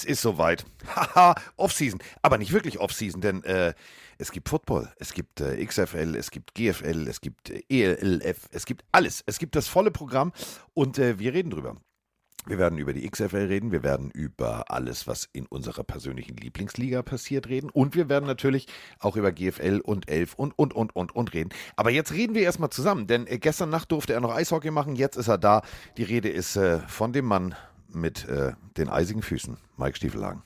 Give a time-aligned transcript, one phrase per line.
[0.00, 0.64] es ist soweit.
[0.96, 2.00] Haha, Offseason.
[2.22, 3.74] Aber nicht wirklich Offseason, denn äh,
[4.18, 8.66] es gibt Football, es gibt äh, XFL, es gibt GFL, es gibt äh, ELF, es
[8.66, 9.22] gibt alles.
[9.26, 10.32] Es gibt das volle Programm
[10.74, 11.76] und äh, wir reden drüber.
[12.46, 17.02] Wir werden über die XFL reden, wir werden über alles, was in unserer persönlichen Lieblingsliga
[17.02, 18.66] passiert, reden und wir werden natürlich
[18.98, 21.50] auch über GFL und Elf und, und, und, und, und reden.
[21.76, 24.96] Aber jetzt reden wir erstmal zusammen, denn äh, gestern Nacht durfte er noch Eishockey machen,
[24.96, 25.60] jetzt ist er da.
[25.98, 27.54] Die Rede ist äh, von dem Mann
[27.94, 30.42] mit äh, den eisigen Füßen, Mike Stiefelhagen.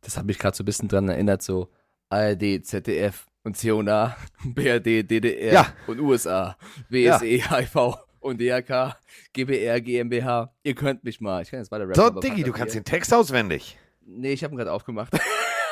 [0.00, 1.70] Das hat mich gerade so ein bisschen dran erinnert, so
[2.10, 5.66] ARD, ZDF und CONA, BRD, DDR Ja.
[5.86, 6.56] und USA,
[6.88, 8.96] WSE, HIV und DRK,
[9.32, 10.54] GBR, GmbH.
[10.62, 11.42] Ihr könnt mich mal.
[11.42, 12.14] Ich kann jetzt weiter rappen.
[12.14, 13.78] So, Diggi, du kannst den Text auswendig.
[14.06, 15.12] Nee, ich habe ihn gerade aufgemacht.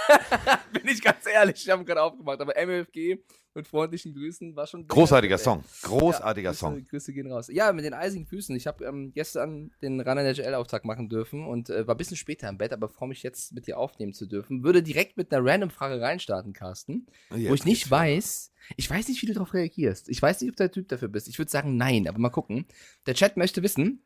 [0.73, 2.41] Bin ich ganz ehrlich, ich habe gerade aufgemacht.
[2.41, 3.19] Aber MFG
[3.55, 4.87] mit freundlichen Grüßen war schon.
[4.87, 5.39] Großartiger.
[5.39, 5.65] Song.
[5.83, 6.85] Großartiger Grüße, Song.
[6.85, 7.49] Grüße gehen raus.
[7.53, 8.57] Ja, mit den eisigen Füßen.
[8.57, 12.49] Ich habe ähm, gestern den Run NHL-Auftrag machen dürfen und äh, war ein bisschen später
[12.49, 14.65] im Bett, aber freue mich jetzt mit dir aufnehmen zu dürfen.
[14.65, 19.21] Würde direkt mit einer Random-Frage reinstarten, Carsten, wo Jetzt ich nicht weiß, ich weiß nicht,
[19.23, 20.09] wie du darauf reagierst.
[20.09, 21.29] Ich weiß nicht, ob du der Typ dafür bist.
[21.29, 22.67] Ich würde sagen, nein, aber mal gucken.
[23.07, 24.03] Der Chat möchte wissen,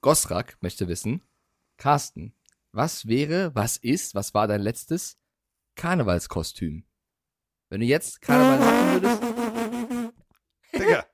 [0.00, 1.22] Gosrak möchte wissen,
[1.76, 2.32] Carsten,
[2.72, 5.16] was wäre, was ist, was war dein letztes
[5.76, 6.84] Karnevalskostüm?
[7.70, 9.22] Wenn du jetzt Karneval machen würdest,
[10.74, 11.06] Digga,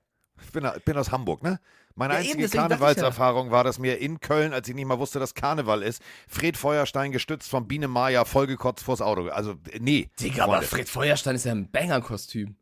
[0.43, 1.61] ich bin, ich bin aus Hamburg, ne?
[1.97, 5.35] Meine Ja, einzige Karnevalserfahrung war, dass mir in Köln, als ich nicht mal wusste, dass
[5.35, 9.29] Karneval ist, Fred Feuerstein gestützt von Biene Maya vollgekotzt vors Auto.
[9.29, 10.11] Also, nee.
[10.19, 10.63] Digga, aber.
[10.63, 12.57] Fred Feuerstein ist ja ein Banger-Kostüm.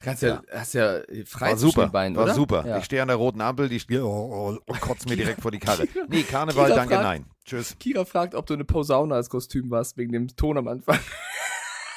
[0.00, 2.34] Kannst ja, hast ja frei War super, Beinen, war oder?
[2.34, 2.64] super.
[2.64, 2.78] Ja.
[2.78, 5.50] Ich stehe an der roten Ampel, die steht oh, oh, und kotzt mir direkt vor
[5.50, 5.88] die Karre.
[6.08, 7.26] Nee, Karneval, Kira danke, fragt- nein.
[7.44, 7.76] Tschüss.
[7.80, 10.98] Kira fragt, ob du eine Posaune als Kostüm warst, wegen dem Ton am Anfang.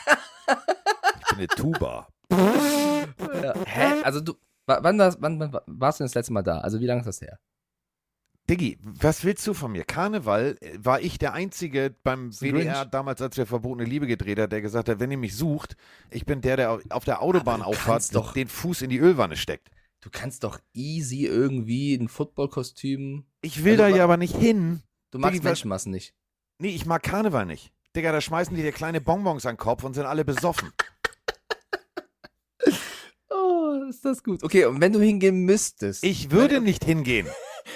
[0.08, 2.08] Ich bin eine Tuba.
[2.32, 3.54] ja.
[3.66, 4.02] Hä?
[4.04, 4.34] Also du,
[4.66, 6.58] wa- wann, warst, wann, wann warst du denn das letzte Mal da?
[6.60, 7.38] Also wie lange ist das her?
[8.52, 9.86] Diggi, was willst du von mir?
[9.86, 14.52] Karneval äh, war ich der Einzige beim WDR damals, als wir Verbotene Liebe gedreht hat,
[14.52, 15.78] der gesagt hat, wenn ihr mich sucht,
[16.10, 18.90] ich bin der, der auf der Autobahn Aber du auffahrt, kannst doch- den Fuß in
[18.90, 19.70] die Ölwanne steckt.
[20.02, 23.24] Du kannst doch easy irgendwie ein Football-Kostüm.
[23.42, 24.82] Ich will Also, da ja aber nicht hin.
[25.12, 26.14] Du magst Diggi, Menschenmassen nicht.
[26.60, 27.72] Nee, ich mag Karneval nicht.
[27.96, 30.74] Digga, da schmeißen die dir kleine Bonbons an den Kopf und sind alle besoffen.
[33.34, 34.44] Oh, ist das gut.
[34.44, 36.04] Okay, und wenn du hingehen müsstest.
[36.04, 37.28] Ich würde nicht hingehen.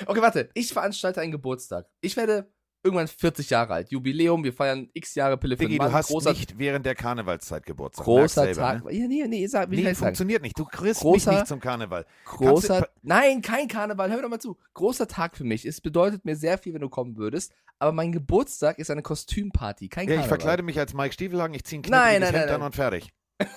[0.05, 0.49] Okay, warte.
[0.53, 1.87] Ich veranstalte einen Geburtstag.
[2.01, 2.51] Ich werde
[2.83, 3.89] irgendwann 40 Jahre alt.
[3.91, 5.87] Jubiläum, wir feiern x Jahre Pille für den Mann.
[5.89, 8.05] du hast großer, nicht während der Karnevalszeit Geburtstag.
[8.05, 8.85] großer selber, Tag.
[8.85, 8.93] Ne?
[8.93, 10.07] Ja, nee, nee, sag, wie Nee, ich sagen?
[10.09, 10.57] funktioniert nicht.
[10.59, 12.05] Du kriegst Großer- mich nicht zum Karneval.
[12.25, 12.81] Großer.
[12.81, 14.09] Kannst Nein, kein Karneval.
[14.09, 14.57] Hör mir doch mal zu.
[14.75, 15.65] Großer Tag für mich.
[15.65, 17.53] Es bedeutet mir sehr viel, wenn du kommen würdest.
[17.79, 19.89] Aber mein Geburtstag ist eine Kostümparty.
[19.89, 20.27] Kein Ja, ich Karneval.
[20.29, 23.11] verkleide mich als Mike Stiefelhagen, ich ziehe ein nein, Hemd an und fertig.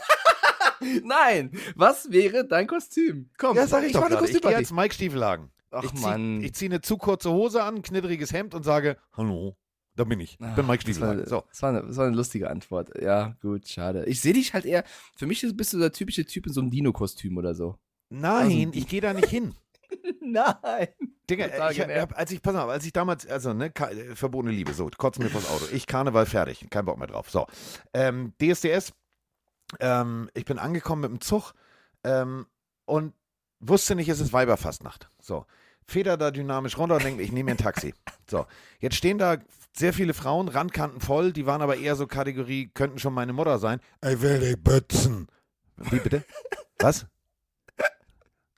[1.02, 1.50] Nein.
[1.76, 3.30] Was wäre dein Kostüm?
[3.36, 4.26] Komm, Ja, sag ich, doch mache eine gerade.
[4.26, 4.56] Ich gehe Kostümparty.
[4.56, 5.50] als Mike Stiefelhagen.
[5.70, 9.56] Ach ich ziehe zieh eine zu kurze Hose an, ein knittriges Hemd und sage, hallo,
[9.96, 10.32] da bin ich.
[10.40, 11.26] Ich bin Mike Ah, das war, Stiefelhagen.
[11.26, 11.44] So.
[11.48, 12.90] das, war eine, das war eine lustige Antwort.
[13.02, 14.04] Ja, gut, schade.
[14.06, 14.84] Ich sehe dich halt eher,
[15.16, 17.76] für mich bist du der typische Typ in so einem Dino-Kostüm oder so.
[18.10, 19.54] Nein, Also- ich gehe da nicht hin.
[20.20, 20.88] Nein.
[21.28, 24.72] Digga, ich hab, als ich, pass auf, als ich damals, also, ne, äh, verbotene Liebe,
[24.72, 25.66] so, kotzen mir vors Auto.
[25.72, 27.30] Ich Karneval fertig, kein Bock mehr drauf.
[27.30, 27.46] So.
[27.92, 28.92] Ähm, DSDS,
[29.80, 31.52] ähm, ich bin angekommen mit dem Zug
[32.04, 32.46] ähm,
[32.86, 33.12] und
[33.60, 35.10] wusste nicht, es ist Weiberfastnacht.
[35.20, 35.46] So.
[35.84, 37.94] Feder da dynamisch runter und denke, ich nehme mir ein Taxi.
[38.30, 38.44] So.
[38.78, 39.38] Jetzt stehen da
[39.74, 43.58] sehr viele Frauen, Randkanten voll, die waren aber eher so Kategorie, könnten schon meine Mutter
[43.58, 43.80] sein.
[44.04, 45.28] Ich will dich bützen.
[45.78, 46.24] Wie bitte?
[46.78, 47.06] Was?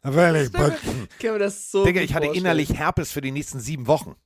[0.03, 1.07] Ich will dich bützen.
[1.09, 2.47] Ich kann mir das so Digga, ich hatte vorstellen.
[2.47, 4.17] innerlich Herpes für die nächsten sieben Wochen.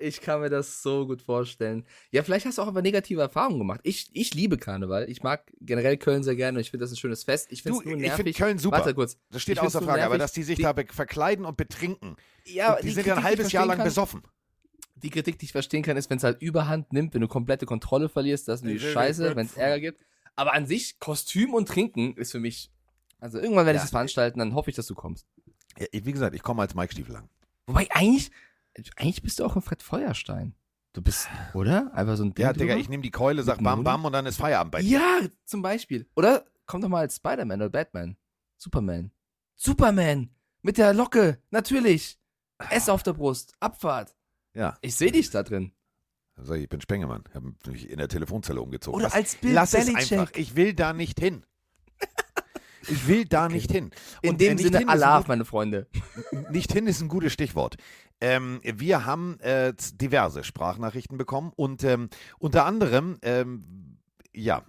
[0.00, 1.84] Ich kann mir das so gut vorstellen.
[2.10, 3.80] Ja, vielleicht hast du auch aber negative Erfahrungen gemacht.
[3.84, 5.08] Ich, ich liebe Karneval.
[5.10, 7.48] Ich mag generell Köln sehr gerne und ich finde das ein schönes Fest.
[7.50, 8.78] Ich finde ich finde Köln super.
[8.78, 9.18] Warte kurz.
[9.30, 12.16] Das steht Ich außer Frage, aber nervig, dass die sich die- da verkleiden und betrinken.
[12.46, 14.22] Ja, und die, sind ja ein halbes ich Jahr lang kann, besoffen.
[14.96, 17.66] Die Kritik, die ich verstehen kann, ist, wenn es halt überhand nimmt, wenn du komplette
[17.66, 19.56] Kontrolle verlierst, das ist Ich natürlich will scheiße, nicht wenn es.
[19.56, 20.04] Ärger gibt.
[20.36, 22.70] Aber an sich, Kostüm und Trinken ist für mich.
[23.18, 23.84] Also irgendwann werde ich Ja.
[23.84, 25.26] das veranstalten, dann hoffe ich, dass du kommst.
[25.78, 27.28] Ja, ich- wie gesagt, ich komme als Mike Stiefel lang.
[27.66, 28.30] Wobei eigentlich,
[28.96, 30.54] eigentlich bist du auch ein Fred Feuerstein.
[30.92, 31.92] Du bist, oder?
[31.94, 32.80] Einfach so ein Ding Ja, Digga, drüber?
[32.80, 34.98] ich nehme die Keule, sag bam, bam und dann ist Feierabend bei dir.
[34.98, 36.08] Ja, zum Beispiel.
[36.16, 38.16] Oder komm doch mal als Spider-Man oder Batman.
[38.56, 39.12] Superman.
[39.56, 40.30] Superman!
[40.62, 42.18] Mit der Locke, natürlich.
[42.70, 44.14] S auf der Brust, Abfahrt.
[44.54, 45.72] Ja, Ich sehe dich da drin.
[46.36, 47.22] also ich bin Spengemann.
[47.28, 48.96] Ich habe mich in der Telefonzelle umgezogen.
[48.96, 50.18] Oder Lass- als Bill Lass es Belichick.
[50.18, 50.34] einfach.
[50.34, 51.44] Ich will da nicht hin.
[52.88, 53.90] Ich will da nicht hin.
[54.22, 55.86] In Und, äh, dem nicht Sinne, hin ist ein Allah, meine Freunde.
[56.50, 57.76] Nicht hin ist ein gutes Stichwort.
[58.20, 63.98] Ähm, wir haben äh, diverse Sprachnachrichten bekommen und ähm, unter anderem, ähm,
[64.34, 64.64] ja,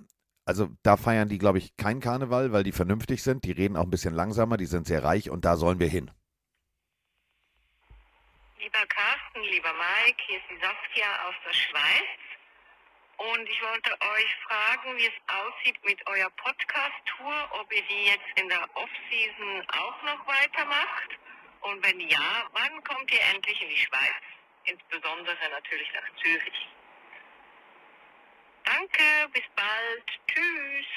[0.46, 3.44] also da feiern die, glaube ich, keinen Karneval, weil die vernünftig sind.
[3.44, 6.12] Die reden auch ein bisschen langsamer, die sind sehr reich und da sollen wir hin.
[8.60, 12.31] Lieber Carsten, lieber Mike, hier ist die Saskia aus der Schweiz.
[13.21, 18.25] Und ich wollte euch fragen, wie es aussieht mit eurer Podcast-Tour, ob ihr die jetzt
[18.39, 21.09] in der Off-Season auch noch weitermacht.
[21.62, 24.23] Und wenn ja, wann kommt ihr endlich in die Schweiz?
[24.63, 26.68] Insbesondere natürlich nach Zürich.
[28.63, 30.06] Danke, bis bald.
[30.27, 30.88] Tschüss.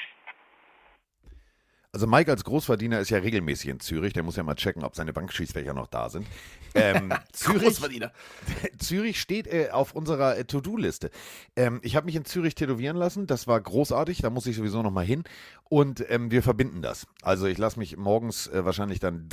[1.95, 4.11] Also Mike als Großverdiener ist ja regelmäßig in Zürich.
[4.11, 6.27] Der muss ja mal checken, ob seine Bankschließfächer noch da sind.
[6.73, 8.11] Ähm, Zürich, Großverdiener.
[8.79, 11.09] Zürich steht äh, auf unserer äh, To-Do-Liste.
[11.55, 13.27] Ähm, ich habe mich in Zürich tätowieren lassen.
[13.27, 14.17] Das war großartig.
[14.21, 15.23] Da muss ich sowieso noch mal hin.
[15.69, 17.07] Und ähm, wir verbinden das.
[17.21, 19.29] Also ich lasse mich morgens äh, wahrscheinlich dann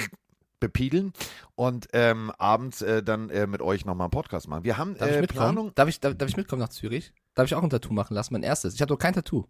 [0.60, 1.12] bepiegeln
[1.56, 4.64] und ähm, abends äh, dann äh, mit euch nochmal einen Podcast machen.
[4.64, 5.26] Wir haben Darf äh?
[5.26, 5.74] Planung.
[5.74, 7.12] Darf ich, darf, darf ich mitkommen nach Zürich?
[7.34, 8.32] Darf ich auch ein Tattoo machen lassen?
[8.32, 8.72] Mein erstes.
[8.72, 9.44] Ich habe doch kein Tattoo.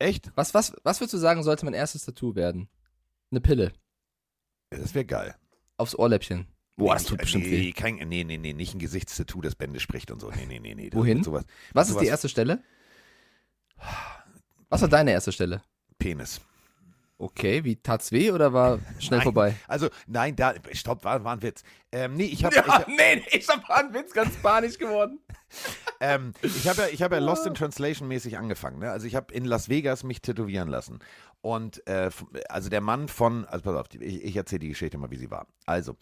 [0.00, 0.32] Echt?
[0.34, 2.68] Was, was, was würdest du sagen, sollte mein erstes Tattoo werden?
[3.30, 3.72] Eine Pille.
[4.70, 5.36] Das wäre geil.
[5.76, 6.46] Aufs Ohrläppchen.
[6.76, 7.72] Boah, das Nee, tut nicht- bestimmt nee, weh.
[7.72, 10.30] Kein, nee, nee, nee, nicht ein Gesichtstattoo, das Bände spricht und so.
[10.30, 10.90] Nee, nee, nee, nee.
[10.92, 11.22] Wohin?
[11.22, 11.44] Sowas,
[11.74, 12.62] Was ist sowas- die erste Stelle?
[14.68, 15.62] Was war deine erste Stelle?
[15.98, 16.40] Penis.
[17.20, 19.24] Okay, wie tat's weh oder war schnell Nein.
[19.24, 19.54] vorbei?
[19.68, 21.64] Also, nein, da, stopp, war, war ein Witz.
[21.92, 25.20] Ähm, nee, ich habe ich hab, nee, ich hab einen Witz ganz panisch geworden.
[26.00, 28.78] ähm, ich hab ja, ich hab ja Lost in Translation mäßig angefangen.
[28.78, 28.90] Ne?
[28.90, 31.00] Also, ich habe in Las Vegas mich tätowieren lassen.
[31.42, 32.10] Und, äh,
[32.48, 35.30] also der Mann von, also pass auf, ich, ich erzähle die Geschichte mal, wie sie
[35.30, 35.46] war.
[35.66, 35.96] Also,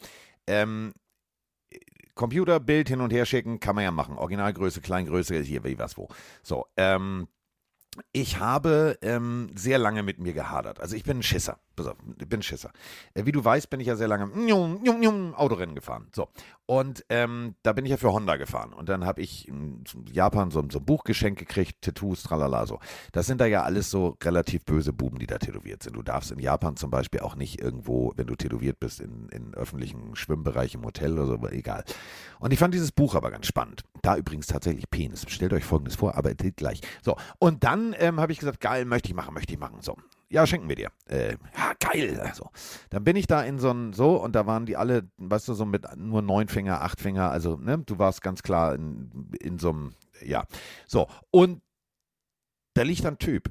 [0.47, 0.95] ähm,
[2.15, 4.17] Computer, Bild hin und her schicken, kann man ja machen.
[4.19, 6.09] Originalgröße, Kleingröße, hier, wie, was, wo.
[6.45, 7.27] So, ähm,
[8.13, 10.81] ich habe ähm, sehr lange mit mir gehadert.
[10.81, 11.59] Also ich bin ein Schisser.
[11.79, 11.97] Pass auf,
[12.29, 12.73] bin Schisser.
[13.15, 16.09] Äh, wie du weißt, bin ich ja sehr lange njum, Autorennen gefahren.
[16.15, 16.29] So.
[16.67, 18.75] Und ähm, da bin ich ja für Honda gefahren.
[18.75, 22.79] Und dann habe ich in Japan so, so ein Buch geschenkt gekriegt, Tattoos, tralala, so.
[23.13, 25.97] Das sind da ja alles so relativ böse Buben, die da tätowiert sind.
[25.97, 29.55] Du darfst in Japan zum Beispiel auch nicht irgendwo, wenn du tätowiert bist, in, in
[29.55, 31.85] öffentlichen Schwimmbereich im Hotel oder so, aber egal.
[32.39, 33.85] Und ich fand dieses Buch aber ganz spannend.
[34.03, 35.25] Da übrigens tatsächlich Penis.
[35.29, 36.81] Stellt euch folgendes vor, aber gleich.
[37.03, 39.81] So, und dann ähm, habe ich gesagt, geil, möchte ich machen, möchte ich machen.
[39.81, 39.97] So,
[40.31, 40.91] ja, schenken wir dir.
[41.09, 42.21] Äh, ja, geil.
[42.21, 42.51] Also,
[42.91, 45.55] dann bin ich da in so ein, so, und da waren die alle, weißt du,
[45.55, 49.59] so mit nur neun Finger, acht Finger, also, ne, du warst ganz klar in, in
[49.59, 50.45] so einem, ja.
[50.87, 51.63] So, und
[52.75, 53.51] da liegt ein Typ,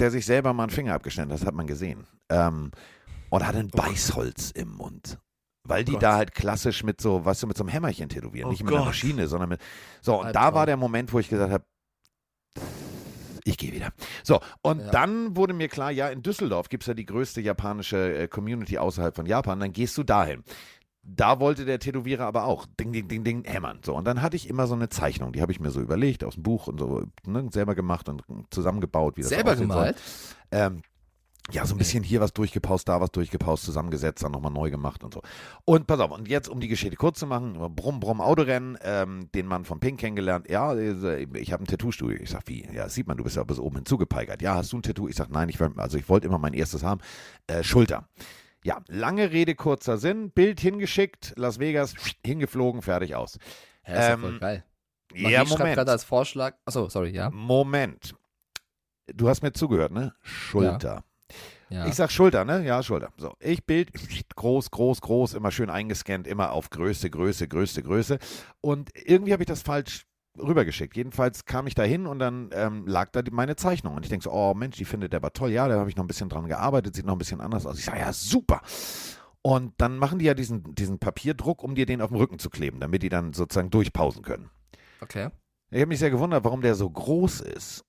[0.00, 2.06] der sich selber mal einen Finger abgeschnitten hat, das hat man gesehen.
[2.28, 2.70] Ähm,
[3.30, 5.18] und hatte ein Beißholz im Mund.
[5.66, 6.02] Weil die Gott.
[6.02, 8.48] da halt klassisch mit so, weißt du, mit so einem Hämmerchen tätowieren.
[8.48, 8.88] Oh nicht mit einer Gott.
[8.88, 9.60] Maschine, sondern mit.
[10.02, 10.54] So, und da Albtraum.
[10.54, 11.64] war der Moment, wo ich gesagt habe,
[13.44, 13.92] ich gehe wieder.
[14.22, 14.90] So, und Ja.
[14.90, 18.78] dann wurde mir klar, ja, in Düsseldorf gibt es ja die größte japanische äh, Community
[18.78, 20.42] außerhalb von Japan, dann gehst du dahin.
[21.06, 23.80] Da wollte der Tätowierer aber auch ding, ding, ding, ding, hämmern.
[23.84, 26.24] So, und dann hatte ich immer so eine Zeichnung, die habe ich mir so überlegt,
[26.24, 30.00] aus dem Buch und so, ne, selber gemacht und zusammengebaut, wie das Selber gemalt?
[30.50, 30.80] Ähm,
[31.52, 35.04] ja, so ein bisschen hier was durchgepaust, da was durchgepaust, zusammengesetzt, dann nochmal neu gemacht
[35.04, 35.20] und so.
[35.66, 39.28] Und pass auf, und jetzt, um die Geschichte kurz zu machen, Brumm, Brumm, Autorennen, ähm,
[39.34, 40.48] den Mann von Pink kennengelernt.
[40.48, 42.18] Ja, äh, ich habe ein Tattoo-Studio.
[42.18, 42.66] Ich sag, wie?
[42.72, 44.40] Ja, sieht man, du bist ja bis oben hinzugepeigert.
[44.40, 45.06] Ja, hast du ein Tattoo?
[45.06, 47.00] Ich sag, nein, ich also ich wollte immer mein erstes haben.
[47.46, 48.08] Äh, Schulter.
[48.64, 50.30] Ja, lange Rede, kurzer Sinn.
[50.30, 53.38] Bild hingeschickt, Las Vegas, hingeflogen, fertig aus.
[53.86, 54.64] Ja, ist ja Ähm, voll geil.
[55.12, 55.74] Ja, Marie schreibt Moment.
[55.76, 56.54] gerade als Vorschlag.
[56.64, 57.28] Achso, sorry, ja.
[57.30, 58.14] Moment.
[59.12, 60.14] Du hast mir zugehört, ne?
[60.22, 60.94] Schulter.
[60.94, 61.04] ja.
[61.86, 62.64] Ich sag Schulter, ne?
[62.64, 63.10] Ja, Schulter.
[63.16, 63.90] So, ich Bild
[64.36, 68.18] groß, groß, groß, immer schön eingescannt, immer auf Größe, Größe, Größe, Größe.
[68.60, 70.06] Und irgendwie habe ich das falsch
[70.38, 70.96] rübergeschickt.
[70.96, 73.94] Jedenfalls kam ich da hin und dann ähm, lag da die, meine Zeichnung.
[73.94, 75.50] Und ich denke so, oh Mensch, die findet der aber toll.
[75.50, 77.78] Ja, da habe ich noch ein bisschen dran gearbeitet, sieht noch ein bisschen anders aus.
[77.78, 78.60] Ich sage, ja, super.
[79.42, 82.50] Und dann machen die ja diesen, diesen Papierdruck, um dir den auf den Rücken zu
[82.50, 84.50] kleben, damit die dann sozusagen durchpausen können.
[85.00, 85.28] okay.
[85.70, 87.84] Ich habe mich sehr gewundert, warum der so groß ist.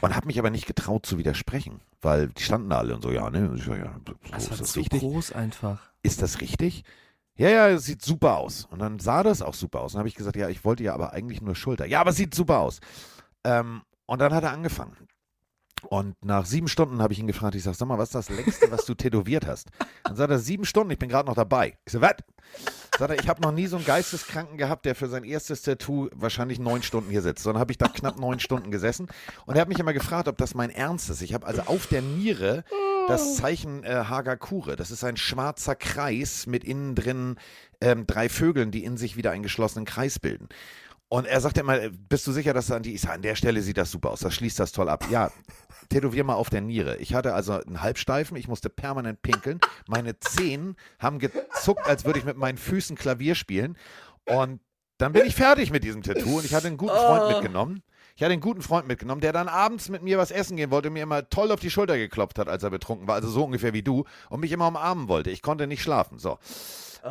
[0.00, 3.10] Und habe mich aber nicht getraut zu widersprechen, weil die standen da alle und so,
[3.10, 3.52] ja, ne?
[3.56, 5.00] Ich sag, ja, so, Das ist war das zu richtig?
[5.00, 5.80] groß einfach.
[6.02, 6.84] Ist das richtig?
[7.36, 8.66] Ja, ja, es sieht super aus.
[8.70, 9.92] Und dann sah das auch super aus.
[9.92, 11.86] Und dann habe ich gesagt, ja, ich wollte ja aber eigentlich nur Schulter.
[11.86, 12.80] Ja, aber es sieht super aus.
[13.44, 14.96] Ähm, und dann hat er angefangen.
[15.84, 18.28] Und nach sieben Stunden habe ich ihn gefragt, ich sage, sag mal, was ist das
[18.28, 19.68] längste, was du tätowiert hast?
[20.04, 21.76] Dann sagt er, sieben Stunden, ich bin gerade noch dabei.
[21.84, 22.16] Ich so, was?
[22.98, 26.08] Sagt er, ich habe noch nie so einen Geisteskranken gehabt, der für sein erstes Tattoo
[26.14, 27.42] wahrscheinlich neun Stunden hier sitzt.
[27.42, 29.08] Sondern habe ich da knapp neun Stunden gesessen.
[29.46, 31.22] Und er hat mich immer gefragt, ob das mein Ernst ist.
[31.22, 32.64] Ich habe also auf der Niere
[33.08, 34.76] das Zeichen äh, Hagakure.
[34.76, 37.36] Das ist ein schwarzer Kreis mit innen drin
[37.80, 40.48] ähm, drei Vögeln, die in sich wieder einen geschlossenen Kreis bilden.
[41.14, 41.78] Und er sagt immer,
[42.08, 44.18] bist du sicher, dass an die, ich sage, an der Stelle sieht das super aus,
[44.18, 45.04] das schließt das toll ab.
[45.12, 45.30] Ja,
[45.88, 46.96] tätowier mal auf der Niere.
[46.96, 49.60] Ich hatte also einen Halbsteifen, ich musste permanent pinkeln.
[49.86, 53.78] Meine Zehen haben gezuckt, als würde ich mit meinen Füßen Klavier spielen.
[54.24, 54.58] Und
[54.98, 57.28] dann bin ich fertig mit diesem Tattoo und ich hatte einen guten Freund Oh.
[57.28, 57.84] mitgenommen.
[58.16, 60.90] Ich hatte einen guten Freund mitgenommen, der dann abends mit mir was essen gehen wollte,
[60.90, 63.72] mir immer toll auf die Schulter geklopft hat, als er betrunken war, also so ungefähr
[63.72, 65.30] wie du, und mich immer umarmen wollte.
[65.30, 66.18] Ich konnte nicht schlafen.
[66.18, 66.38] So.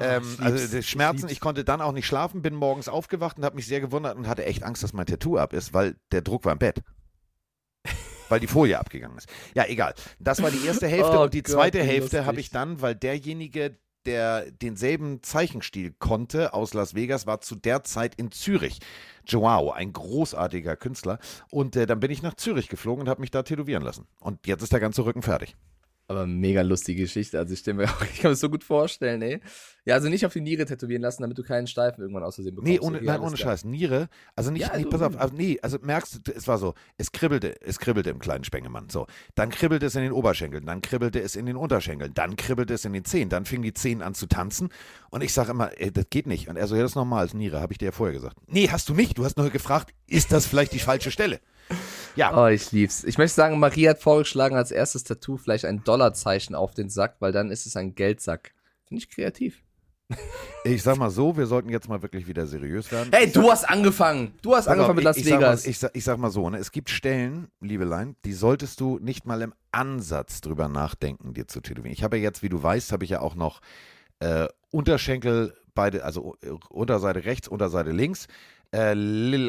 [0.02, 1.34] Ähm, ich also ich Schmerzen, lieb's.
[1.34, 4.28] ich konnte dann auch nicht schlafen, bin morgens aufgewacht und habe mich sehr gewundert und
[4.28, 6.82] hatte echt Angst, dass mein Tattoo ab ist, weil der Druck war im Bett.
[8.30, 9.30] weil die Folie abgegangen ist.
[9.54, 9.94] Ja, egal.
[10.20, 12.96] Das war die erste Hälfte Oh und die Gott, zweite Hälfte habe ich dann, weil
[12.96, 18.80] derjenige, der denselben Zeichenstil konnte aus Las Vegas, war zu der Zeit in Zürich.
[19.26, 21.20] Joao, ein großartiger Künstler.
[21.50, 24.08] Und äh, dann bin ich nach Zürich geflogen und habe mich da tätowieren lassen.
[24.20, 25.56] Und jetzt ist der ganze Rücken fertig.
[26.08, 27.40] Aber mega lustige Geschichte.
[27.40, 29.40] Also ich, stell mir auch, ich kann mir das so gut vorstellen, ey.
[29.86, 32.56] Ja, also nicht auf die Niere tätowieren lassen, damit du keinen Steifen irgendwann aus Versehen
[32.56, 32.72] bekommst.
[32.72, 33.36] Nee, ohne, Okay, nein, ohne.
[33.36, 33.66] Scheiß.
[33.66, 36.58] Niere, also nicht, Ja, nicht also- pass auf, also nee, also merkst du, es war
[36.58, 38.90] so, es kribbelte, es kribbelte im kleinen Spengemann.
[38.90, 42.74] So, dann kribbelte es in den Oberschenkeln, dann kribbelte es in den Unterschenkeln, dann kribbelte
[42.74, 44.70] es in den Zehen, dann fingen die Zehen an zu tanzen
[45.10, 46.48] und ich sage immer, ey, das geht nicht.
[46.50, 48.38] Und er so, ja, das ist normal, ist Niere, habe ich dir ja vorher gesagt.
[48.48, 51.40] Nee, hast du nicht, du hast nur gefragt, ist das vielleicht die falsche Stelle?
[52.16, 53.04] Ja, Oh, ich lieb's.
[53.04, 57.16] Ich möchte sagen, Marie hat vorgeschlagen, als erstes Tattoo vielleicht ein Dollarzeichen auf den Sack,
[57.20, 58.54] weil dann ist es ein Geldsack.
[58.86, 59.64] Finde ich kreativ.
[60.64, 63.10] ich sag mal so, wir sollten jetzt mal wirklich wieder seriös werden.
[63.12, 64.34] Hey, du hast angefangen.
[64.42, 65.66] Du hast angefangen mit Las ich, ich, sag mal, Vegas.
[65.66, 69.26] ich, sag, ich sag mal so, ne, es gibt Stellen, Liebelein, die solltest du nicht
[69.26, 71.94] mal im Ansatz drüber nachdenken, dir zu tätowieren.
[71.94, 73.62] Ich habe ja jetzt, wie du weißt, habe ich ja auch noch
[74.20, 78.28] äh, Unterschenkel, beide, also äh, Unterseite rechts, Unterseite links.
[78.74, 78.94] Äh,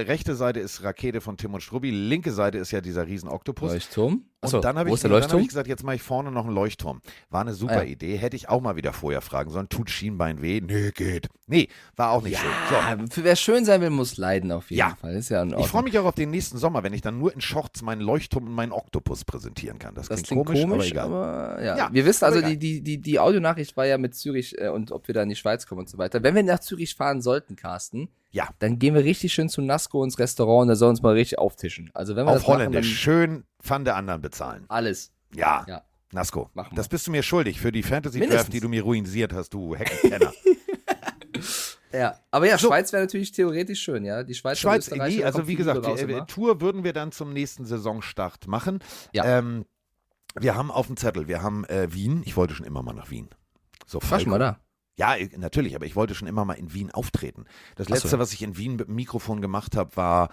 [0.03, 3.73] rechte Seite ist Rakete von Tim und Strubbi, linke Seite ist ja dieser riesen Oktopus.
[3.73, 4.25] Leuchtturm?
[4.43, 6.55] Achso, und dann habe ich, dann hab ich gesagt, jetzt mache ich vorne noch einen
[6.55, 7.01] Leuchtturm.
[7.31, 7.85] War eine super Ah, ja.
[7.85, 8.17] Idee.
[8.17, 9.71] Hätte ich auch mal wieder vorher fragen sollen.
[9.71, 10.61] Tut Schienbein weh?
[10.61, 11.29] Nee, geht.
[11.47, 12.51] Nee, war auch nicht schön.
[12.69, 12.75] So.
[12.75, 14.95] Ja, für wer schön sein will, muss leiden auf jeden Ja.
[15.01, 15.15] Fall.
[15.15, 17.33] Ist ja in Ich freue mich auch auf den nächsten Sommer, wenn ich dann nur
[17.33, 19.95] in Shorts meinen Leuchtturm und meinen Oktopus präsentieren kann.
[19.95, 21.07] Das, Das klingt, klingt komisch, aber egal.
[21.07, 21.77] aber ja.
[21.79, 24.69] Ja, Wir wissen also, aber die, die, die, die Audionachricht war ja mit Zürich äh,
[24.69, 26.23] und ob wir da in die Schweiz kommen und so weiter.
[26.23, 28.49] Wenn wir nach Zürich fahren sollten, Carsten, Ja.
[28.59, 31.39] dann gehen wir richtig schön zu Nasco ins Restaurant und da soll uns mal richtig
[31.39, 31.91] auftischen.
[31.95, 32.99] Also wenn wir Auf machen, Holländisch.
[32.99, 34.65] Schön Pfand der anderen bezahlen.
[34.69, 35.13] alles.
[35.35, 35.65] Ja.
[35.69, 35.83] Ja.
[36.55, 36.77] Wir.
[36.77, 39.75] das bist du mir schuldig für die Fantasy Draft, die du mir ruinisiert hast, du
[39.75, 40.33] Heckenkenner.
[41.93, 42.69] Ja, aber ja, So.
[42.69, 44.25] Schweiz wäre natürlich theoretisch schön, ja.
[44.25, 46.27] Die Schweiz, Schweiz, da also wie gesagt, die, äh.
[46.27, 48.81] Tour würden wir dann zum nächsten Saisonstart machen.
[49.13, 49.39] Ja.
[49.39, 49.65] Ähm,
[50.35, 52.23] wir haben auf dem Zettel, wir haben äh, Wien.
[52.25, 53.29] Ich wollte schon immer mal nach Wien.
[53.87, 54.59] So, schon mal da.
[54.97, 57.45] Ja, ich- natürlich, aber ich wollte schon immer mal in Wien auftreten.
[57.77, 57.95] Das Ach so.
[57.95, 60.29] letzte, was ich in Wien mit dem Mikrofon gemacht habe, war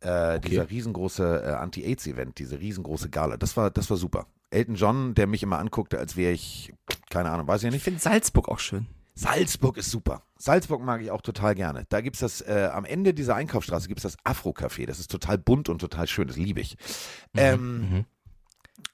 [0.00, 3.36] äh, dieser riesengroße äh, Anti-AIDS-Event, diese riesengroße Gala.
[3.38, 4.26] Das war, das war super.
[4.50, 6.72] Elton John, der mich immer anguckte, als wäre ich,
[7.10, 7.82] keine Ahnung, weiß ich Ich nicht.
[7.84, 8.86] finde Salzburg auch schön.
[9.16, 10.22] Salzburg ist super.
[10.36, 11.86] Salzburg mag ich auch total gerne.
[11.88, 14.86] Da gibt es das, äh, am Ende dieser Einkaufsstraße gibt es das Afro-Café.
[14.86, 16.26] Das ist total bunt und total schön.
[16.28, 16.76] Das liebe ich.
[17.36, 18.04] Ähm, Mhm.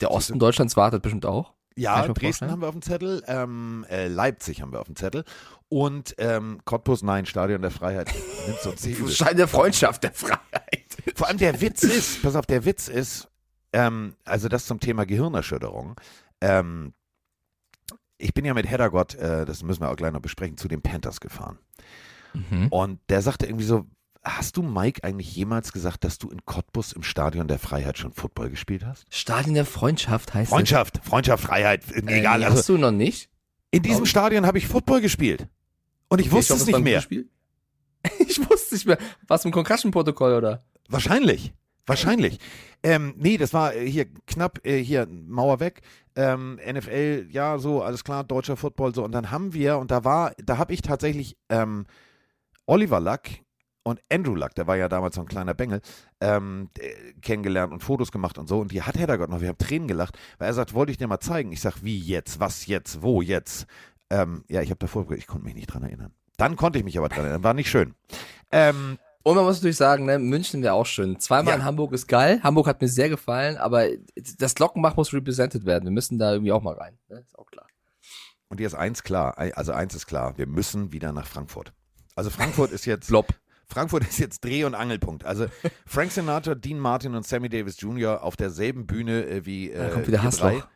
[0.01, 1.53] Der Osten Deutschlands wartet bestimmt auch.
[1.77, 2.51] Ja, Dresden vorstellen.
[2.51, 5.25] haben wir auf dem Zettel, ähm, äh, Leipzig haben wir auf dem Zettel
[5.69, 8.13] und ähm, Cottbus, nein, Stadion der Freiheit.
[8.47, 9.13] Nimm's uns nicht übel.
[9.13, 10.97] Schein der Freundschaft, der Freiheit.
[11.15, 13.29] Vor allem der Witz ist, pass auf, der Witz ist,
[13.73, 15.95] ähm, also das zum Thema Gehirnerschütterung.
[16.41, 16.93] Ähm,
[18.19, 20.83] ich bin ja mit Heddergott, äh, das müssen wir auch gleich noch besprechen, zu den
[20.83, 21.59] Panthers gefahren.
[22.35, 22.69] Mhm.
[22.69, 23.87] Und der sagte irgendwie so,
[24.23, 28.13] hast du Mike eigentlich jemals gesagt, dass du in Cottbus im Stadion der Freiheit schon
[28.13, 29.07] Football gespielt hast?
[29.15, 31.97] Stadion der Freundschaft heißt Freundschaft, Freundschaft, Freiheit, das.
[31.97, 32.43] egal.
[32.43, 33.31] Äh, Also hast du noch nicht?
[33.71, 34.11] in diesem ich.
[34.11, 35.47] Stadion habe ich Football gespielt.
[36.09, 37.05] Und ich wusste hoffe, es nicht mehr.
[38.19, 38.99] Ich wusste nicht mehr.
[39.29, 40.65] Was im Concussion-Protokoll, oder?
[40.89, 41.53] Wahrscheinlich.
[41.87, 42.39] Wahrscheinlich.
[42.83, 45.83] Ähm, nee, das war äh, hier knapp, äh, hier Mauer weg.
[46.17, 49.05] Ähm, NFL, ja, so, alles klar, deutscher Football, so.
[49.05, 51.87] Und dann haben wir, und da war, da habe ich tatsächlich ähm,
[52.67, 53.23] Oliver Luck
[53.83, 55.81] und Andrew Luck, der war ja damals so ein kleiner Bengel,
[56.21, 58.61] ähm, äh, kennengelernt und Fotos gemacht und so.
[58.61, 61.07] Und die hat Heddergott noch, wir haben Tränen gelacht, weil er sagt, wollte ich dir
[61.09, 61.53] mal zeigen.
[61.53, 63.67] Ich sag, wie jetzt, was jetzt, wo jetzt?
[64.11, 66.13] Ähm, ja, ich habe davor, ich konnte mich nicht dran erinnern.
[66.37, 67.95] Dann konnte ich mich aber dran erinnern, war nicht schön.
[68.51, 71.19] Ähm, Und man muss natürlich sagen, ne, München wäre auch schön.
[71.21, 71.59] Zweimal Ja.
[71.61, 72.41] in Hamburg ist geil.
[72.43, 73.87] Hamburg hat mir sehr gefallen, aber
[74.39, 75.85] das Glockenbach muss represented werden.
[75.85, 76.99] Wir müssen da irgendwie auch mal rein.
[77.09, 77.21] Ne?
[77.21, 77.67] Ist auch klar.
[78.49, 81.73] Und hier ist eins klar, also eins ist klar, wir müssen wieder nach Frankfurt.
[82.17, 83.29] Also Frankfurt ist jetzt, Blob.
[83.71, 85.25] Frankfurt ist jetzt Dreh- und Angelpunkt.
[85.25, 85.47] Also
[85.87, 88.23] Frank Sinatra, Dean Martin und Sammy Davis Jr.
[88.23, 90.67] auf derselben Bühne äh, wie Da äh, kommt wieder Hassloch.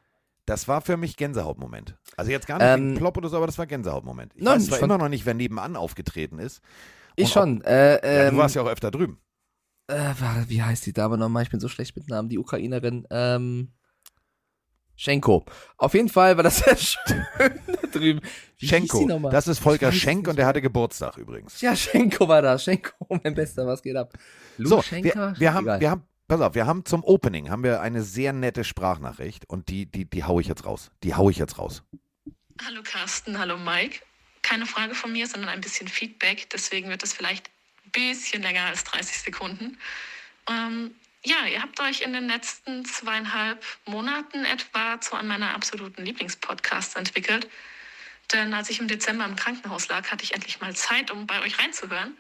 [0.46, 1.96] Das war für mich Gänsehautmoment.
[2.18, 4.32] Also jetzt gar nicht Ähm, Plop oder so, aber das war Gänsehautmoment.
[4.36, 6.60] Ich Nein, weiß zwar immer noch nicht, wer nebenan aufgetreten ist.
[7.16, 7.62] Ich schon.
[7.62, 9.18] Äh, Ja, ähm, du warst ja auch öfter drüben.
[9.88, 10.12] äh,
[10.48, 11.44] wie heißt die Dame nochmal?
[11.44, 12.28] Ich bin so schlecht mit Namen.
[12.28, 13.06] Die Ukrainerin.
[13.10, 13.72] Ähm,
[14.96, 15.44] Schenko.
[15.78, 18.20] Auf jeden Fall war das sehr schön da drüben.
[18.58, 19.30] Wie hieß Schenko.
[19.30, 21.60] Das ist Volker Schenk nicht und der hatte Geburtstag übrigens.
[21.60, 22.58] Ja, Schenko war da.
[22.58, 24.12] Schenko, mein Bester, was geht ab?
[24.58, 25.32] So, Luschenka?
[25.32, 28.32] wir, wir, haben, wir haben, pass auf, wir haben zum Opening haben wir eine sehr
[28.32, 30.90] nette Sprachnachricht und die, die, die hau ich jetzt raus.
[31.02, 31.82] Die hau ich jetzt raus.
[32.64, 34.00] Hallo Carsten, hallo Mike.
[34.42, 36.48] Keine Frage von mir, sondern ein bisschen Feedback.
[36.50, 37.50] Deswegen wird es vielleicht
[37.84, 39.78] ein bisschen länger als 30 Sekunden.
[40.48, 40.92] Ähm,
[41.24, 46.96] ja, ihr habt euch in den letzten zweieinhalb Monaten etwa zu einem meiner absoluten Lieblingspodcasts
[46.96, 47.48] entwickelt.
[48.32, 51.40] Denn als ich im Dezember im Krankenhaus lag, hatte ich endlich mal Zeit, um bei
[51.42, 52.16] euch reinzuhören.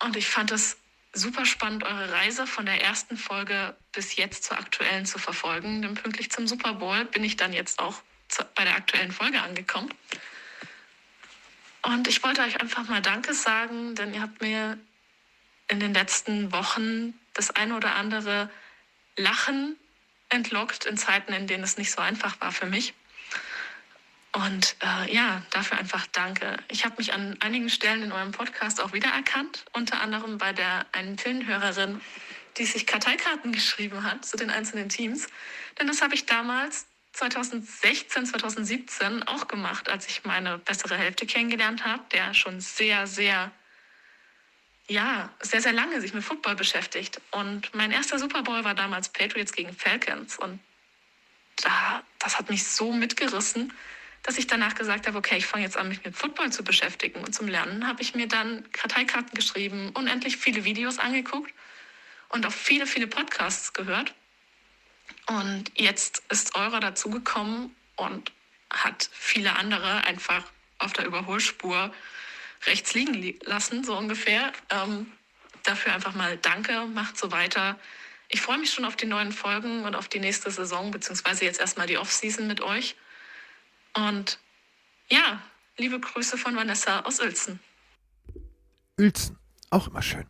[0.00, 0.76] Und ich fand es
[1.12, 5.82] super spannend, eure Reise von der ersten Folge bis jetzt zur aktuellen zu verfolgen.
[5.82, 9.40] Denn pünktlich zum Super Bowl bin ich dann jetzt auch zu, bei der aktuellen Folge
[9.40, 9.92] angekommen.
[11.82, 14.78] Und ich wollte euch einfach mal Danke sagen, denn ihr habt mir
[15.68, 18.50] in den letzten Wochen das eine oder andere
[19.16, 19.76] Lachen
[20.30, 22.94] entlockt in Zeiten, in denen es nicht so einfach war für mich.
[24.34, 26.56] Und äh, ja, dafür einfach danke.
[26.68, 30.86] Ich habe mich an einigen Stellen in eurem Podcast auch wiedererkannt, unter anderem bei der
[30.90, 32.00] einen Pillenhörerin,
[32.56, 35.28] die sich Karteikarten geschrieben hat zu den einzelnen Teams.
[35.78, 41.84] Denn das habe ich damals 2016, 2017 auch gemacht, als ich meine bessere Hälfte kennengelernt
[41.84, 43.52] habe, der schon sehr, sehr,
[44.88, 47.20] ja, sehr, sehr lange sich mit Football beschäftigt.
[47.30, 50.36] Und mein erster Super Bowl war damals Patriots gegen Falcons.
[50.38, 50.58] Und
[51.62, 53.72] da, das hat mich so mitgerissen,
[54.24, 57.20] dass ich danach gesagt habe, okay, ich fange jetzt an, mich mit Football zu beschäftigen.
[57.20, 61.52] Und zum Lernen habe ich mir dann Karteikarten geschrieben, unendlich viele Videos angeguckt
[62.30, 64.14] und auch viele, viele Podcasts gehört.
[65.26, 68.32] Und jetzt ist eurer dazugekommen und
[68.70, 70.44] hat viele andere einfach
[70.78, 71.92] auf der Überholspur
[72.64, 74.54] rechts liegen li lassen, so ungefähr.
[74.70, 75.12] Ähm,
[75.64, 77.78] dafür einfach mal Danke, macht so weiter.
[78.28, 81.60] Ich freue mich schon auf die neuen Folgen und auf die nächste Saison, beziehungsweise jetzt
[81.60, 82.96] erstmal die Off-Season mit euch.
[83.96, 84.38] Und
[85.08, 85.42] ja,
[85.76, 87.60] liebe Grüße von Vanessa aus Uelzen.
[88.98, 89.38] Uelzen,
[89.70, 90.26] auch immer schön.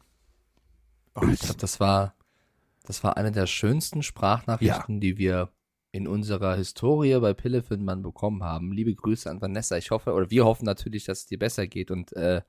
[1.31, 2.15] Ich glaube, das war,
[2.85, 5.51] das war eine der schönsten Sprachnachrichten, die wir
[5.93, 8.73] in unserer Historie bei Pillefinman bekommen haben.
[8.73, 9.77] Liebe Grüße an Vanessa.
[9.77, 12.43] Ich hoffe, oder wir hoffen natürlich, dass es dir besser geht und äh,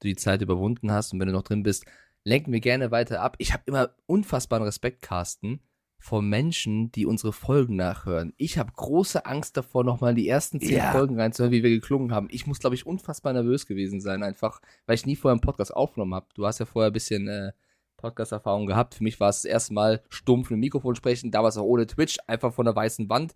[0.00, 1.12] du die Zeit überwunden hast.
[1.12, 1.86] Und wenn du noch drin bist,
[2.24, 3.36] lenken wir gerne weiter ab.
[3.38, 5.60] Ich habe immer unfassbaren Respekt, Carsten,
[6.02, 8.32] vor Menschen, die unsere Folgen nachhören.
[8.36, 10.90] Ich habe große Angst davor, nochmal die ersten zehn Ja.
[10.90, 12.26] Folgen reinzuhören, wie wir geklungen haben.
[12.30, 15.72] Ich muss, glaube ich, unfassbar nervös gewesen sein, einfach, weil ich nie vorher einen Podcast
[15.74, 16.26] aufgenommen habe.
[16.34, 17.52] Du hast ja vorher ein bisschen äh,
[17.98, 18.96] Podcast-Erfahrung gehabt.
[18.96, 21.86] Für mich war es das erste Mal stumpf mit dem Mikrofon sprechen, damals auch ohne
[21.86, 23.34] Twitch, einfach von der weißen Wand.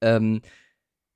[0.00, 0.40] Ähm,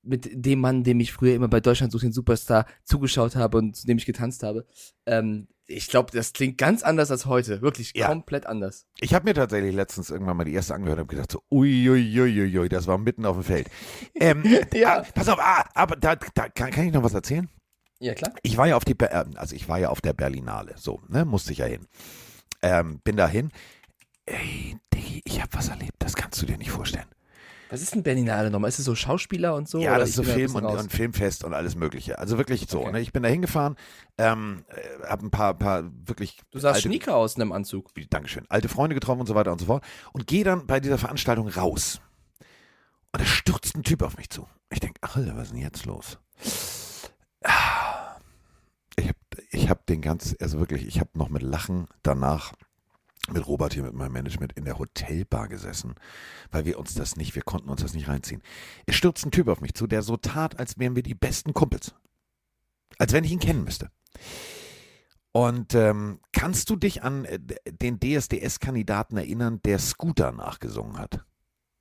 [0.03, 3.77] mit dem Mann, dem ich früher immer bei Deutschland sucht den Superstar zugeschaut habe und
[3.77, 4.67] zu dem ich getanzt habe.
[5.07, 7.61] Ähm, ich glaube, das klingt ganz anders als heute.
[7.63, 8.07] Wirklich Ja.
[8.09, 8.87] komplett anders.
[9.01, 12.69] Ich habe mir tatsächlich letztens irgendwann mal die erste angehört und habe gedacht so, uiuiuiui,
[12.69, 13.69] das war mitten auf dem Feld.
[14.21, 14.43] Ähm,
[14.75, 15.01] Ja.
[15.01, 17.49] ah, pass auf, ah, aber da, da kann, kann ich noch was erzählen?
[18.01, 18.33] Ja, klar.
[18.43, 21.01] Ich war ja auf die, Ber- äh, also ich war ja auf der Berlinale, so,
[21.09, 21.87] ne, musste ich ja hin.
[22.63, 23.51] Ähm, bin dahin.
[24.27, 27.07] Ey, Diggi, ich habe was erlebt, das kannst du dir nicht vorstellen.
[27.71, 28.69] Was ist denn Berlinale nochmal?
[28.69, 29.81] Ist es so Schauspieler und so?
[29.81, 32.19] Ja, das ist so Film und, und Filmfest und alles Mögliche.
[32.19, 32.81] Also wirklich so.
[32.81, 32.93] Okay.
[32.93, 33.01] Ne?
[33.01, 33.77] Ich bin da hingefahren,
[34.17, 36.41] ähm, äh, habe ein paar, paar wirklich.
[36.51, 37.91] Du sahst alte, schnieker aus in einem Anzug.
[38.11, 38.45] Dankeschön.
[38.49, 39.85] Alte Freunde getroffen und so weiter und so fort.
[40.13, 42.01] Und gehe dann bei dieser Veranstaltung raus.
[43.13, 44.47] Und da stürzt ein Typ auf mich zu.
[44.71, 46.19] Ich denke, ach, Alter, was ist denn jetzt los?
[48.97, 49.19] Ich habe
[49.51, 52.53] ich hab den ganz, also wirklich, ich habe noch mit Lachen danach
[53.33, 55.95] mit Robert hier mit meinem Management in der Hotelbar gesessen,
[56.51, 58.43] weil wir uns das nicht, wir konnten uns das nicht reinziehen.
[58.87, 61.55] Es stürzt ein Typ auf mich zu, der so tat, als wären wir die besten
[61.55, 61.95] Kumpels.
[62.99, 63.91] Als wenn ich ihn kennen müsste.
[65.33, 71.25] Und ähm, kannst du dich an äh, den DSDS-Kandidaten erinnern, der Scooter nachgesungen hat?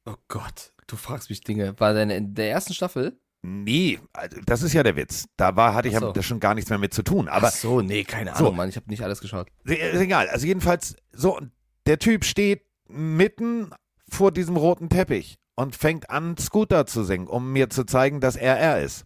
[0.05, 1.79] Oh Gott, du fragst mich Dinge.
[1.79, 3.19] War deine in der ersten Staffel?
[3.49, 5.29] Nee, also das ist ja der Witz.
[5.38, 6.07] Da war, hatte ich so.
[6.07, 7.29] ja da schon gar nichts mehr mit zu tun.
[7.29, 8.39] Aber Ach so, nee, keine So.
[8.47, 8.67] Ahnung, Mann.
[8.67, 9.47] Ich habe nicht alles geschaut.
[9.63, 10.27] Ist egal.
[10.27, 11.39] Also jedenfalls, so,
[11.86, 13.71] der Typ steht mitten
[14.10, 18.36] vor diesem roten Teppich und fängt an, Scooter zu singen, um mir zu zeigen, dass
[18.36, 19.05] er er ist.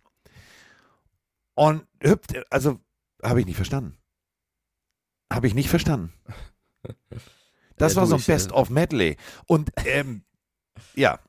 [1.54, 2.80] Und hüpft, also,
[3.22, 3.96] habe ich nicht verstanden.
[5.32, 6.14] Habe ich nicht verstanden.
[7.78, 9.18] Das Ja, war so ein ich, äh, Best-of-Medley.
[9.48, 10.24] Und, ähm,
[10.94, 11.20] ja,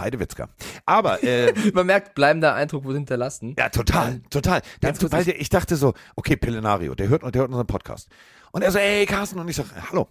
[0.00, 0.48] Heidewitzka.
[0.84, 3.54] Aber, äh, Man merkt, bleibender Eindruck wurde hinterlassen.
[3.58, 4.62] ja, total, total.
[4.80, 8.08] Kurz, weil ich- der, ich dachte so, okay, Pillenario, der hört, der hört unseren Podcast.
[8.52, 10.08] Und er so, ey, Carsten, und ich sag, hallo.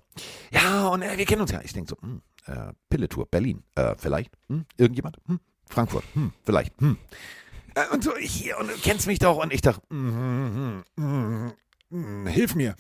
[0.52, 1.62] Ja, und äh, wir kennen uns ja.
[1.64, 6.74] Ich denke so, hm, äh, Pilletour, Berlin, äh, vielleicht, hm, irgendjemand, hm, Frankfurt, hm, vielleicht,
[6.80, 6.98] hm.
[7.74, 9.38] Äh, und so, hier, und du kennst mich doch.
[9.38, 11.54] Und ich dachte, hm, hm, hm,
[11.90, 12.76] hm, hilf mir.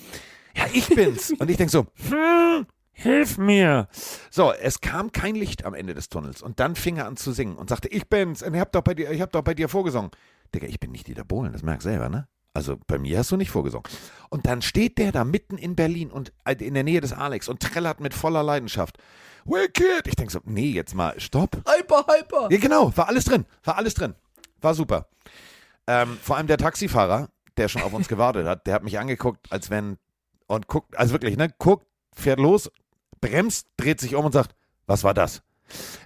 [0.56, 1.32] Ja, ich bin's.
[1.38, 3.88] und ich denke so, hm, hilf mir.
[4.31, 6.41] So, es kam kein Licht am Ende des Tunnels.
[6.41, 8.41] Und dann fing er an zu singen und sagte, ich bin's.
[8.41, 10.12] Und ich hab doch bei dir, ich hab doch bei dir vorgesungen.
[10.53, 12.27] Digga, ich bin nicht Dieter Bohlen, das merkst du selber, ne?
[12.53, 13.84] Also bei mir hast du nicht vorgesungen.
[14.29, 17.49] Und dann steht der da mitten in Berlin und äh, in der Nähe des Alex
[17.49, 18.97] und trällert mit voller Leidenschaft.
[19.43, 20.08] Wicked!
[20.08, 21.58] Ich denk so, nee, jetzt mal, stopp.
[21.67, 22.47] Hyper, hyper.
[22.49, 24.15] Ja, genau, war alles drin, war alles drin.
[24.62, 25.10] War super.
[25.86, 29.51] Ähm, vor allem der Taxifahrer, der schon auf uns gewartet hat, der hat mich angeguckt,
[29.51, 29.97] als wenn,
[30.47, 32.71] und guckt, also wirklich, ne, guckt fährt los,
[33.29, 34.55] bremst, dreht sich um und sagt,
[34.88, 35.43] was war das?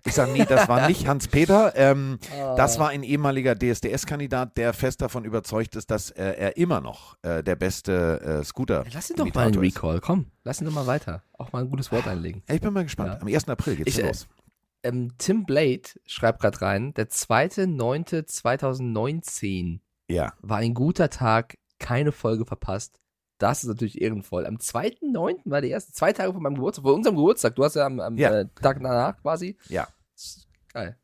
[0.05, 1.73] Ich sage, nee, das war nicht Hans-Peter.
[1.75, 2.17] Ähm,
[2.55, 7.17] Das war ein ehemaliger DSDS-Kandidat, der fest davon überzeugt ist, dass äh, er immer noch
[7.23, 9.75] äh, der beste äh, Scooter Lass ihn doch mal einen Imitator ist.
[9.75, 10.27] Recall, komm.
[10.45, 11.23] Lass ihn doch mal weiter.
[11.38, 12.41] Auch mal ein gutes Wort einlegen.
[12.49, 13.15] Ich bin mal gespannt.
[13.15, 13.19] Ja.
[13.21, 13.49] Am 1.
[13.49, 14.27] April geht's Ich, äh, los.
[14.84, 20.32] Ähm, Tim Blade schreibt gerade rein, der 2.9.2019 Ja.
[20.41, 23.01] war ein guter Tag, keine Folge verpasst.
[23.39, 24.45] Das ist natürlich ehrenvoll.
[24.45, 25.38] Am 2.9.
[25.45, 27.56] war der erste, zwei Tage vor meinem Geburtstag, vor unserem Geburtstag.
[27.56, 28.41] Du hast ja am, am Ja.
[28.41, 29.58] Äh, Tag danach quasi.
[29.69, 29.88] Ja.
[30.73, 30.97] Geil.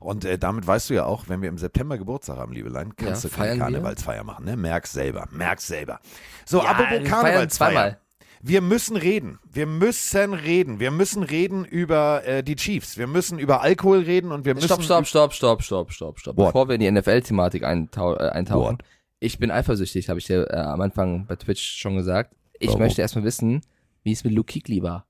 [0.00, 3.24] Und äh, damit weißt du ja auch, wenn wir im September Geburtstag haben, Liebelein, kannst
[3.24, 3.64] Ja, du keine feiern wir?
[3.64, 4.44] Karnevalsfeier machen.
[4.44, 4.56] Ne?
[4.56, 5.28] Merk's selber.
[5.30, 6.00] Merk's selber.
[6.46, 7.98] So, Ja, apropos Karnevalsfeier.
[8.44, 9.38] Wir müssen reden.
[9.52, 10.80] Wir müssen reden.
[10.80, 12.98] Wir müssen reden über äh, die Chiefs.
[12.98, 14.66] Wir müssen über Alkohol reden und wir müssen.
[14.66, 16.36] Stopp, stopp, stopp, stopp, stopp, stopp, stopp.
[16.36, 16.48] What?
[16.48, 18.78] Bevor wir in die NFL-Thematik eintau äh, eintauchen.
[18.78, 18.84] What?
[19.24, 22.34] Ich bin eifersüchtig, habe ich dir äh, am Anfang bei Twitch schon gesagt.
[22.58, 22.80] Ich Warum?
[22.80, 23.60] möchte erstmal wissen,
[24.02, 25.06] wie es mit Luke Kuechly war.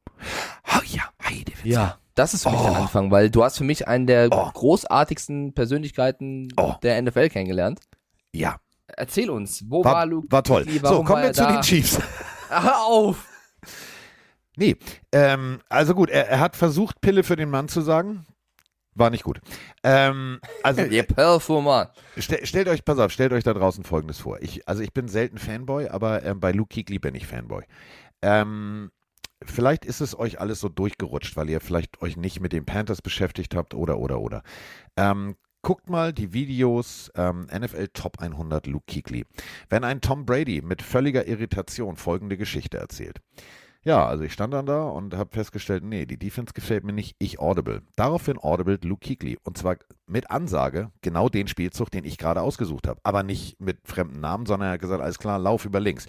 [0.75, 1.53] Oh ja, Heide.
[1.65, 1.99] Ja.
[2.15, 2.65] Das ist für mich Oh.
[2.69, 4.51] der Anfang, weil du hast für mich einen der Oh.
[4.53, 6.75] großartigsten Persönlichkeiten Oh.
[6.83, 7.81] der NFL kennengelernt.
[8.35, 8.57] Ja,
[8.95, 10.65] Erzähl uns, wo war, war, Luke war toll.
[10.65, 10.81] Kuechly?
[10.87, 11.53] So, kommen wir zu da?
[11.53, 11.99] den Chiefs.
[12.51, 13.27] Hör auf!
[14.57, 14.77] Nee,
[15.13, 18.27] ähm, also gut, er, er hat versucht, Pille für den Mann zu sagen.
[18.95, 19.41] War nicht gut.
[19.83, 21.93] Ähm, also Ihr Performer.
[22.19, 24.41] Stell, stellt euch, pass auf, stellt euch da draußen Folgendes vor.
[24.43, 27.65] Ich, also ich bin selten Fanboy, aber ähm, bei Luke Kuechly bin ich Fanboy.
[28.21, 28.91] Ähm,
[29.45, 33.03] vielleicht ist es euch alles so durchgerutscht, weil ihr vielleicht euch nicht mit den Panthers
[33.03, 34.43] beschäftigt habt oder, oder, oder.
[34.97, 39.25] Ähm, guckt mal die Videos ähm, NFL Top 100 Luke Kuechly.
[39.71, 43.21] Wenn ein Tom Brady mit völliger Irritation folgende Geschichte erzählt.
[43.85, 47.17] Ja, also ich stand dann da und habe festgestellt, nee, die Defense gefällt mir nicht,
[47.19, 47.83] ich audible.
[47.97, 52.87] Daraufhin audible Luke Kuechly und zwar mit Ansage genau den Spielzug, den ich gerade ausgesucht
[52.87, 53.01] habe.
[53.03, 56.07] Aber nicht mit fremden Namen, sondern er hat gesagt, alles klar, lauf über links.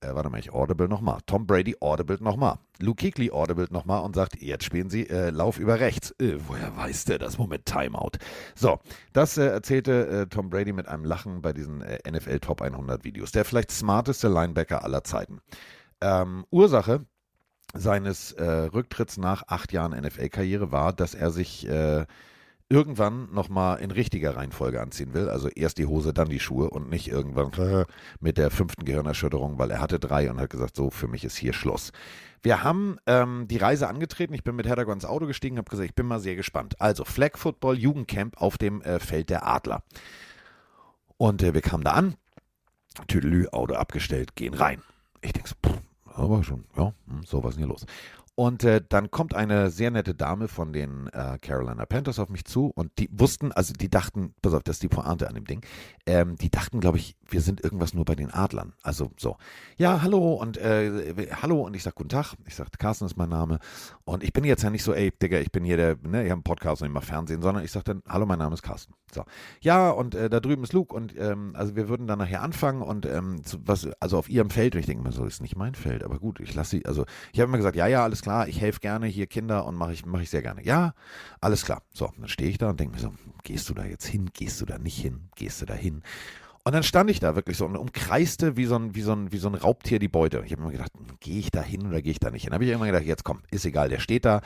[0.00, 1.20] Äh, warte mal, ich audible nochmal.
[1.26, 2.58] Tom Brady audible nochmal.
[2.80, 6.10] Luke Kuechly audible nochmal und sagt, jetzt spielen sie äh, Lauf über rechts.
[6.20, 7.38] Äh, woher weiß der das?
[7.38, 8.18] Moment, Timeout.
[8.54, 8.80] So,
[9.12, 13.04] das äh, erzählte äh, Tom Brady mit einem Lachen bei diesen äh, NFL Top 100
[13.04, 13.30] Videos.
[13.30, 15.40] Der vielleicht smarteste Linebacker aller Zeiten.
[16.00, 17.06] Ähm, Ursache
[17.74, 22.06] seines äh, Rücktritts nach acht Jahren NFL-Karriere war, dass er sich äh,
[22.68, 25.28] irgendwann nochmal in richtiger Reihenfolge anziehen will.
[25.28, 27.52] Also erst die Hose, dann die Schuhe und nicht irgendwann
[28.20, 31.36] mit der fünften Gehirnerschütterung, weil er hatte drei und hat gesagt, so, für mich ist
[31.36, 31.92] hier Schluss.
[32.42, 34.34] Wir haben ähm, die Reise angetreten.
[34.34, 36.80] Ich bin mit Heddergo ins Auto gestiegen, habe gesagt, ich bin mal sehr gespannt.
[36.80, 39.82] Also Flag Football Jugendcamp auf dem äh, Feld der Adler.
[41.16, 42.14] Und äh, wir kamen da an,
[43.06, 44.82] Tüdelü, Auto abgestellt, gehen rein.
[45.22, 45.80] Ich denke so, pff,
[46.16, 47.86] aber schon, ja, hm, so was ist hier los.
[48.38, 52.44] Und äh, dann kommt eine sehr nette Dame von den äh, Carolina Panthers auf mich
[52.44, 55.46] zu und die wussten, also die dachten, pass auf, das ist die Pointe an dem
[55.46, 55.64] Ding,
[56.04, 58.74] ähm, die dachten, glaube ich, wir sind irgendwas nur bei den Adlern.
[58.82, 59.38] Also so,
[59.78, 63.30] ja, hallo und äh, hallo und ich sag guten Tag, ich sag, Carsten ist mein
[63.30, 63.58] Name
[64.08, 66.30] und ich bin jetzt ja nicht so, ey, Digga, ich bin hier der, ne, ich
[66.30, 68.62] habe einen Podcast und ich mache Fernsehen, sondern ich sag dann, hallo, mein Name ist
[68.62, 68.94] Carsten.
[69.12, 69.24] So,
[69.60, 72.82] ja und äh, da drüben ist Luke und ähm, also wir würden dann nachher anfangen
[72.82, 75.56] und ähm, zu, was, also auf ihrem Feld und ich denke mir so, ist nicht
[75.56, 78.22] mein Feld, aber gut, ich lasse sie, also ich habe immer gesagt, ja, ja, alles
[78.22, 80.64] klar, ich helfe gerne hier Kinder und mache ich, mache ich sehr gerne.
[80.64, 80.94] Ja,
[81.40, 81.82] alles klar.
[81.92, 84.60] So, dann stehe ich da und denke mir so, gehst du da jetzt hin, gehst
[84.60, 86.02] du da nicht hin, gehst du da hin?
[86.66, 89.30] Und dann stand ich da wirklich so und umkreiste wie so ein, wie so ein,
[89.30, 90.42] wie so ein Raubtier die Beute.
[90.44, 92.52] Ich habe immer gedacht, gehe ich da hin oder gehe ich da nicht hin?
[92.52, 94.40] Habe ich immer gedacht, jetzt komm, ist egal, der steht da,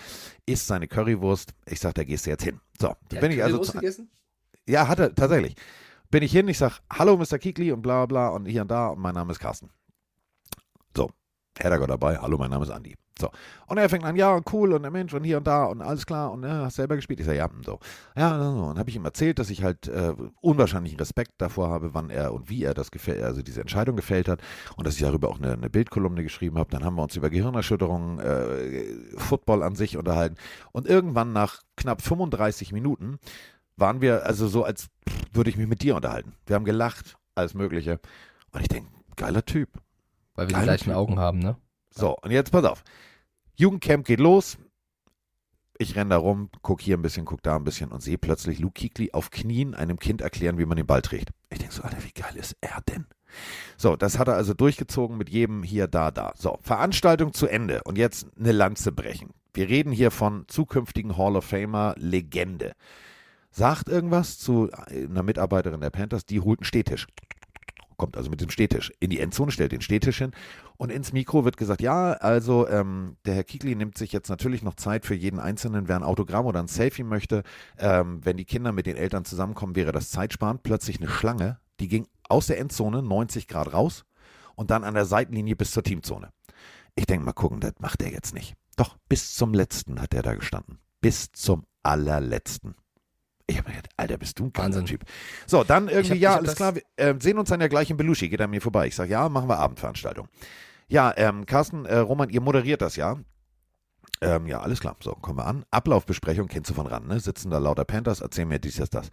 [0.44, 1.54] isst seine Currywurst.
[1.64, 2.60] Ich sage, da gehst du jetzt hin.
[2.78, 4.10] So, da bin ich also zu, gegessen?
[4.68, 5.54] ja, hat er, tatsächlich.
[6.10, 7.38] Bin ich hin, ich sag, hallo Mr.
[7.38, 9.70] Kikli und bla bla und hier und da und mein Name ist Carsten.
[11.60, 12.96] Herrgott dabei, hallo, mein Name ist Andi.
[13.20, 13.30] So,
[13.66, 16.06] und er fängt an, ja, cool und der Mensch und hier und da und alles
[16.06, 17.20] klar und ja, hast selber gespielt?
[17.20, 17.78] Ich sag, ja, so.
[18.16, 18.64] Ja, so.
[18.64, 22.32] und habe ich ihm erzählt, dass ich halt äh, unwahrscheinlichen Respekt davor habe, wann er
[22.32, 24.40] und wie er das gefällt, also diese Entscheidung gefällt hat
[24.76, 26.70] und dass ich darüber auch eine, eine Bildkolumne geschrieben habe.
[26.70, 30.36] Dann haben wir uns über Gehirnerschütterungen, äh, Football an sich unterhalten
[30.72, 33.18] und irgendwann nach knapp 35 Minuten
[33.76, 34.88] waren wir also so, als
[35.32, 36.34] würde ich mich mit dir unterhalten.
[36.46, 38.00] Wir haben gelacht, alles Mögliche.
[38.52, 39.68] Und ich denke, geiler Typ.
[40.40, 40.92] Weil wir die gleichen.
[40.92, 41.56] Augen haben, ne?
[41.90, 42.82] So, und jetzt pass auf.
[43.56, 44.56] Jugendcamp geht los.
[45.76, 48.58] Ich renne da rum, guck hier ein bisschen, guck da ein bisschen und sehe plötzlich
[48.58, 51.30] Luke Kuechly auf Knien einem Kind erklären, wie man den Ball trägt.
[51.50, 53.04] Ich denke so, Alter, wie geil ist er denn?
[53.76, 56.32] So, das hat er also durchgezogen mit jedem hier, da, da.
[56.36, 59.30] So, Veranstaltung zu Ende und jetzt eine Lanze brechen.
[59.52, 62.72] Wir reden hier von zukünftigen Hall of Famer Legende.
[63.50, 67.06] Sagt irgendwas zu einer Mitarbeiterin der Panthers, die holt einen Stehtisch
[68.00, 70.30] kommt also mit dem Stehtisch in die Endzone, stellt den Stehtisch hin
[70.78, 74.62] und ins Mikro wird gesagt, ja, also ähm, der Herr Kiekli nimmt sich jetzt natürlich
[74.62, 77.42] noch Zeit für jeden Einzelnen, wer ein Autogramm oder ein Selfie möchte.
[77.78, 80.62] Ähm, wenn die Kinder mit den Eltern zusammenkommen, wäre das zeitsparend.
[80.62, 84.06] Plötzlich eine Schlange, die ging aus der Endzone 90 Grad raus
[84.54, 86.30] und dann an der Seitenlinie bis zur Teamzone.
[86.94, 88.54] Ich denke mal gucken, das macht er jetzt nicht.
[88.76, 90.78] Doch, bis zum letzten hat er da gestanden.
[91.02, 92.76] Bis zum allerletzten.
[93.50, 94.86] Ich habe mir gedacht, Alter, bist du ein Wahnsinn.
[94.86, 95.02] Typ.
[95.46, 97.96] So, dann irgendwie, hab- ja, alles klar, wir äh, sehen uns dann ja gleich in
[97.96, 98.86] Belushi, geht an mir vorbei.
[98.86, 100.28] Ich sage, ja, machen wir Abendveranstaltung.
[100.88, 103.16] Ja, ähm, Carsten, äh, Roman, ihr moderiert das ja.
[104.22, 104.96] Ähm, ja, alles klar.
[105.02, 105.64] So, kommen wir an.
[105.70, 107.20] Ablaufbesprechung kennst du von ran, ne?
[107.20, 109.08] Sitzen da lauter Panthers, erzählen mir dies, das, das.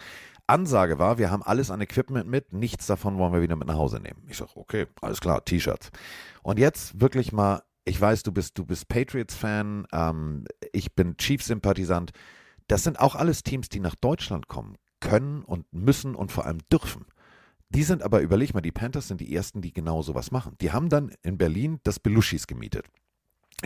[0.47, 3.75] Ansage war, wir haben alles an Equipment mit, nichts davon wollen wir wieder mit nach
[3.75, 4.23] Hause nehmen.
[4.29, 5.91] Ich sag, okay, alles klar, T-Shirts.
[6.41, 12.11] Und jetzt wirklich mal, ich weiß, du bist, du bist Patriots-Fan, ähm, ich bin Chiefs-Sympathisant.
[12.67, 16.59] Das sind auch alles Teams, die nach Deutschland kommen, können und müssen und vor allem
[16.71, 17.05] dürfen.
[17.69, 20.55] Die sind aber, überleg mal, die Panthers sind die ersten, die genau sowas machen.
[20.61, 22.87] Die haben dann in Berlin das Belushis gemietet.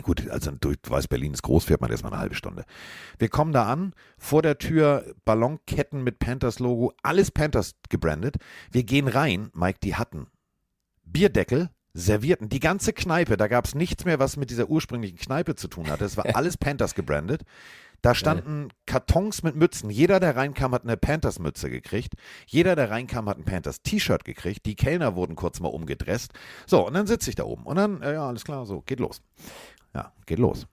[0.00, 2.64] Gut, also du weißt, Berlin ist groß, fährt man erstmal eine halbe Stunde.
[3.18, 8.36] Wir kommen da an, vor der Tür Ballonketten mit Panthers-Logo, alles Panthers gebrandet.
[8.70, 10.28] Wir gehen rein, Mike, die hatten
[11.04, 15.54] Bierdeckel, Servierten, die ganze Kneipe, da gab es nichts mehr, was mit dieser ursprünglichen Kneipe
[15.54, 16.04] zu tun hatte.
[16.04, 17.42] Es war alles Panthers gebrandet.
[18.02, 19.88] Da standen Kartons mit Mützen.
[19.88, 22.14] Jeder, der reinkam, hat eine Panthers-Mütze gekriegt.
[22.46, 24.66] Jeder, der reinkam, hat ein Panthers-T-Shirt gekriegt.
[24.66, 26.32] Die Kellner wurden kurz mal umgedresst.
[26.66, 27.62] So, und dann sitze ich da oben.
[27.62, 29.22] Und dann, äh, ja, alles klar, so, geht los.
[29.94, 30.66] Ja, geht los.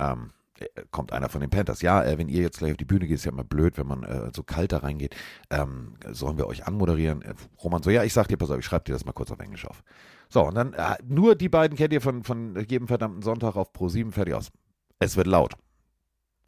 [0.00, 1.82] Ähm, äh, kommt einer von den Panthers.
[1.82, 3.86] Ja, äh, wenn ihr jetzt gleich auf die Bühne geht, ist ja immer blöd, wenn
[3.86, 5.14] man äh, so kalt da reingeht.
[5.50, 7.22] Ähm, sollen wir euch anmoderieren?
[7.22, 9.30] Äh, Roman so, ja, ich sag dir, pass auf, ich schreibe dir das mal kurz
[9.30, 9.84] auf Englisch auf.
[10.32, 13.74] So, und dann, äh, nur die beiden kennt ihr von, von jedem verdammten Sonntag auf
[13.74, 14.50] Pro 7 fertig aus.
[14.98, 15.52] Es wird laut.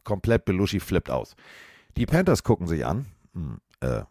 [0.03, 1.35] Komplett Belushi flippt aus.
[1.95, 3.05] Die Panthers gucken sich an.
[3.33, 4.01] Hm, äh,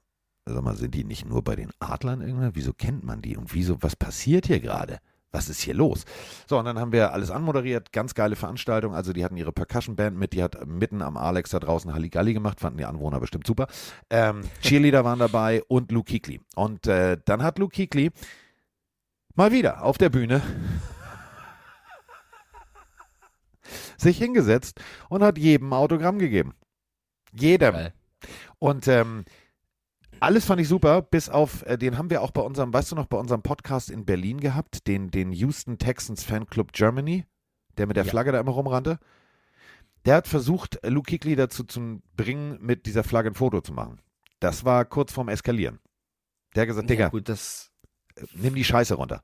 [0.46, 2.54] sag mal, sind die nicht nur bei den Adlern irgendwann?
[2.54, 3.36] Wieso kennt man die?
[3.36, 5.00] Und wieso, was passiert hier gerade?
[5.32, 6.04] Was ist hier los?
[6.46, 8.94] So, und dann haben wir alles anmoderiert, ganz geile Veranstaltung.
[8.94, 12.60] Also, die hatten ihre Percussion-Band mit, die hat mitten am Alex da draußen Halligalli gemacht,
[12.60, 13.66] fanden die Anwohner bestimmt super.
[14.08, 16.40] Ähm, Cheerleader waren dabei und Luke Kuechly.
[16.54, 18.12] Und äh, dann hat Luke Kuechly
[19.34, 20.42] mal wieder auf der Bühne
[23.96, 26.54] sich hingesetzt und hat jedem Autogramm gegeben.
[27.32, 27.72] Jedem.
[27.72, 27.94] Geil.
[28.58, 29.24] Und ähm,
[30.20, 32.96] alles fand ich super, bis auf, äh, den haben wir auch bei unserem, weißt du
[32.96, 37.24] noch, bei unserem Podcast in Berlin gehabt, den, den Houston Texans Fanclub Germany,
[37.76, 38.10] der mit der Ja.
[38.10, 38.98] Flagge da immer rumrannte.
[40.04, 44.00] Der hat versucht, Luke Kuechly dazu zu bringen, mit dieser Flagge ein Foto zu machen.
[44.38, 45.78] Das war kurz vorm Eskalieren.
[46.54, 47.70] Der hat gesagt, Digga, Ja, gut, das,
[48.34, 49.22] nimm die Scheiße runter.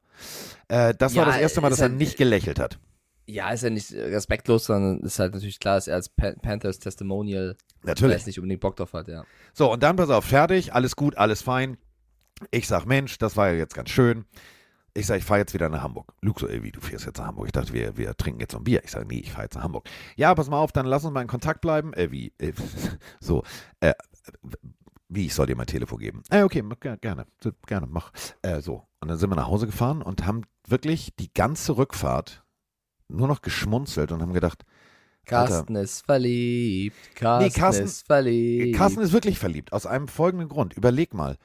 [0.69, 2.79] Äh, das Ja, war das erste Mal, dass er halt- nicht gelächelt hat.
[3.27, 6.79] ja, ist ja nicht respektlos, sondern ist halt natürlich klar, dass er als Pan Panthers
[6.81, 8.27] Testimonial Natürlich.
[8.27, 9.25] nicht unbedingt Bock drauf hat, ja.
[9.55, 11.77] So, und dann pass auf, fertig, alles gut, alles fein.
[12.51, 14.25] Ich sag, Mensch, das war ja jetzt ganz schön.
[14.93, 16.13] Ich sag, ich fahre jetzt wieder nach Hamburg.
[16.21, 17.47] Luke so, ey, wie, du fährst jetzt nach Hamburg?
[17.47, 18.83] Ich dachte, wir, wir trinken jetzt so ein Bier.
[18.83, 19.87] Ich sage, nee, ich fahre jetzt nach Hamburg.
[20.17, 21.93] Ja, pass mal auf, dann lass uns mal in Kontakt bleiben.
[21.95, 22.33] Äh, wie?
[22.39, 22.53] Äh,
[23.21, 23.45] so,
[23.79, 23.93] äh,
[25.11, 26.23] wie, ich soll dir mein Telefon geben?
[26.31, 26.63] Äh, okay,
[27.01, 28.13] gerne, So, gerne, mach.
[28.43, 32.45] Äh, so, und dann sind wir nach Hause gefahren und haben wirklich die ganze Rückfahrt
[33.09, 34.65] nur noch geschmunzelt und haben gedacht,
[35.27, 36.97] Carsten ist verliebt.
[37.15, 38.77] Carsten, Carsten- ist verliebt.
[38.79, 40.75] Carsten ist wirklich verliebt, aus einem folgenden Grund.
[40.75, 41.37] Überleg mal,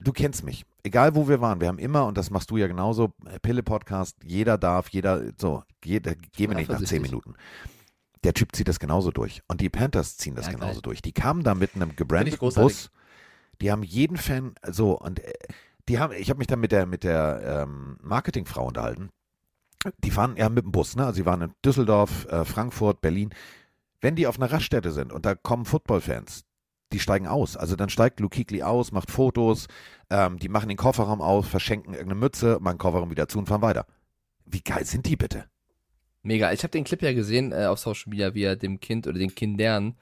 [0.00, 0.64] du kennst mich.
[0.82, 4.16] Egal wo wir waren, wir haben immer, und das machst du ja genauso, äh, Pille-Podcast,
[4.24, 7.02] jeder darf, jeder, so, jeder, gehen wir nicht nach zehn.
[7.02, 7.34] Minuten.
[8.24, 9.42] Der Typ zieht das genauso durch.
[9.48, 10.82] Und die Panthers ziehen das Ja, genauso geil.
[10.82, 11.02] durch.
[11.02, 12.76] Die kamen da mit einem gebrandeten großartig.
[12.76, 12.90] Bus.
[13.62, 15.32] Die haben jeden Fan, so, und äh,
[15.88, 19.10] die haben, ich habe mich dann mit der, mit der ähm, Marketingfrau unterhalten.
[20.04, 21.06] Die fahren ja mit dem Bus, ne?
[21.06, 23.30] Also sie waren in Düsseldorf, äh, Frankfurt, Berlin.
[24.00, 26.44] Wenn die auf einer Raststätte sind und da kommen Footballfans,
[26.92, 27.56] die steigen aus.
[27.56, 29.66] Also dann steigt Luke Kuechly aus, macht Fotos,
[30.10, 33.62] ähm, die machen den Kofferraum auf, verschenken irgendeine Mütze, machen Kofferraum wieder zu und fahren
[33.62, 33.86] weiter.
[34.44, 35.46] Wie geil sind die bitte?
[36.22, 36.52] Mega.
[36.52, 39.18] Ich habe den Clip ja gesehen äh, auf Social Media, wie er dem Kind oder
[39.18, 39.96] den Kindern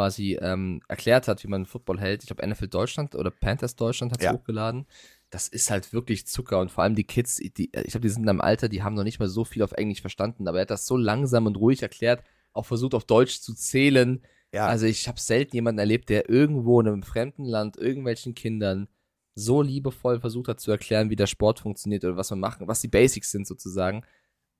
[0.00, 2.22] quasi ähm, erklärt hat, wie man Football hält.
[2.22, 4.32] Ich glaube, NFL Deutschland oder Panthers Deutschland hat es Ja.
[4.32, 4.86] hochgeladen.
[5.28, 8.22] Das ist halt wirklich Zucker und vor allem die Kids, die, ich glaube, die sind
[8.22, 10.62] in einem Alter, die haben noch nicht mal so viel auf Englisch verstanden, aber er
[10.62, 14.22] hat das so langsam und ruhig erklärt, auch versucht auf Deutsch zu zählen.
[14.54, 18.88] Ja, Also ich habe selten jemanden erlebt, der irgendwo in einem fremden Land irgendwelchen Kindern
[19.34, 22.80] so liebevoll versucht hat zu erklären, wie der Sport funktioniert oder was man machen, was
[22.80, 24.02] die Basics sind sozusagen.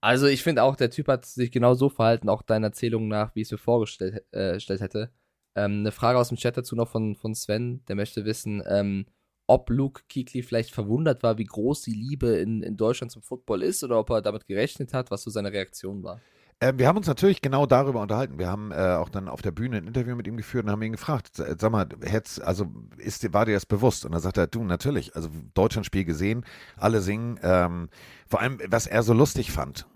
[0.03, 3.35] Also ich finde auch, der Typ hat sich genau so verhalten, auch deiner Erzählung nach,
[3.35, 5.11] wie ich es mir vorgestellt äh, hätte.
[5.57, 9.07] Ähm, eine Frage aus dem Chat dazu noch von, von Sven, der möchte wissen, ähm,
[9.47, 13.63] ob Luke Kuechly vielleicht verwundert war, wie groß die Liebe in, in Deutschland zum Football
[13.63, 16.21] ist oder ob er damit gerechnet hat, was so seine Reaktion war.
[16.61, 18.39] Ähm, wir haben uns natürlich genau darüber unterhalten.
[18.39, 20.83] Wir haben äh, auch dann auf der Bühne ein Interview mit ihm geführt und haben
[20.83, 22.67] ihn gefragt, s- sag mal, hätt's, also
[22.99, 24.05] ist, war dir das bewusst?
[24.05, 26.45] Und dann sagt er, du, natürlich, also Deutschlandspiel gesehen,
[26.77, 27.89] alle singen, ähm,
[28.29, 29.87] vor allem, was er so lustig fand.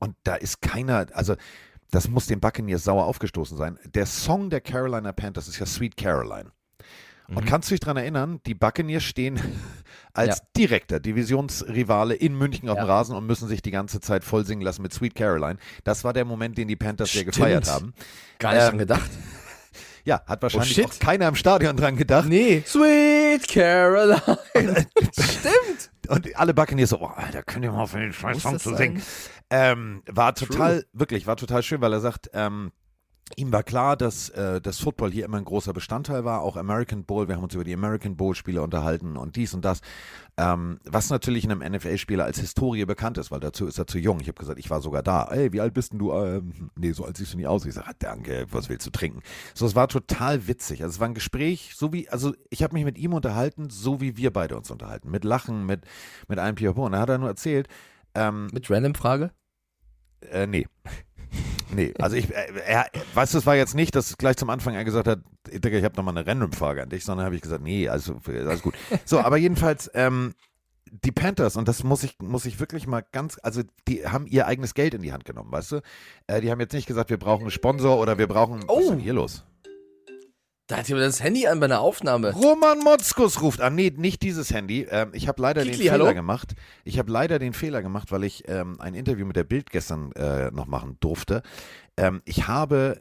[0.00, 1.34] Und da ist keiner, also
[1.90, 3.78] das muss den Buccaneers sauer aufgestoßen sein.
[3.94, 6.50] Der Song der Carolina Panthers ist ja Sweet Caroline.
[7.28, 7.48] Und Mhm.
[7.48, 9.38] kannst du dich daran erinnern, die Buccaneers stehen
[10.14, 10.44] als Ja.
[10.56, 12.94] direkter Divisionsrivale in München auf dem Ja.
[12.94, 15.58] Rasen und müssen sich die ganze Zeit voll singen lassen mit Sweet Caroline.
[15.84, 17.26] Das war der Moment, den die Panthers Stimmt.
[17.26, 17.92] gefeiert haben.
[18.38, 19.10] Gar nicht Ähm, dran gedacht.
[20.04, 20.86] Ja, hat wahrscheinlich shit.
[20.86, 22.26] auch keiner im Stadion dran gedacht.
[22.30, 22.62] Nee.
[22.64, 24.22] Sweet Caroline.
[25.12, 25.90] Stimmt.
[26.08, 29.02] Und alle Buccaneers so, oh, Alter, könnt ihr mal auf den scheiß Song zu sein?
[29.50, 32.72] Ähm, war total, wirklich, war total schön, weil er sagt, ähm,
[33.36, 37.04] ihm war klar, dass äh, das Football hier immer ein großer Bestandteil war, auch American
[37.04, 37.28] Bowl.
[37.28, 39.80] Wir haben uns über die American Bowl-Spiele unterhalten und dies und das.
[40.36, 44.20] Ähm, was natürlich einem NFL-Spieler als Historie bekannt ist, weil dazu ist er zu jung.
[44.20, 45.24] Ich habe gesagt, ich war sogar da.
[45.24, 46.12] Ey, wie alt bist denn du?
[46.12, 47.66] Ähm, nee, so alt siehst du nicht aus.
[47.66, 49.20] Ich sage, danke, was willst du trinken?
[49.54, 50.82] So, es war total witzig.
[50.82, 54.00] Also es war ein Gespräch, so wie, also ich habe mich mit ihm unterhalten, so
[54.00, 55.10] wie wir beide uns unterhalten.
[55.10, 55.82] Mit Lachen, mit,
[56.28, 56.86] mit einem Piapo.
[56.86, 57.68] Und da hat er nur erzählt,
[58.14, 59.30] ähm, Mit random Frage?
[60.30, 60.66] äh, nee.
[61.70, 64.74] Nee, also ich, äh, er, weißt du, es war jetzt nicht, dass gleich zum Anfang
[64.74, 65.20] er gesagt hat,
[65.52, 68.62] Digga, ich habe nochmal eine Random-Frage an dich, sondern habe ich gesagt, nee, also alles
[68.62, 68.74] gut.
[69.04, 70.34] So, aber jedenfalls, ähm,
[71.04, 74.46] die Panthers, und das muss ich, muss ich wirklich mal ganz, also die haben ihr
[74.46, 75.80] eigenes Geld in die Hand genommen, weißt du?
[76.26, 78.86] Äh, die haben jetzt nicht gesagt, wir brauchen einen Sponsor oder wir brauchen, was ist
[78.86, 78.90] Oh.
[78.92, 79.44] denn hier los?
[80.68, 82.34] Da hat jemand das Handy an bei einer Aufnahme.
[82.34, 83.74] Roman Motzkus ruft an.
[83.74, 84.86] Nee, nicht dieses Handy.
[84.90, 86.14] Ähm, ich habe leider Kikli, den Fehler hallo?
[86.14, 86.54] gemacht.
[86.84, 90.12] Ich habe leider den Fehler gemacht, weil ich ähm, ein Interview mit der Bild gestern
[90.12, 91.42] äh, noch machen durfte.
[91.96, 93.00] Ähm, ich habe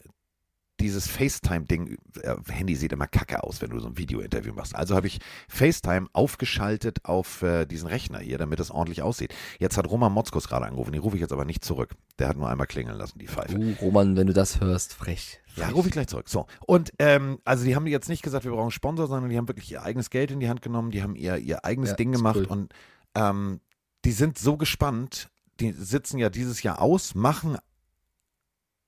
[0.79, 4.73] dieses FaceTime-Ding, äh, Handy sieht immer kacke aus, wenn du so ein Video-Interview machst.
[4.73, 9.33] Also habe ich FaceTime aufgeschaltet auf äh, diesen Rechner hier, damit es ordentlich aussieht.
[9.59, 11.95] Jetzt hat Roman Motzkus gerade angerufen, den rufe ich jetzt aber nicht zurück.
[12.17, 13.57] Der hat nur einmal klingeln lassen, die Pfeife.
[13.57, 15.41] Uh, Roman, wenn du das hörst, frech.
[15.57, 16.29] Ja, rufe ich gleich zurück.
[16.29, 16.45] So.
[16.65, 19.71] Und ähm, also die haben jetzt nicht gesagt, wir brauchen Sponsor, sondern die haben wirklich
[19.71, 22.37] ihr eigenes Geld in die Hand genommen, die haben ihr, ihr eigenes Ja, Ding gemacht
[22.37, 22.45] cool.
[22.47, 22.73] und
[23.15, 23.59] ähm,
[24.05, 27.57] die sind so gespannt, die sitzen ja dieses Jahr aus, machen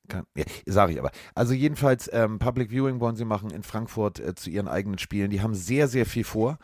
[0.07, 1.11] kann, ja, sage ich aber.
[1.35, 5.29] Also jedenfalls ähm, Public Viewing wollen sie machen in Frankfurt äh, zu ihren eigenen Spielen.
[5.29, 6.57] Die haben sehr, sehr viel vor.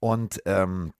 [0.00, 0.92] Und ähm,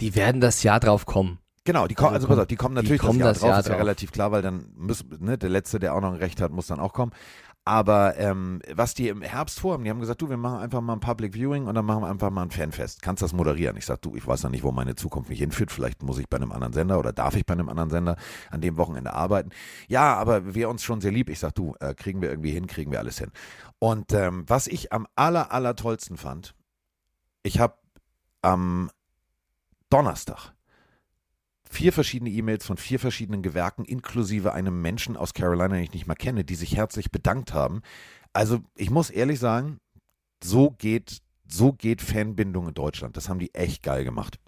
[0.00, 1.38] Die werden das Jahr drauf kommen.
[1.64, 3.50] Genau, die kommen, Also also pass auf, die kommen die natürlich kommen das das Jahr
[3.50, 3.80] drauf, Jahr ist ja drauf.
[3.80, 6.68] relativ klar, weil dann muss, ne, der Letzte, der auch noch ein Recht hat, muss
[6.68, 7.12] dann auch kommen.
[7.64, 10.94] Aber ähm, was die im Herbst vorhaben, die haben gesagt, du, wir machen einfach mal
[10.94, 13.02] ein Public Viewing und dann machen wir einfach mal ein Fanfest.
[13.02, 13.76] Kannst das moderieren?
[13.76, 15.70] Ich sag, du, ich weiß ja nicht, wo meine Zukunft mich hinführt.
[15.70, 18.16] Vielleicht muss ich bei einem anderen Sender oder darf ich bei einem anderen Sender
[18.50, 19.50] an dem Wochenende arbeiten.
[19.88, 21.28] Ja, aber wir uns schon sehr lieb.
[21.28, 23.30] Ich sag, du, äh, kriegen wir irgendwie hin, kriegen wir alles hin.
[23.78, 26.54] Und ähm, was ich am aller, aller tollsten fand,
[27.42, 27.74] ich habe
[28.42, 28.90] am
[29.90, 30.54] Donnerstag
[31.70, 36.06] vier verschiedene E-Mails von vier verschiedenen Gewerken, inklusive einem Menschen aus Carolina, den ich nicht
[36.06, 37.82] mal kenne, die sich herzlich bedankt haben.
[38.32, 39.78] Also ich muss ehrlich sagen,
[40.42, 43.16] so geht, so geht Fanbindung in Deutschland.
[43.16, 44.40] Das haben die echt geil gemacht.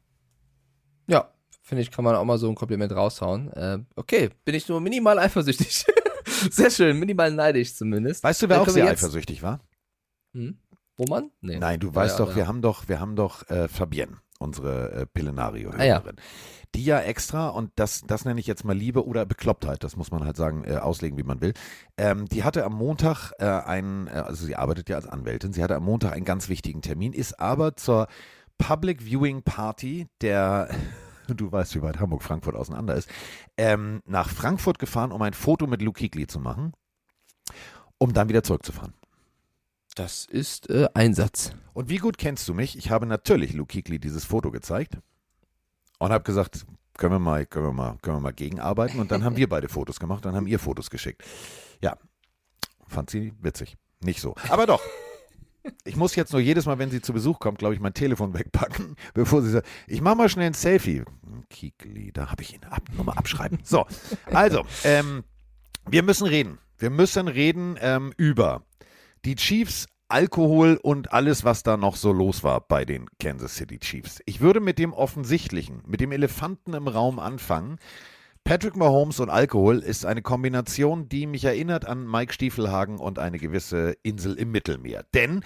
[1.07, 1.33] Ja,
[1.63, 3.53] finde ich, kann man auch mal so ein Kompliment raushauen.
[3.53, 5.85] Äh, okay, bin ich nur minimal eifersüchtig.
[6.51, 8.25] Sehr schön, minimal neidisch zumindest.
[8.25, 9.61] Weißt du, wer Dann auch sehr eifersüchtig war?
[10.35, 10.59] Hm?
[11.03, 11.31] Roman?
[11.41, 11.59] Nee.
[11.59, 12.37] Nein, du Ja, weißt ja, doch, ja.
[12.37, 16.17] wir haben doch, wir haben doch äh, Fabienne, unsere äh, Pillenario-Hörerin.
[16.17, 16.23] Ah,
[16.75, 20.11] Die ja extra, und das, das nenne ich jetzt mal Liebe oder Beklopptheit, das muss
[20.11, 21.55] man halt sagen, äh, auslegen, wie man will.
[21.97, 25.63] Ähm, die hatte am Montag äh, einen, äh, also sie arbeitet ja als Anwältin, sie
[25.63, 28.07] hatte am Montag einen ganz wichtigen Termin, ist aber zur
[28.59, 30.69] Public Viewing Party der,
[31.29, 33.11] du weißt, wie weit Hamburg, Frankfurt auseinander ist,
[33.57, 36.73] ähm, nach Frankfurt gefahren, um ein Foto mit Luke Kuechly zu machen,
[37.99, 38.95] um dann wieder zurückzufahren.
[39.95, 41.53] Das ist äh, Einsatz.
[41.75, 42.79] Und wie gut kennst du mich?
[42.79, 44.99] Ich habe natürlich Luke Kuechly dieses Foto gezeigt
[45.99, 46.65] und habe gesagt,
[46.97, 49.01] können wir mal, können wir mal, können wir mal gegenarbeiten.
[49.01, 51.23] Und dann haben wir beide Fotos gemacht, dann haben ihr Fotos geschickt.
[51.83, 51.97] Ja,
[52.87, 53.77] fand sie witzig.
[54.01, 54.35] Nicht so.
[54.49, 54.81] Aber doch.
[55.85, 58.35] Ich muss jetzt nur jedes Mal, wenn sie zu Besuch kommt, glaube ich, mein Telefon
[58.35, 61.05] wegpacken, bevor sie sagt, ich mache mal schnell ein Selfie.
[61.51, 63.61] Kiekli, da habe ich ihn ab, Nummer abschreiben.
[63.63, 63.87] So,
[64.25, 65.23] also, ähm,
[65.89, 66.59] wir müssen reden.
[66.79, 68.65] Wir müssen reden ähm, über
[69.25, 73.79] die Chiefs, Alkohol und alles, was da noch so los war bei den Kansas City
[73.79, 74.21] Chiefs.
[74.27, 77.79] Ich würde mit dem Offensichtlichen, mit dem Elefanten im Raum anfangen.
[78.45, 83.39] Patrick Mahomes und Alkohol ist eine Kombination, die mich erinnert an Mike Stiefelhagen und eine
[83.39, 85.05] gewisse Insel im Mittelmeer.
[85.15, 85.45] Denn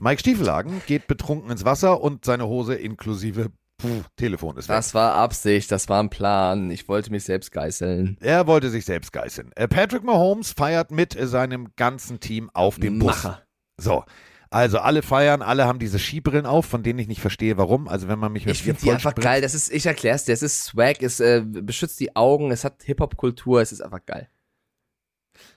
[0.00, 3.52] Mike Stiefelhagen geht betrunken ins Wasser und seine Hose inklusive
[3.82, 4.76] puh, Telefon ist weg.
[4.76, 6.70] Das war Absicht, das war ein Plan.
[6.70, 8.16] Ich wollte mich selbst geißeln.
[8.20, 9.50] Er wollte sich selbst geißeln.
[9.56, 13.08] Äh, Patrick Mahomes feiert mit seinem ganzen Team auf dem Bus.
[13.08, 13.42] Macher.
[13.76, 14.04] So.
[14.50, 17.88] Also alle feiern, alle haben diese Skibrillen auf, von denen ich nicht verstehe, warum.
[17.88, 19.40] Also wenn man mich mit Ich finde die einfach geil.
[19.40, 22.82] Das ist, ich erklär's dir, es ist Swag, es äh, beschützt die Augen, es hat
[22.82, 24.28] Hip-Hop-Kultur, es ist einfach geil.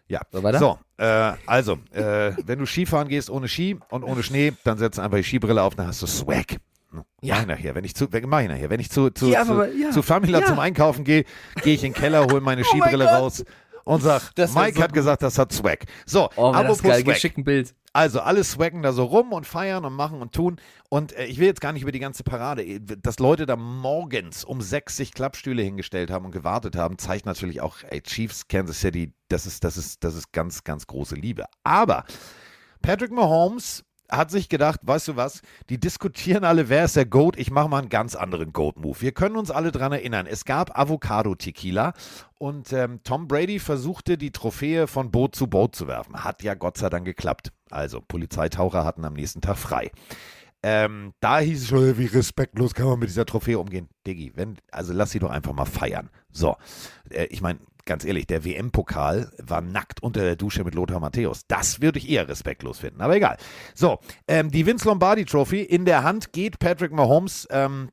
[0.07, 0.21] Ja.
[0.31, 0.59] So, weiter?
[0.59, 4.99] So, äh, also, äh, wenn du Skifahren gehst ohne Ski und ohne Schnee, dann setzt
[4.99, 6.57] einfach die Skibrille auf, dann hast du Swag.
[7.21, 7.35] Ja.
[7.35, 7.75] Mach ich nachher.
[7.75, 8.69] Wenn ich zu, mach ich nachher.
[8.69, 9.91] Wenn ich zu, zu, Ja, zu, aber- ja.
[9.91, 11.25] zu Famila zum Einkaufen gehe,
[11.63, 13.13] gehe ich in den Keller, hole meine Skibrille Gott.
[13.13, 13.43] raus
[13.83, 15.85] und sag, Das wär Mike so hat gesagt, das hat Swag.
[16.05, 17.13] So, Oh, war das apropos geil, Swag.
[17.13, 17.75] geschickt ein Bild.
[17.93, 20.57] Also alle swaggen da so rum und feiern und machen und tun.
[20.89, 22.81] Und äh, ich will jetzt gar nicht über die ganze Parade.
[22.81, 27.61] Dass Leute da morgens um sechs sich Klappstühle hingestellt haben und gewartet haben, zeigt natürlich
[27.61, 31.45] auch, ey, Chiefs, Kansas City, das ist, das ist, das ist ganz, ganz große Liebe.
[31.63, 32.03] Aber
[32.81, 37.37] Patrick Mahomes hat sich gedacht, weißt du was, die diskutieren alle, wer ist der Goat,
[37.37, 39.01] ich mache mal einen ganz anderen Goat-Move.
[39.01, 41.93] Wir können uns alle dran erinnern, es gab Avocado-Tequila
[42.37, 46.23] und ähm, Tom Brady versuchte die Trophäe von Boot zu Boot zu werfen.
[46.23, 47.51] Hat ja Gott sei Dank geklappt.
[47.69, 49.91] Also Polizeitaucher hatten am nächsten Tag frei.
[50.63, 53.87] Ähm, da hieß es schon, wie respektlos kann man mit dieser Trophäe umgehen.
[54.07, 56.09] Diggi, wenn, also lass sie doch einfach mal feiern.
[56.31, 56.55] So,
[57.11, 61.47] äh, ich meine, ganz ehrlich, der WM-Pokal war nackt unter der Dusche mit Lothar Matthäus.
[61.47, 63.37] Das würde ich eher respektlos finden, aber egal.
[63.73, 67.47] So, ähm, die Vince Lombardi Trophy in der Hand geht Patrick Mahomes.
[67.51, 67.89] Ähm,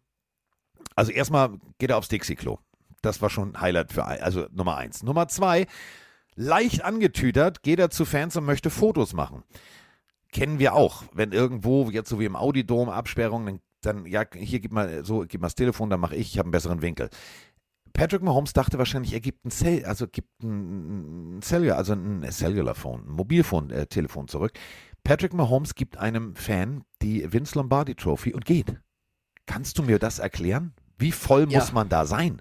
[0.97, 2.59] also erstmal geht er aufs Dixie-Klo.
[3.03, 5.03] Das war schon Highlight für, also Nummer eins.
[5.03, 5.67] Nummer zwei,
[6.35, 9.43] leicht angetütert geht er zu Fans und möchte Fotos machen.
[10.31, 14.61] Kennen wir auch, wenn irgendwo, jetzt so wie im Audidom, Absperrung, dann, dann ja, hier
[14.61, 17.11] gib mal so, gib mal das Telefon, dann mache ich, ich habe einen besseren Winkel.
[17.93, 22.25] Patrick Mahomes dachte wahrscheinlich, er gibt ein Cell, also gibt ein, ein Cellular, also ein
[22.31, 24.53] Cellular Phone, ein Mobilfon-Telefon äh, zurück.
[25.05, 28.77] Patrick Mahomes gibt einem Fan die Vince Lombardi Trophy und geht.
[29.47, 30.75] Kannst du mir das erklären?
[30.99, 31.59] Wie voll ja.
[31.59, 32.41] muss man da sein?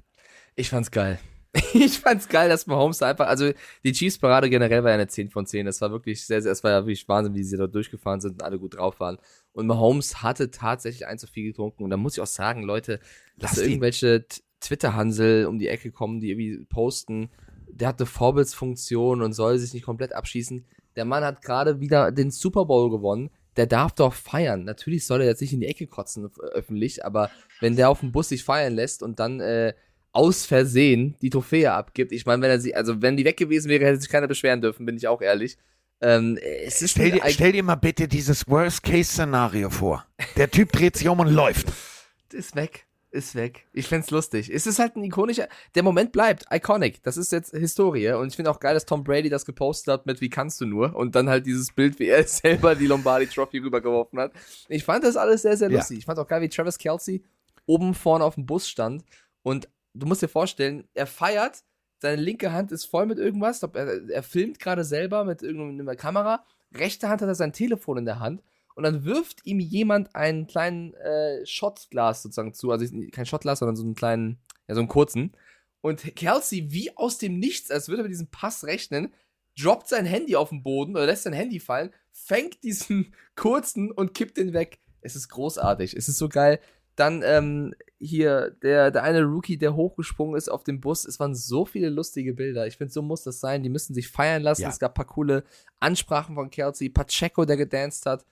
[0.56, 1.20] Ich fand's geil.
[1.74, 3.52] ich fand's geil, dass Mahomes da einfach, also
[3.84, 5.66] die Chiefs-Parade generell war ja eine 10 von 10.
[5.66, 8.34] Das war wirklich sehr, sehr, es war ja wirklich Wahnsinn, wie sie da durchgefahren sind
[8.34, 9.18] und alle gut drauf waren.
[9.52, 11.84] Und Mahomes hatte tatsächlich ein zu viel getrunken.
[11.84, 13.00] Und da muss ich auch sagen, Leute,
[13.38, 14.26] dass da irgendwelche
[14.62, 17.30] Twitter-Hansel um die Ecke kommen, die irgendwie posten,
[17.68, 20.66] der hat eine Vorbildsfunktion und soll sich nicht komplett abschießen.
[20.96, 23.30] Der Mann hat gerade wieder den Super Bowl gewonnen.
[23.58, 24.64] Der darf doch feiern.
[24.64, 28.12] Natürlich soll er jetzt nicht in die Ecke kotzen öffentlich, aber wenn der auf dem
[28.12, 29.74] Bus sich feiern lässt und dann äh,
[30.14, 33.70] aus Versehen die Trophäe abgibt, ich meine, wenn er sie, also wenn die weg gewesen
[33.70, 35.58] wäre, hätte sich keiner beschweren dürfen, bin ich auch ehrlich.
[36.02, 40.06] Ähm, stell, dir, stell dir mal bitte dieses Worst-Case-Szenario vor.
[40.38, 41.68] Der Typ dreht sich um und läuft.
[42.32, 43.68] Ist weg ist weg.
[43.74, 44.50] Ich find's lustig.
[44.50, 47.04] Es ist halt ein ikonischer, der Moment bleibt, iconic.
[47.04, 50.06] Das ist jetzt Historie und ich finde auch geil, dass Tom Brady das gepostet hat
[50.06, 53.28] mit wie kannst du nur und dann halt dieses Bild, wie er selber die Lombardi
[53.28, 54.32] Trophy rübergeworfen hat.
[54.70, 55.98] Ich fand das alles sehr, sehr lustig.
[55.98, 56.00] Ja.
[56.00, 57.24] Ich fand auch geil, wie Travis Kelsey
[57.66, 59.04] oben vorne auf dem Bus stand
[59.44, 61.64] und du musst dir vorstellen, er feiert,
[62.00, 66.46] seine linke Hand ist voll mit irgendwas, er, er filmt gerade selber mit irgendeiner Kamera,
[66.74, 68.42] rechte Hand hat er sein Telefon in der Hand
[68.76, 73.76] und dann wirft ihm jemand einen kleinen äh, Shotglas sozusagen zu, also kein Shotglas, sondern
[73.76, 75.34] so einen kleinen, ja, so einen kurzen.
[75.82, 79.14] Und Kelsey, wie aus dem Nichts, als würde er mit diesem Pass rechnen,
[79.60, 84.14] droppt sein Handy auf den Boden oder lässt sein Handy fallen, fängt diesen kurzen und
[84.14, 84.80] kippt den weg.
[85.02, 85.96] Es ist großartig.
[85.96, 86.60] Es ist so geil.
[86.96, 91.06] Dann ähm, hier der, der eine Rookie, der hochgesprungen ist auf dem Bus.
[91.06, 92.68] Es waren so viele lustige Bilder.
[92.68, 93.64] Ich finde, so muss das sein.
[93.64, 94.64] Die müssen sich feiern lassen.
[94.64, 94.70] Ja.
[94.70, 95.44] Es gab ein paar coole
[95.80, 96.90] Ansprachen von Kelsey.
[96.90, 98.26] Pacheco, der gedanced hat.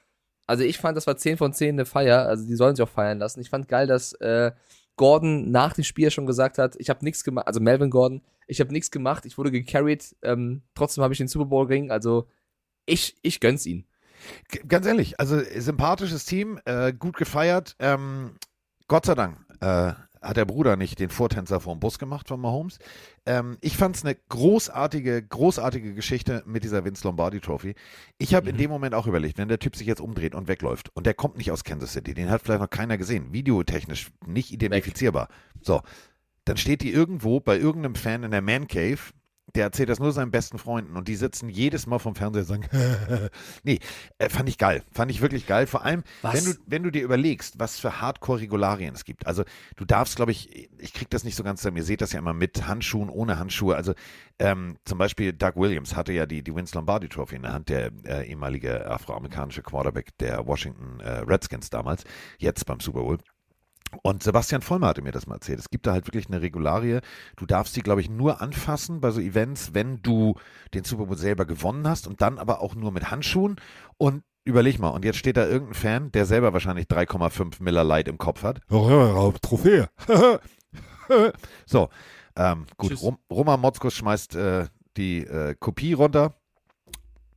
[0.49, 2.25] Also ich fand, das war 10 von 10 eine Feier.
[2.25, 3.39] Also die sollen sich auch feiern lassen.
[3.39, 4.51] Ich fand geil, dass äh,
[4.95, 8.59] Gordon nach dem Spiel schon gesagt hat, ich habe nichts gemacht, also Melvin Gordon, ich
[8.59, 12.27] habe nichts gemacht, ich wurde gecarried, ähm, trotzdem habe ich den Super Bowl Ring, also
[12.85, 13.85] ich, ich gönn's ihn.
[14.67, 18.35] Ganz ehrlich, also sympathisches Team, äh, gut gefeiert, ähm,
[18.89, 22.79] Gott sei Dank äh, hat der Bruder nicht den Vortänzer vom Bus gemacht von Mahomes.
[23.25, 27.75] Ähm, ich fand es eine großartige, großartige Geschichte mit dieser Vince Lombardi Trophy.
[28.17, 28.51] Ich habe mhm.
[28.51, 31.13] in dem Moment auch überlegt, wenn der Typ sich jetzt umdreht und wegläuft und der
[31.13, 35.29] kommt nicht aus Kansas City, den hat vielleicht noch keiner gesehen, videotechnisch nicht identifizierbar.
[35.61, 35.81] So,
[36.45, 38.99] dann steht die irgendwo bei irgendeinem Fan in der Man Cave
[39.55, 42.47] der erzählt das nur seinen besten Freunden und die sitzen jedes Mal vom Fernseher und
[42.47, 42.65] sagen,
[43.63, 43.79] nee,
[44.17, 45.67] äh, fand ich geil, fand ich wirklich geil.
[45.67, 49.27] Vor allem, wenn du, wenn du dir überlegst, was für Hardcore-Regularien es gibt.
[49.27, 49.43] Also
[49.75, 52.19] du darfst, glaube ich, ich krieg das nicht so ganz zusammen, ihr seht das ja
[52.19, 53.75] immer mit Handschuhen, ohne Handschuhe.
[53.75, 53.93] Also
[54.39, 57.69] ähm, zum Beispiel Doug Williams hatte ja die, die Vince Lombardi Trophy in der Hand,
[57.69, 62.03] der äh, ehemalige afroamerikanische Quarterback der Washington äh, Redskins damals,
[62.37, 63.17] jetzt beim Super Bowl.
[64.03, 65.59] Und Sebastian Vollmer hatte mir das mal erzählt.
[65.59, 66.99] Es gibt da halt wirklich eine Regularie.
[67.35, 70.35] Du darfst sie, glaube ich, nur anfassen bei so Events, wenn du
[70.73, 73.55] den Super Bowl selber gewonnen hast und dann aber auch nur mit Handschuhen.
[73.97, 78.07] Und überleg mal, und jetzt steht da irgendein Fan, der selber wahrscheinlich 3,5 Miller Light
[78.07, 78.61] im Kopf hat.
[79.41, 79.89] Trophäe.
[81.65, 81.89] so,
[82.35, 83.01] ähm, gut.
[83.01, 84.67] Rom Roman Motzkus schmeißt äh,
[84.97, 86.35] die äh, Kopie runter.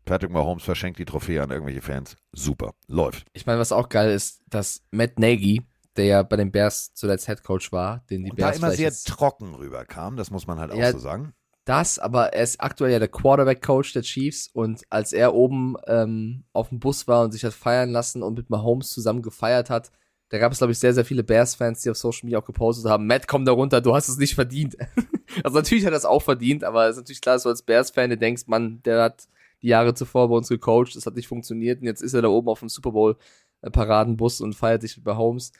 [0.04, 2.16] Patrick Mahomes verschenkt die Trophäe an irgendwelche Fans.
[2.32, 3.26] Super, läuft.
[3.32, 5.62] Ich meine, was auch geil ist, dass Matt Nagy
[5.96, 8.76] der ja bei den Bears zuletzt Head Coach war, den die und Bears da immer
[8.76, 11.34] sehr trocken rüberkam, das muss man halt ja, auch so sagen.
[11.64, 16.44] Das, aber er ist aktuell ja der Quarterback-Coach der Chiefs und als er oben ähm,
[16.52, 19.92] auf dem Bus war und sich hat feiern lassen und mit Mahomes zusammen gefeiert hat,
[20.30, 22.90] da gab es, glaube ich, sehr, sehr viele Bears-Fans, die auf Social Media auch gepostet
[22.90, 24.76] haben, Matt, komm da runter, du hast es nicht verdient.
[25.44, 27.62] also natürlich hat er es auch verdient, aber es ist natürlich klar, dass du als
[27.62, 29.28] Bears-Fan denkst, Mann, der hat
[29.60, 32.28] die Jahre zuvor bei uns gecoacht, das hat nicht funktioniert und jetzt ist er da
[32.28, 33.16] oben auf dem Super Bowl
[33.60, 35.52] äh, Paradenbus und feiert sich mit Mahomes.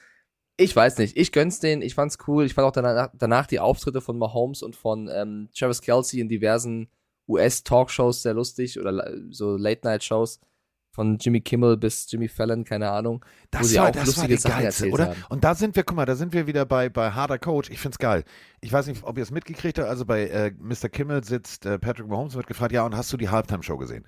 [0.57, 2.45] Ich weiß nicht, ich gönn's denen, ich fand's cool.
[2.45, 6.29] Ich fand auch danach, danach die Auftritte von Mahomes und von ähm, Travis Kelsey in
[6.29, 6.89] diversen
[7.27, 10.39] US-Talkshows sehr lustig oder so Late-Night-Shows
[10.93, 14.05] von Jimmy Kimmel bis Jimmy Fallon, keine Ahnung, wo Das sie war, auch das war
[14.05, 15.07] lustige Sachen geilste, erzählt oder?
[15.07, 15.25] haben.
[15.29, 17.71] Und da sind wir, guck mal, da sind wir wieder bei, bei Harder Coach.
[17.71, 18.23] Ich find's geil.
[18.61, 19.89] Ich weiß nicht, ob ihr es mitgekriegt habt.
[19.89, 20.89] Also bei äh, Mr.
[20.89, 24.05] Kimmel sitzt äh, Patrick Mahomes und wird gefragt, ja, und hast du die Halftime-Show gesehen?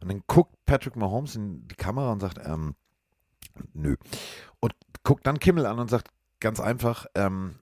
[0.00, 2.74] Und dann guckt Patrick Mahomes in die Kamera und sagt, ähm,
[3.74, 3.96] nö.
[4.60, 6.08] Und guckt dann Kimmel an und sagt
[6.40, 7.56] ganz einfach, ähm,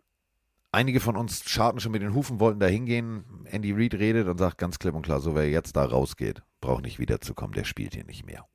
[0.72, 3.24] einige von uns scharten schon mit den Hufen, wollten da hingehen.
[3.47, 6.82] Andy Reid redet und sagt ganz klipp und klar, so wer jetzt da rausgeht, braucht
[6.82, 8.47] nicht wiederzukommen, der spielt hier nicht mehr.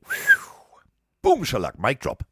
[1.22, 2.24] Boom, Schalack, Mic Drop.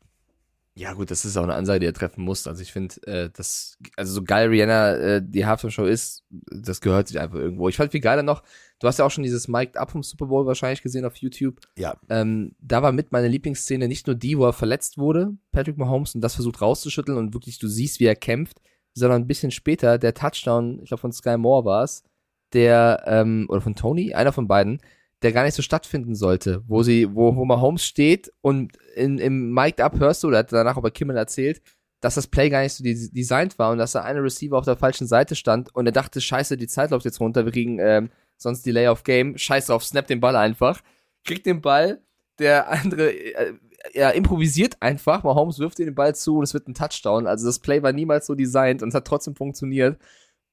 [0.76, 2.48] Ja, gut, das ist auch eine Ansage, die er treffen muss.
[2.48, 7.06] Also ich finde, äh, das, also so geil Rihanna äh, die Halftime-Show ist, das gehört
[7.06, 7.68] sich einfach irgendwo.
[7.68, 8.42] Ich fand viel geiler noch,
[8.84, 11.58] du hast ja auch schon dieses Mic'd Up vom Super Bowl wahrscheinlich gesehen auf YouTube.
[11.78, 15.78] Ja, Ähm, da war mit meine Lieblingsszene nicht nur die, wo er verletzt wurde, Patrick
[15.78, 18.60] Mahomes, und das versucht rauszuschütteln und wirklich du siehst, wie er kämpft,
[18.92, 22.04] sondern ein bisschen später der Touchdown, ich glaube von Sky Moore war es,
[22.52, 24.80] der, ähm, oder von Tony, einer von beiden,
[25.22, 29.50] der gar nicht so stattfinden sollte, wo sie, wo, wo Mahomes steht und in, im
[29.52, 31.62] Mic'd Up hörst du, oder hat danach bei Kimmel erzählt,
[32.00, 34.66] dass das Play gar nicht so des- designt war und dass da eine Receiver auf
[34.66, 37.78] der falschen Seite stand und er dachte, scheiße, die Zeit läuft jetzt runter, wir kriegen
[37.80, 40.80] ähm, sonst Delay of Game, scheiß drauf, snap den Ball einfach,
[41.24, 42.02] kriegt den Ball,
[42.38, 43.54] der andere, äh,
[43.92, 47.46] er improvisiert einfach, Mahomes wirft ihr den Ball zu und es wird ein Touchdown, also
[47.46, 50.00] das Play war niemals so designt und es hat trotzdem funktioniert.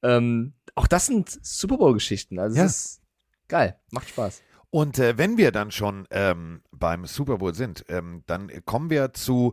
[0.02, 2.64] Ähm, auch das sind Super Bowl-Geschichten, also Ja.
[2.64, 3.02] es ist
[3.48, 4.42] geil, macht Spaß.
[4.70, 9.12] Und äh, wenn wir dann schon ähm, beim Super Bowl sind, ähm, dann kommen wir
[9.12, 9.52] zu,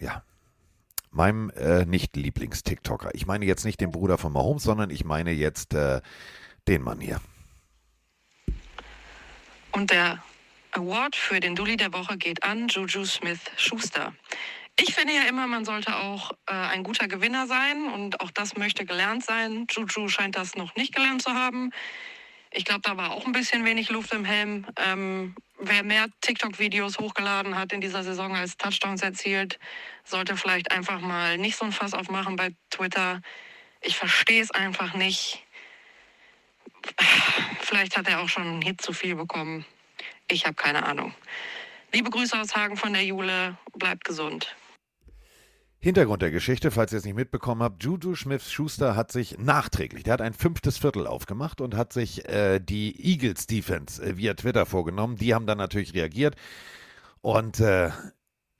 [0.00, 0.22] ja,
[1.10, 3.10] meinem äh, Nicht-Lieblings-TikToker.
[3.14, 6.00] Ich meine jetzt nicht den Bruder von Mahomes, sondern ich meine jetzt äh,
[6.68, 7.20] den Mann hier.
[9.72, 10.22] Und der
[10.72, 14.14] Award für den Dulli der Woche geht an Juju Smith-Schuster.
[14.80, 18.56] Ich finde ja immer, man sollte auch äh, ein guter Gewinner sein und auch das
[18.56, 19.66] möchte gelernt sein.
[19.70, 21.72] Juju scheint das noch nicht gelernt zu haben.
[22.52, 24.66] Ich glaube, da war auch ein bisschen wenig Luft im Helm.
[24.76, 29.58] Ähm, wer mehr TikTok-Videos hochgeladen hat in dieser Saison als Touchdowns erzielt,
[30.04, 33.20] sollte vielleicht einfach mal nicht so ein Fass aufmachen bei Twitter.
[33.80, 35.44] Ich verstehe es einfach nicht.
[37.60, 39.64] Vielleicht hat er auch schon einen Hit zu viel bekommen.
[40.28, 41.14] Ich habe keine Ahnung.
[41.92, 43.56] Liebe Grüße aus Hagen von der Jule.
[43.74, 44.54] Bleibt gesund.
[45.80, 50.14] Hintergrund der Geschichte, falls ihr es nicht mitbekommen habt, Juju Smith-Schuster hat sich nachträglich, der
[50.14, 54.66] hat ein fünftes Viertel aufgemacht und hat sich äh, die Eagles Defense äh, via Twitter
[54.66, 55.14] vorgenommen.
[55.16, 56.34] Die haben dann natürlich reagiert
[57.20, 57.90] und äh,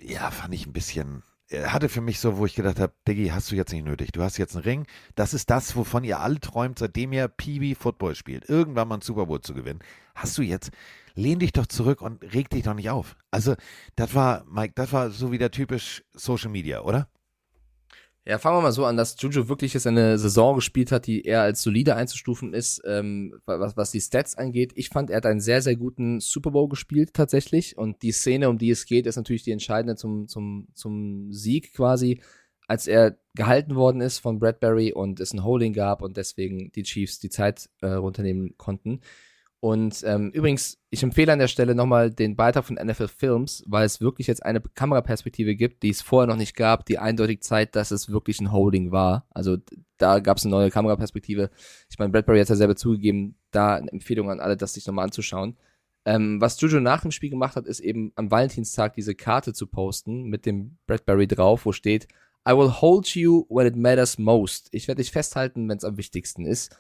[0.01, 3.51] ja, fand ich ein bisschen, hatte für mich so, wo ich gedacht habe, Diggi, hast
[3.51, 4.13] du jetzt nicht nötig.
[4.13, 4.87] Du hast jetzt einen Ring.
[5.15, 8.49] Das ist das, wovon ihr alle träumt, seitdem ihr Peewee Football spielt.
[8.49, 9.81] Irgendwann mal einen Super Bowl zu gewinnen.
[10.15, 10.71] Hast du jetzt,
[11.15, 13.17] lehn dich doch zurück und reg dich doch nicht auf.
[13.31, 13.55] Also,
[13.97, 17.09] das war, Mike, das war so wieder typisch Social Media, oder?
[18.29, 21.23] Ja, fangen wir mal so an, dass Juju wirklich jetzt eine Saison gespielt hat, die
[21.23, 24.73] eher als solide einzustufen ist, ähm, was, was die Stats angeht.
[24.75, 27.79] Ich fand, er hat einen sehr, sehr guten Super Bowl gespielt tatsächlich.
[27.79, 31.73] Und die Szene, um die es geht, ist natürlich die entscheidende zum, zum, zum Sieg
[31.73, 32.21] quasi,
[32.67, 36.83] als er gehalten worden ist von Bradbury und es ein Holding gab und deswegen die
[36.83, 39.01] Chiefs die Zeit äh, runternehmen konnten.
[39.61, 43.85] Und ähm, übrigens, ich empfehle an der Stelle nochmal den Beitrag von NFL Films, weil
[43.85, 47.75] es wirklich jetzt eine Kameraperspektive gibt, die es vorher noch nicht gab, die eindeutig zeigt,
[47.75, 49.27] dass es wirklich ein Holding war.
[49.31, 49.57] Also
[49.97, 51.51] da gab es eine neue Kameraperspektive.
[51.91, 55.07] Ich meine, Bradbury hat ja selber zugegeben, da eine Empfehlung an alle, das sich nochmal
[55.07, 55.57] anzuschauen.
[56.05, 59.67] Ähm, was Juju nach dem Spiel gemacht hat, ist eben am Valentinstag diese Karte zu
[59.67, 62.07] posten mit dem Bradbury drauf, wo steht,
[62.49, 64.69] I will hold you when it matters most.
[64.71, 66.75] Ich werde dich festhalten, wenn es am wichtigsten ist.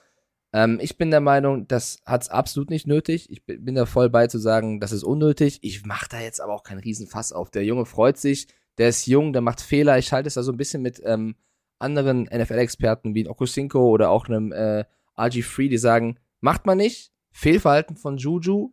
[0.53, 3.31] Ähm, ich bin der Meinung, das hat's absolut nicht nötig.
[3.31, 5.59] Ich bin bin da voll bei zu sagen, das ist unnötig.
[5.63, 7.51] Ich mache da jetzt aber auch keinen Riesenfass auf.
[7.51, 9.99] Der Junge freut sich, der ist jung, der macht Fehler.
[9.99, 11.37] Ich halte es da so ein bisschen mit ähm,
[11.79, 14.85] anderen NFL-Experten wie Okusinko oder auch einem äh,
[15.17, 17.13] RG3, die sagen, macht man nicht.
[17.31, 18.73] Fehlverhalten von Juju,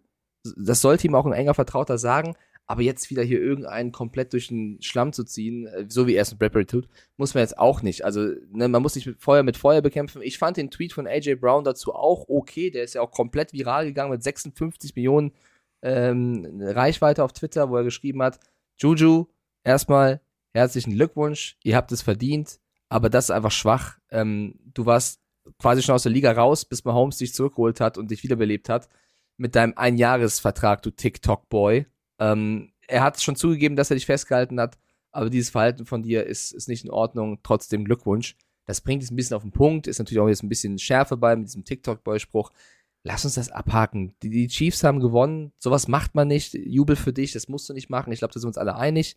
[0.57, 2.35] das sollte ihm auch ein enger Vertrauter sagen.
[2.67, 6.23] Aber jetzt wieder hier irgendeinen komplett durch den Schlamm zu ziehen, äh, so wie er
[6.23, 6.87] es mit Bradbury tut,
[7.17, 8.03] muss man jetzt auch nicht.
[8.05, 10.21] Also, ne, man muss nicht mit Feuer mit Feuer bekämpfen.
[10.21, 12.71] Ich fand den Tweet von AJ Brown dazu auch okay.
[12.71, 15.31] Der ist ja auch komplett viral gegangen mit 56 Millionen
[15.83, 18.39] ähm, Reichweite auf Twitter, wo er geschrieben hat:
[18.77, 19.27] Juju,
[19.63, 20.21] erstmal
[20.53, 22.59] herzlichen Glückwunsch, ihr habt es verdient,
[22.89, 23.97] aber das ist einfach schwach.
[24.09, 25.21] Ähm, du warst
[25.59, 28.89] quasi schon aus der Liga raus, bis Mahomes dich zurückgeholt hat und dich wiederbelebt hat
[29.37, 31.85] mit deinem Einjahresvertrag, du TikTok-Boy.
[32.19, 34.77] Ähm, er hat schon zugegeben, dass er dich festgehalten hat,
[35.11, 37.39] aber dieses Verhalten von dir ist, ist nicht in Ordnung.
[37.43, 38.35] Trotzdem Glückwunsch.
[38.65, 41.17] Das bringt es ein bisschen auf den Punkt, ist natürlich auch jetzt ein bisschen Schärfe
[41.17, 42.51] bei mit diesem TikTok-Boy-Spruch.
[43.03, 44.15] lass uns das abhaken.
[44.23, 46.55] Die, die Chiefs haben gewonnen, sowas macht man nicht.
[46.55, 48.11] Jubel für dich, das musst du nicht machen.
[48.11, 49.15] Ich glaube, da sind wir uns alle einig.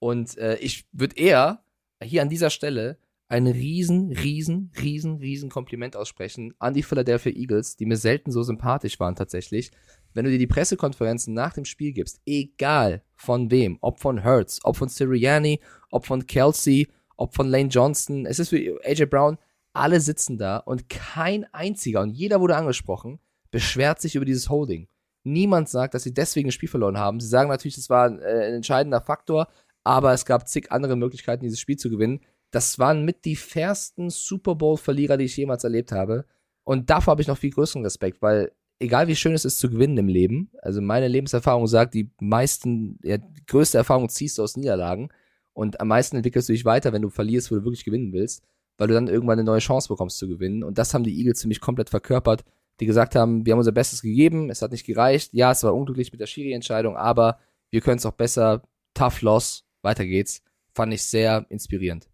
[0.00, 1.62] Und äh, ich würde eher
[2.02, 7.76] hier an dieser Stelle ein riesen, riesen, riesen, riesen Kompliment aussprechen an die Philadelphia Eagles,
[7.76, 9.70] die mir selten so sympathisch waren tatsächlich.
[10.14, 14.60] Wenn du dir die Pressekonferenzen nach dem Spiel gibst, egal von wem, ob von Hurts,
[14.64, 19.38] ob von Sirianni, ob von Kelsey, ob von Lane Johnson, es ist wie AJ Brown,
[19.72, 24.88] alle sitzen da und kein einziger, und jeder wurde angesprochen, beschwert sich über dieses Holding.
[25.24, 27.20] Niemand sagt, dass sie deswegen ein Spiel verloren haben.
[27.20, 29.48] Sie sagen natürlich, das war ein, äh, ein entscheidender Faktor,
[29.84, 34.10] aber es gab zig andere Möglichkeiten, dieses Spiel zu gewinnen das waren mit die fairsten
[34.10, 36.24] Super Bowl-Verlierer, die ich jemals erlebt habe.
[36.64, 39.70] Und davor habe ich noch viel größeren Respekt, weil egal wie schön es ist zu
[39.70, 44.42] gewinnen im Leben, also meine Lebenserfahrung sagt, die meisten, ja, die größte Erfahrung ziehst du
[44.42, 45.10] aus Niederlagen
[45.52, 48.44] und am meisten entwickelst du dich weiter, wenn du verlierst, wo du wirklich gewinnen willst,
[48.76, 50.62] weil du dann irgendwann eine neue Chance bekommst zu gewinnen.
[50.62, 52.44] Und das haben die Eagles ziemlich komplett verkörpert,
[52.78, 55.74] die gesagt haben, wir haben unser Bestes gegeben, es hat nicht gereicht, ja, es war
[55.74, 57.38] unglücklich mit der Schiri-Entscheidung, aber
[57.70, 58.62] wir können es auch besser,
[58.94, 60.42] tough loss, weiter geht's.
[60.74, 62.08] Fand ich sehr inspirierend.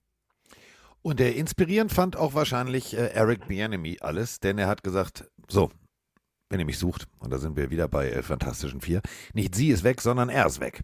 [1.03, 5.71] Und der inspirierend fand auch wahrscheinlich äh, Eric Bienemy alles, denn er hat gesagt, so,
[6.55, 9.03] wenn ihr mich sucht, und da sind wir wieder bei äh, Fantastischen Vier,
[9.33, 10.83] nicht sie ist weg, sondern er ist weg.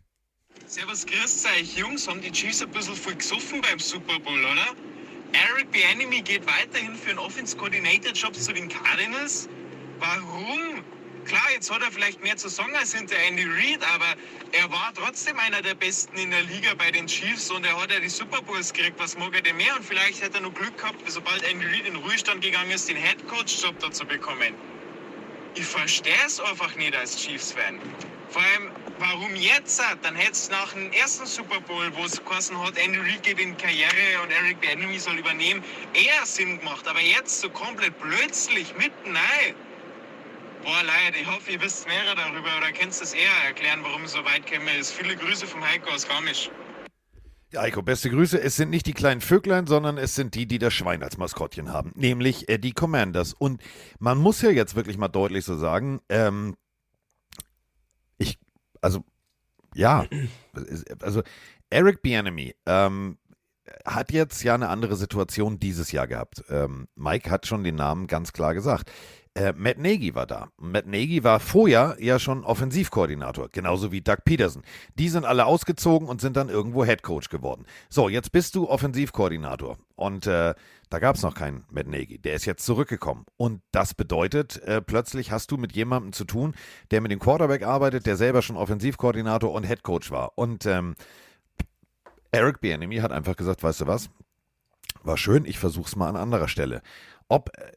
[0.67, 2.09] Servus, grüßt euch, Jungs.
[2.09, 4.75] Haben die Chiefs ein bisschen voll gesoffen beim Super Bowl, oder?
[5.33, 9.49] Eric Bienemy geht weiterhin für einen Offense Coordinator Job zu den Cardinals.
[10.01, 10.83] Warum?
[11.25, 14.17] Klar, jetzt hat er vielleicht mehr zu sagen als hinter Andy Reid, aber
[14.51, 17.93] er war trotzdem einer der Besten in der Liga bei den Chiefs und er hat
[17.93, 18.99] ja die Super Bowls gekriegt.
[18.99, 19.77] Was mag er denn mehr?
[19.77, 22.97] Und vielleicht hätte er noch Glück gehabt, sobald Andy Reid in Ruhestand gegangen ist, den
[22.97, 24.53] Head Coach Job da zu bekommen.
[25.55, 27.81] Ich verstehe es einfach nicht als Chiefs-Fan.
[28.31, 28.71] Vor allem,
[29.01, 29.83] warum jetzt?
[30.03, 33.41] Dann hätte es nach dem ersten Super Bowl, wo es geheißen hat, Andy Reid geht
[33.41, 36.87] in Karriere und Eric Bieniemy soll übernehmen, eher Sinn gemacht.
[36.87, 39.55] Aber jetzt so komplett plötzlich, mitten rein.
[40.63, 44.13] Boah, leid, ich hoffe, ihr wisst mehr darüber oder könnt es eher erklären, warum es
[44.13, 44.71] so weit käme.
[44.85, 46.51] Viele Grüße vom Heiko aus Garmisch.
[47.53, 48.41] Ja, Heiko, beste Grüße.
[48.41, 51.73] Es sind nicht die kleinen Vöglein, sondern es sind die, die das Schwein als Maskottchen
[51.73, 53.33] haben, nämlich äh, die Commanders.
[53.33, 53.61] Und
[53.99, 56.57] man muss ja jetzt wirklich mal deutlich so sagen, ähm,
[58.19, 58.39] ich,
[58.81, 59.05] also,
[59.75, 60.07] ja,
[61.03, 61.23] also
[61.71, 63.19] Eric Bienemy, ähm,
[63.85, 66.45] hat jetzt ja eine andere Situation dieses Jahr gehabt.
[66.51, 68.91] Ähm, Mike hat schon den Namen ganz klar gesagt.
[69.35, 70.49] Äh, Matt Nagy war da.
[70.57, 74.63] Matt Nagy war vorher ja schon Offensivkoordinator, genauso wie Doug Peterson.
[74.99, 77.65] Die sind alle ausgezogen und sind dann irgendwo Headcoach geworden.
[77.89, 80.55] So, jetzt bist du Offensivkoordinator und äh,
[80.91, 82.19] da gab es noch keinen Matt Nagy.
[82.19, 83.25] Der ist jetzt zurückgekommen.
[83.37, 86.55] Und das bedeutet, äh, plötzlich hast du mit jemandem zu tun,
[86.91, 90.33] der mit dem Quarterback arbeitet, der selber schon Offensivkoordinator und Headcoach war.
[90.35, 90.97] Und ähm,
[92.33, 94.11] Eric Bieniemy hat einfach gesagt, weißt du was?
[95.05, 96.83] War schön, ich versuch's mal an anderer Stelle.
[97.29, 97.71] Ob äh,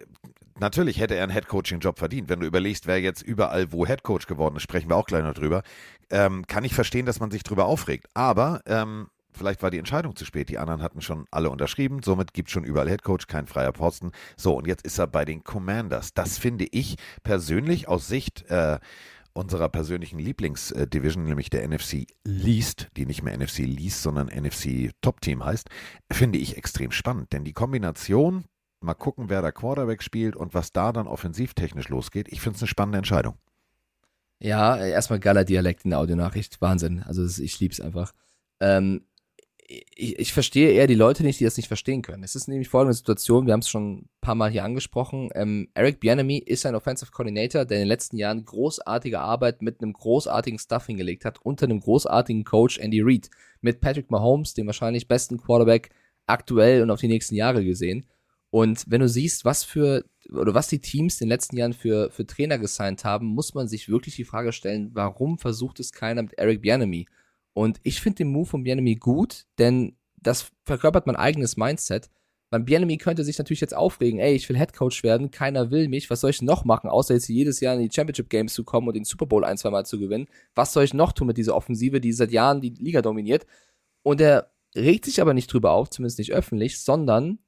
[0.64, 2.30] natürlich hätte er einen Headcoaching-Job verdient.
[2.30, 5.34] Wenn du überlegst, wer jetzt überall wo Headcoach geworden ist, sprechen wir auch gleich noch
[5.34, 5.62] drüber.
[6.10, 8.08] Ähm, kann ich verstehen, dass man sich drüber aufregt.
[8.14, 10.50] Aber ähm, vielleicht war die Entscheidung zu spät.
[10.50, 12.02] Die anderen hatten schon alle unterschrieben.
[12.02, 14.12] Somit gibt es schon überall Headcoach, kein freier Posten.
[14.38, 16.14] So, und jetzt ist er bei den Commanders.
[16.14, 18.80] Das finde ich persönlich aus Sicht äh,
[19.34, 25.20] unserer persönlichen Lieblingsdivision, nämlich der NFC Least, die nicht mehr NFC Least, sondern NFC Top
[25.22, 25.70] Team heißt,
[26.12, 27.34] finde ich extrem spannend.
[27.34, 28.46] Denn die Kombination
[28.84, 32.28] Mal gucken, wer da Quarterback spielt und was da dann offensivtechnisch losgeht.
[32.30, 33.38] Ich finde es eine spannende Entscheidung.
[34.40, 36.60] Ja, erstmal geiler Dialekt in der Audionachricht.
[36.60, 37.02] Wahnsinn.
[37.04, 38.14] Also ich liebe es einfach.
[38.60, 39.06] Ähm,
[39.96, 42.24] ich, ich, verstehe eher die Leute nicht, die das nicht verstehen können.
[42.24, 45.30] Es ist nämlich folgende Situation, wir haben es schon ein paar Mal hier angesprochen.
[45.34, 49.82] Ähm, Eric Bianemi ist ein Offensive Coordinator, der in den letzten Jahren großartige Arbeit mit
[49.82, 53.30] einem großartigen Stuff hingelegt hat, unter einem großartigen Coach Andy Reid.
[53.62, 55.90] Mit Patrick Mahomes, dem wahrscheinlich besten Quarterback
[56.28, 58.06] aktuell und auf die nächsten Jahre gesehen.
[58.54, 62.12] Und wenn du siehst, was für oder was die Teams in den letzten Jahren für,
[62.12, 66.22] für Trainer gesigned haben, muss man sich wirklich die Frage stellen, warum versucht es keiner
[66.22, 67.08] mit Eric Bianemi?
[67.54, 72.12] Und ich finde den Move von Bianemi gut, denn das verkörpert mein eigenes Mindset.
[72.52, 76.12] Mein Bianemi könnte sich natürlich jetzt aufregen, ey, ich will Headcoach werden, keiner will mich,
[76.12, 78.88] was soll ich noch machen, außer jetzt jedes Jahr in die Championship Games zu kommen
[78.88, 80.28] und den Super Bowl ein, zwei Mal zu gewinnen.
[80.54, 83.48] Was soll ich noch tun mit dieser Offensive, die seit Jahren die Liga dominiert?
[84.04, 87.40] Und er regt sich aber nicht drüber auf, zumindest nicht öffentlich, sondern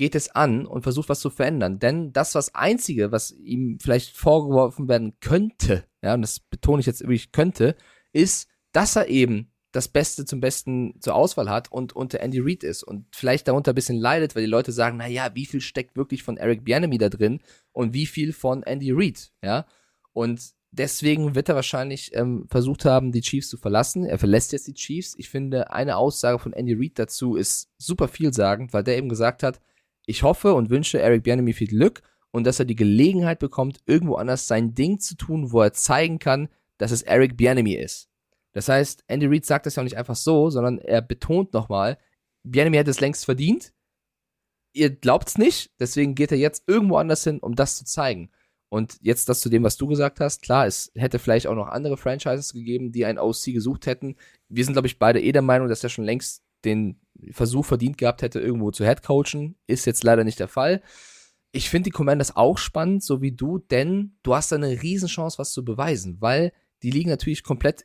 [0.00, 1.78] geht es an und versucht was zu verändern.
[1.78, 6.86] Denn das, was Einzige, was ihm vielleicht vorgeworfen werden könnte, ja, und das betone ich
[6.86, 7.76] jetzt wirklich könnte,
[8.14, 12.64] ist, dass er eben das Beste zum Besten zur Auswahl hat und unter Andy Reid
[12.64, 15.60] ist und vielleicht darunter ein bisschen leidet, weil die Leute sagen, na ja, wie viel
[15.60, 17.40] steckt wirklich von Eric Bianemi da drin
[17.72, 19.66] und wie viel von Andy Reid, ja?
[20.14, 20.40] Und
[20.70, 24.06] deswegen wird er wahrscheinlich ähm, versucht haben, die Chiefs zu verlassen.
[24.06, 25.14] Er verlässt jetzt die Chiefs.
[25.18, 29.42] Ich finde, eine Aussage von Andy Reid dazu ist super vielsagend, weil der eben gesagt
[29.42, 29.60] hat,
[30.10, 32.02] ich hoffe und wünsche Eric Bianemi viel Glück
[32.32, 36.18] und dass er die Gelegenheit bekommt, irgendwo anders sein Ding zu tun, wo er zeigen
[36.18, 36.48] kann,
[36.78, 38.08] dass es Eric Bieniemy ist.
[38.52, 41.96] Das heißt, Andy Reid sagt das ja auch nicht einfach so, sondern er betont nochmal,
[42.42, 43.72] Bieniemy hat es längst verdient.
[44.72, 48.30] Ihr glaubt's nicht, deswegen geht er jetzt irgendwo anders hin, um das zu zeigen.
[48.68, 50.42] Und jetzt das zu dem, was du gesagt hast.
[50.42, 54.16] Klar, es hätte vielleicht auch noch andere Franchises gegeben, die einen OC gesucht hätten.
[54.48, 57.00] Wir sind, glaube ich, beide eh der Meinung, dass er schon längst den
[57.32, 59.56] Versuch verdient gehabt hätte, irgendwo zu headcoachen.
[59.66, 60.82] Ist jetzt leider nicht der Fall.
[61.52, 65.38] Ich finde die Commanders auch spannend, so wie du, denn du hast da eine Riesenchance,
[65.38, 66.52] was zu beweisen, weil
[66.82, 67.84] die liegen natürlich komplett,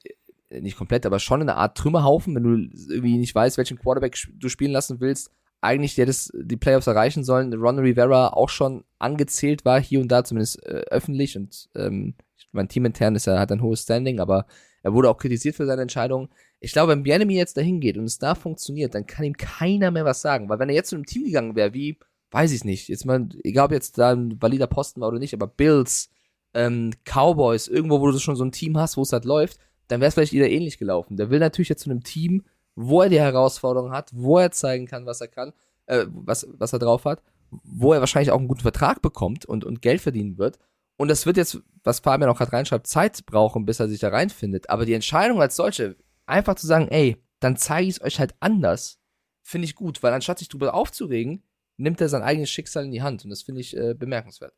[0.49, 3.79] äh, nicht komplett, aber schon in einer Art Trümmerhaufen, wenn du irgendwie nicht weißt, welchen
[3.79, 5.31] Quarterback du spielen lassen willst.
[5.61, 10.09] Eigentlich, der das die Playoffs erreichen sollen, Ron Rivera auch schon angezählt war, hier und
[10.09, 12.13] da zumindest äh, öffentlich und ähm,
[12.51, 14.45] mein Team intern ist ja, hat ein hohes Standing, aber
[14.81, 16.29] er wurde auch kritisiert für seine Entscheidung.
[16.65, 19.91] Ich glaube, wenn Bienemy jetzt dahin geht und es da funktioniert, dann kann ihm keiner
[19.91, 21.99] mehr was sagen, weil wenn er jetzt zu einem Team gegangen wäre, wie,
[22.31, 25.35] weiß ich nicht, jetzt mal, egal ob jetzt da ein valider Posten war oder nicht,
[25.35, 26.09] aber Bills,
[26.55, 29.59] ähm, Cowboys, irgendwo, wo du schon so ein Team hast, wo es halt läuft,
[29.89, 31.17] dann wäre es vielleicht wieder ähnlich gelaufen.
[31.17, 32.41] Der will natürlich jetzt zu einem Team,
[32.73, 35.53] wo er die Herausforderung hat, wo er zeigen kann, was er kann,
[35.85, 39.65] äh, was, was er drauf hat, wo er wahrscheinlich auch einen guten Vertrag bekommt und,
[39.65, 40.57] und Geld verdienen wird.
[40.97, 44.09] Und das wird jetzt, was Fabian auch gerade reinschreibt, Zeit brauchen, bis er sich da
[44.09, 44.71] reinfindet.
[44.71, 45.95] Aber die Entscheidung als solche,
[46.25, 48.99] einfach zu sagen, ey, dann zeige ich es euch halt anders,
[49.41, 51.43] finde ich gut, weil anstatt sich drüber aufzuregen,
[51.77, 53.23] nimmt er sein eigenes Schicksal in die Hand.
[53.23, 54.53] Und das finde ich äh, bemerkenswert.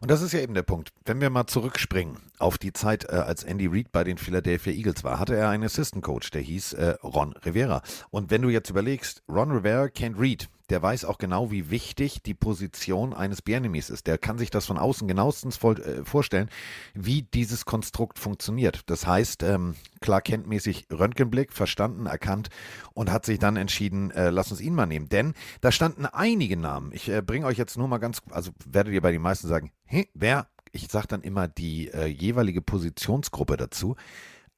[0.00, 0.92] Und das ist ja eben der Punkt.
[1.04, 5.04] Wenn wir mal zurückspringen auf die Zeit, äh, als Andy Reid bei den Philadelphia Eagles
[5.04, 7.82] war, hatte er einen Assistant Coach, der hieß äh, Ron Rivera.
[8.10, 12.22] Und wenn du jetzt überlegst, Ron Rivera kennt Reid, der weiß auch genau, wie wichtig
[12.22, 14.06] die Position eines Bienemies ist.
[14.06, 16.48] Der kann sich das von außen genauestens voll, äh, vorstellen,
[16.94, 18.82] wie dieses Konstrukt funktioniert.
[18.86, 22.48] Das heißt, ähm, klar kenntmäßig Röntgenblick, verstanden, erkannt
[22.94, 25.08] und hat sich dann entschieden, äh, lass uns ihn mal nehmen.
[25.08, 26.92] Denn da standen einige Namen.
[26.92, 29.72] Ich äh, bringe euch jetzt nur mal ganz, also werdet ihr bei den meisten sagen,
[29.84, 30.48] hey, wer?
[30.72, 33.96] Ich sage dann immer die äh, jeweilige Positionsgruppe dazu.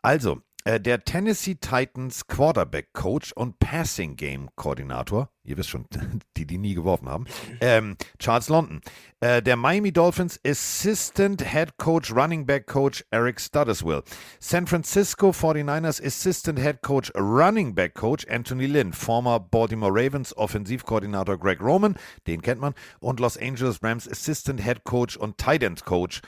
[0.02, 5.86] Also, der Tennessee Titans Quarterback Coach und Passing Game Koordinator, ihr wisst schon,
[6.36, 7.26] die, die nie geworfen haben,
[7.60, 8.80] ähm, Charles London.
[9.20, 14.02] Äh, der Miami Dolphins Assistant Head Coach Running Back Coach Eric Studderswill.
[14.38, 18.92] San Francisco 49ers Assistant Head Coach Running Back Coach Anthony Lynn.
[18.92, 21.96] Former Baltimore Ravens Offensivkoordinator Greg Roman,
[22.26, 22.74] den kennt man.
[23.00, 26.20] Und Los Angeles Rams Assistant Head Coach und Tight End Coach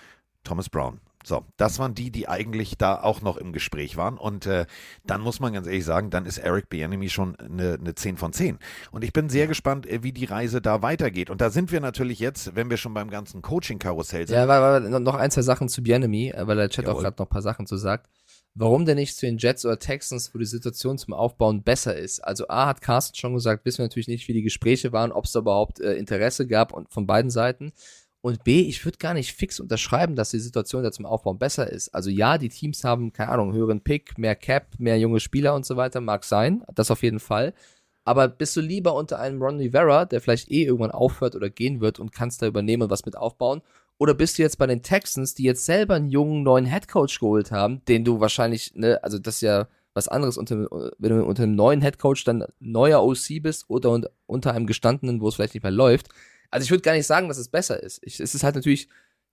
[0.45, 1.01] Thomas Brown.
[1.27, 4.19] So, das waren die, die eigentlich da auch noch im Gespräch waren.
[4.19, 4.67] Und äh,
[5.05, 8.33] dann muss man ganz ehrlich sagen, dann ist Eric Bieniemy schon eine, eine 10 von
[8.33, 8.59] 10.
[8.91, 11.31] Und ich bin sehr gespannt, äh, wie die Reise da weitergeht.
[11.31, 14.37] Und da sind wir natürlich jetzt, wenn wir schon beim ganzen Coaching-Karussell sind.
[14.37, 16.99] Ja, war noch ein, zwei Sachen zu Bieniemy, äh, weil der Chat Jawohl.
[16.99, 18.09] auch gerade noch ein paar Sachen zu sagt.
[18.57, 22.21] Warum denn nicht zu den Jets oder Texans, wo die Situation zum Aufbauen besser ist?
[22.21, 25.25] Also A hat Carsten schon gesagt, wissen wir natürlich nicht, wie die Gespräche waren, ob
[25.25, 27.73] es da überhaupt äh, Interesse gab und von beiden Seiten.
[28.25, 31.71] Und B, ich würde gar nicht fix unterschreiben, dass die Situation da zum Aufbauen besser
[31.71, 31.95] ist.
[31.95, 35.67] Also ja, die Teams haben, keine Ahnung, höheren Pick, mehr Cap, mehr junge Spieler und
[35.67, 36.65] so weiter, mag sein.
[36.75, 37.53] Das auf jeden Fall.
[38.03, 41.83] Aber bist du lieber unter einem Ron Rivera, der vielleicht eh irgendwann aufhört oder gehen
[41.83, 43.61] wird und kannst da übernehmen und was mit aufbauen?
[43.99, 47.53] Oder bist du jetzt bei den Texans, die jetzt selber einen jungen neuen Headcoach geholt
[47.53, 50.67] haben, den du wahrscheinlich, ne, also das ist ja was anderes, unter,
[50.97, 55.29] wenn du unter einem neuen Headcoach dann neuer OC bist oder unter einem gestandenen, wo
[55.29, 56.09] es vielleicht nicht mehr läuft
[56.55, 58.01] also ich würde gar nicht sagen, dass es besser ist.
[58.05, 58.89] Ich, es ist halt natürlich,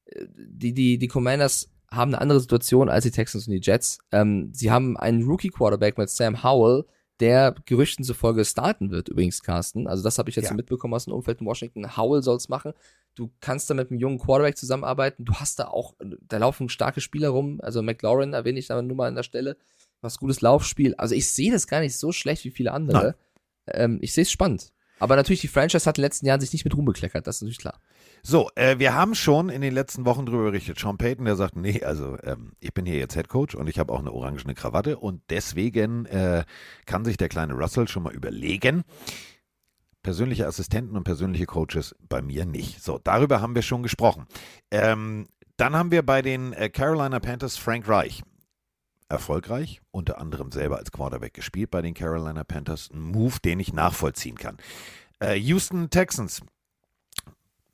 [0.05, 3.99] äh, die, die, die Commanders haben eine andere Situation als die Texans und die Jets.
[4.11, 6.86] Ähm, sie haben einen Rookie-Quarterback mit Sam Howell,
[7.19, 9.86] der Gerüchten zufolge starten wird, übrigens, Carsten.
[9.86, 10.49] Also das habe ich jetzt ja.
[10.49, 11.95] so mitbekommen aus dem Umfeld in Washington.
[11.95, 12.74] Howell soll es machen.
[13.13, 15.24] Du kannst da mit einem jungen Quarterback zusammenarbeiten.
[15.24, 17.59] Du hast da auch, da laufen starke Spieler rum.
[17.61, 19.57] Also McLaurin erwähne ich da nur mal an der Stelle.
[20.01, 20.95] Was gutes Laufspiel.
[20.95, 23.15] Also ich sehe das gar nicht so schlecht wie viele andere.
[23.67, 24.74] Ähm, ich sehe es spannend.
[25.02, 27.38] Aber natürlich, die Franchise hat in den letzten Jahren sich nicht mit Ruhm bekleckert, das
[27.38, 27.80] ist natürlich klar.
[28.22, 30.78] So, äh, wir haben schon in den letzten Wochen darüber berichtet.
[30.78, 33.80] Sean Payton, der sagt, nee, also ähm, ich bin hier jetzt Head Coach und ich
[33.80, 36.43] habe auch eine orangene Krawatte und deswegen äh,
[36.86, 38.84] kann sich der kleine Russell schon mal überlegen.
[40.04, 42.84] Persönliche Assistenten und persönliche Coaches bei mir nicht.
[42.84, 44.28] So, darüber haben wir schon gesprochen.
[44.70, 45.26] Ähm,
[45.58, 48.22] dann haben wir bei den äh, Carolina Panthers Frank Reich
[49.12, 52.89] erfolgreich, unter anderem selber als Quarterback gespielt bei den Carolina Panthers.
[52.91, 54.57] Ein Move, den ich nachvollziehen kann.
[55.20, 56.41] Äh, Houston Texans,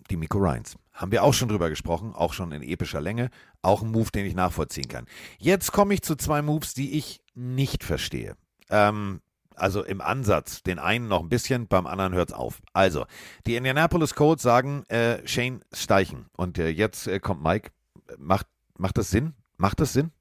[0.10, 0.76] die Miko Ryans.
[0.94, 3.30] Haben wir auch schon drüber gesprochen, auch schon in epischer Länge.
[3.62, 5.06] Auch ein Move, den ich nachvollziehen kann.
[5.38, 8.36] Jetzt komme ich zu zwei Moves, die ich nicht verstehe.
[8.70, 9.22] Ähm,
[9.56, 10.64] also im Ansatz.
[10.64, 12.62] Den einen noch ein bisschen, beim anderen hört es auf.
[12.74, 13.06] Also,
[13.46, 16.28] die Indianapolis Colts sagen äh, Shane Steichen.
[16.36, 17.72] Und äh, jetzt äh, kommt Mike.
[18.18, 19.34] Macht, macht das Sinn?
[19.58, 20.12] Macht das Sinn?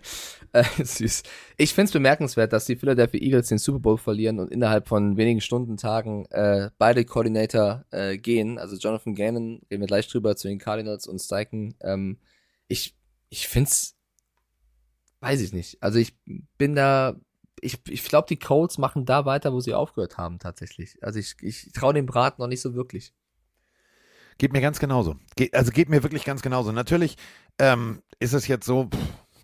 [0.54, 1.22] Äh, süß.
[1.56, 5.16] Ich finde es bemerkenswert, dass die Philadelphia Eagles den Super Bowl verlieren und innerhalb von
[5.16, 8.58] wenigen Stunden, Tagen äh, beide Koordinator äh, gehen.
[8.58, 11.74] Also Jonathan Gannon, reden wir gleich drüber, zu den Cardinals und Steichen.
[11.80, 12.18] Ähm,
[12.68, 12.94] ich
[13.32, 13.96] ich finde es,
[15.20, 15.82] weiß ich nicht.
[15.82, 16.14] Also ich
[16.58, 17.16] bin da,
[17.62, 21.02] ich, ich glaube, die Colts machen da weiter, wo sie aufgehört haben tatsächlich.
[21.02, 23.14] Also ich, ich traue dem Brat noch nicht so wirklich.
[24.36, 25.16] Geht mir ganz genauso.
[25.34, 26.72] Geht, also geht mir wirklich ganz genauso.
[26.72, 27.16] Natürlich
[27.59, 28.98] ähm, ist es jetzt so, pff,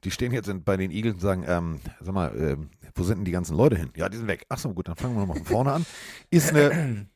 [0.04, 3.18] die stehen jetzt in, bei den Eagles und sagen, ähm, sag mal, ähm, wo sind
[3.18, 3.90] denn die ganzen Leute hin?
[3.96, 4.46] Ja, die sind weg.
[4.48, 5.86] Ach so, gut, dann fangen wir nochmal von vorne an.
[6.30, 7.09] Ist eine,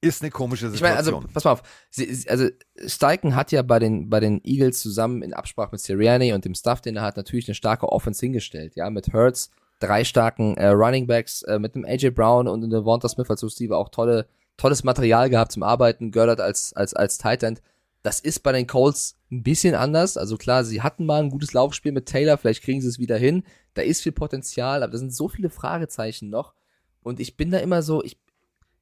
[0.00, 1.24] ist eine komische Ich meine, Situation.
[1.24, 1.62] also, pass mal auf.
[1.90, 2.48] Sie, also,
[2.86, 6.54] Steichen hat ja bei den, bei den Eagles zusammen in Absprache mit Sirianni und dem
[6.54, 8.76] Staff, den er hat, natürlich eine starke Offense hingestellt.
[8.76, 12.70] Ja, mit Hurts, drei starken äh, Running Backs, äh, mit dem AJ Brown und dem
[12.70, 14.26] Devonta Smith als Receiver auch tolle,
[14.56, 17.62] tolles Material gehabt zum Arbeiten, Gördert als, als, als Tight End.
[18.02, 20.16] Das ist bei den Colts ein bisschen anders.
[20.16, 23.16] Also klar, sie hatten mal ein gutes Laufspiel mit Taylor, vielleicht kriegen sie es wieder
[23.18, 23.42] hin.
[23.74, 26.54] Da ist viel Potenzial, aber da sind so viele Fragezeichen noch.
[27.02, 28.18] Und ich bin da immer so, ich,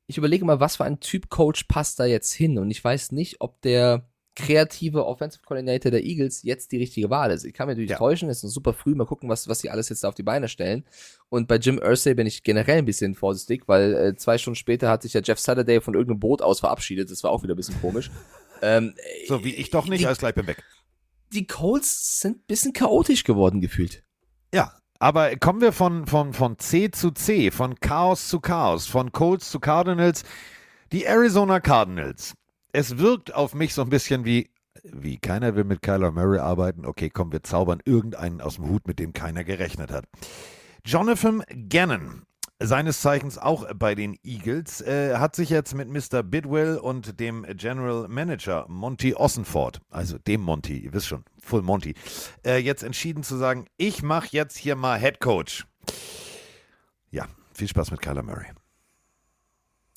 [0.07, 2.59] ich überlege mal, was für ein Typ Coach passt da jetzt hin.
[2.59, 7.30] Und ich weiß nicht, ob der kreative Offensive Coordinator der Eagles jetzt die richtige Wahl
[7.30, 7.45] ist.
[7.45, 7.99] Ich kann mir natürlich Ja.
[7.99, 10.14] täuschen, es ist noch super früh, mal gucken, was, was sie alles jetzt da auf
[10.16, 10.84] die Beine stellen.
[11.28, 14.90] Und bei Jim Irsay bin ich generell ein bisschen vorsichtig, weil äh, zwei Stunden später
[14.90, 17.11] hat sich ja Jeff Saturday von irgendeinem Boot aus verabschiedet.
[17.12, 18.11] Das war auch wieder ein bisschen komisch.
[18.62, 18.94] ähm,
[19.26, 20.62] so wie ich doch nicht, die, alles gleich bin weg.
[21.32, 24.05] die Colts sind ein bisschen chaotisch geworden gefühlt.
[24.52, 29.12] Ja, aber kommen wir von, von, von C zu C, von Chaos zu Chaos, von
[29.12, 30.24] Colts zu Cardinals.
[30.92, 32.34] Die Arizona Cardinals.
[32.72, 34.50] Es wirkt auf mich so ein bisschen wie,
[34.82, 36.86] wie keiner will mit Kyler Murray arbeiten.
[36.86, 40.07] Okay, komm, wir zaubern irgendeinen aus dem Hut, mit dem keiner gerechnet hat.
[40.84, 42.24] Jonathan Gannon,
[42.61, 46.22] seines Zeichens auch bei den Eagles, äh, hat sich jetzt mit Mr.
[46.22, 51.94] Bidwell und dem General Manager Monty Ossenford, also dem Monty, ihr wisst schon, Full Monty,
[52.44, 55.66] äh, jetzt entschieden zu sagen, ich mache jetzt hier mal Head Coach.
[57.11, 58.46] Ja, viel Spaß mit Kyler Murray.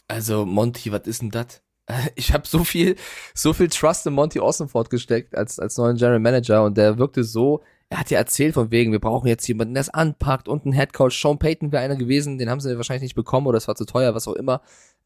[0.08, 1.62] Also, Monty, was ist denn das?
[2.16, 2.98] Ich habe so viel,
[3.34, 7.24] so viel Trust in Monty Ossenford gesteckt als, als neuen General Manager und der wirkte
[7.24, 10.66] so, er hat ja erzählt von wegen, wir brauchen jetzt jemanden, der es anpackt und
[10.66, 11.20] einen Head Coach.
[11.22, 13.86] Sean Payton wäre einer gewesen, den haben sie wahrscheinlich nicht bekommen oder es war zu
[13.86, 14.62] teuer, was auch immer.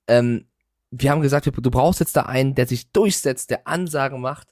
[0.08, 0.46] Ähm,
[0.90, 4.48] wir haben gesagt, du brauchst jetzt da einen, der sich durchsetzt, der Ansagen macht.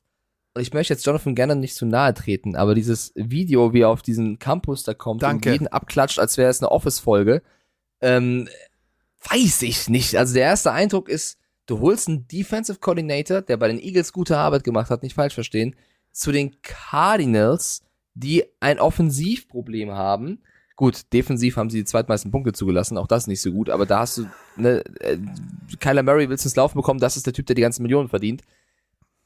[0.53, 3.89] Und ich möchte jetzt Jonathan Gannon nicht zu nahe treten, aber dieses Video, wie er
[3.89, 5.49] auf diesen Campus da kommt Danke.
[5.49, 7.41] und jeden abklatscht, als wäre es eine Office-Folge,
[8.01, 8.47] ähm,
[9.29, 10.15] weiß ich nicht.
[10.15, 14.37] Also der erste Eindruck ist, du holst einen Defensive Coordinator, der bei den Eagles gute
[14.37, 15.75] Arbeit gemacht hat, nicht falsch verstehen,
[16.11, 20.39] zu den Cardinals, die ein Offensivproblem haben.
[20.75, 23.99] Gut, defensiv haben sie die zweitmeisten Punkte zugelassen, auch das nicht so gut, aber da
[23.99, 25.17] hast du, ne, äh,
[25.79, 28.43] Kyler Murray willst ins Laufen bekommen, das ist der Typ, der die ganzen Millionen verdient.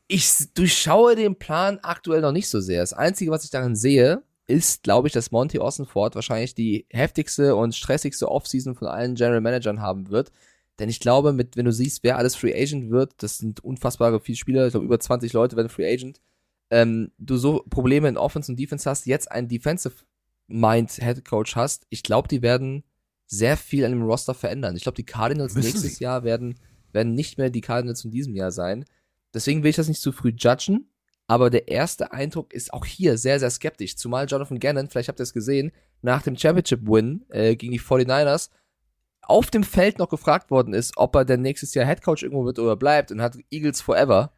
[0.08, 2.82] Ich durchschaue den Plan aktuell noch nicht so sehr.
[2.82, 7.56] Das Einzige, was ich darin sehe, ist, glaube ich, dass Monty Ossenford wahrscheinlich die heftigste
[7.56, 10.32] und stressigste Offseason von allen General Managern haben wird.
[10.80, 14.20] Denn ich glaube, mit, wenn du siehst, wer alles Free Agent wird, das sind unfassbare
[14.20, 16.20] viele Spieler, ich glaube, über 20 Leute werden Free Agent,
[16.74, 19.94] ähm, du so Probleme in Offense und Defense hast, jetzt einen Defensive
[20.48, 22.84] Mind Head Coach hast, ich glaube, die werden
[23.28, 24.76] sehr viel an dem Roster verändern.
[24.76, 26.04] Ich glaube, die Cardinals Müssen nächstes sie.
[26.04, 26.60] Jahr werden,
[26.92, 28.86] werden nicht mehr die Cardinals von diesem Jahr sein.
[29.36, 30.90] Deswegen will ich das nicht zu früh judgen,
[31.28, 33.96] aber der erste Eindruck ist auch hier sehr, sehr skeptisch.
[33.96, 35.72] Zumal Jonathan Gannon, vielleicht habt ihr es gesehen,
[36.02, 38.50] nach dem Championship-Win äh, gegen die 49ers
[39.22, 42.58] auf dem Feld noch gefragt worden ist, ob er denn nächstes Jahr Headcoach irgendwo wird
[42.58, 44.34] oder bleibt und hat Eagles Forever.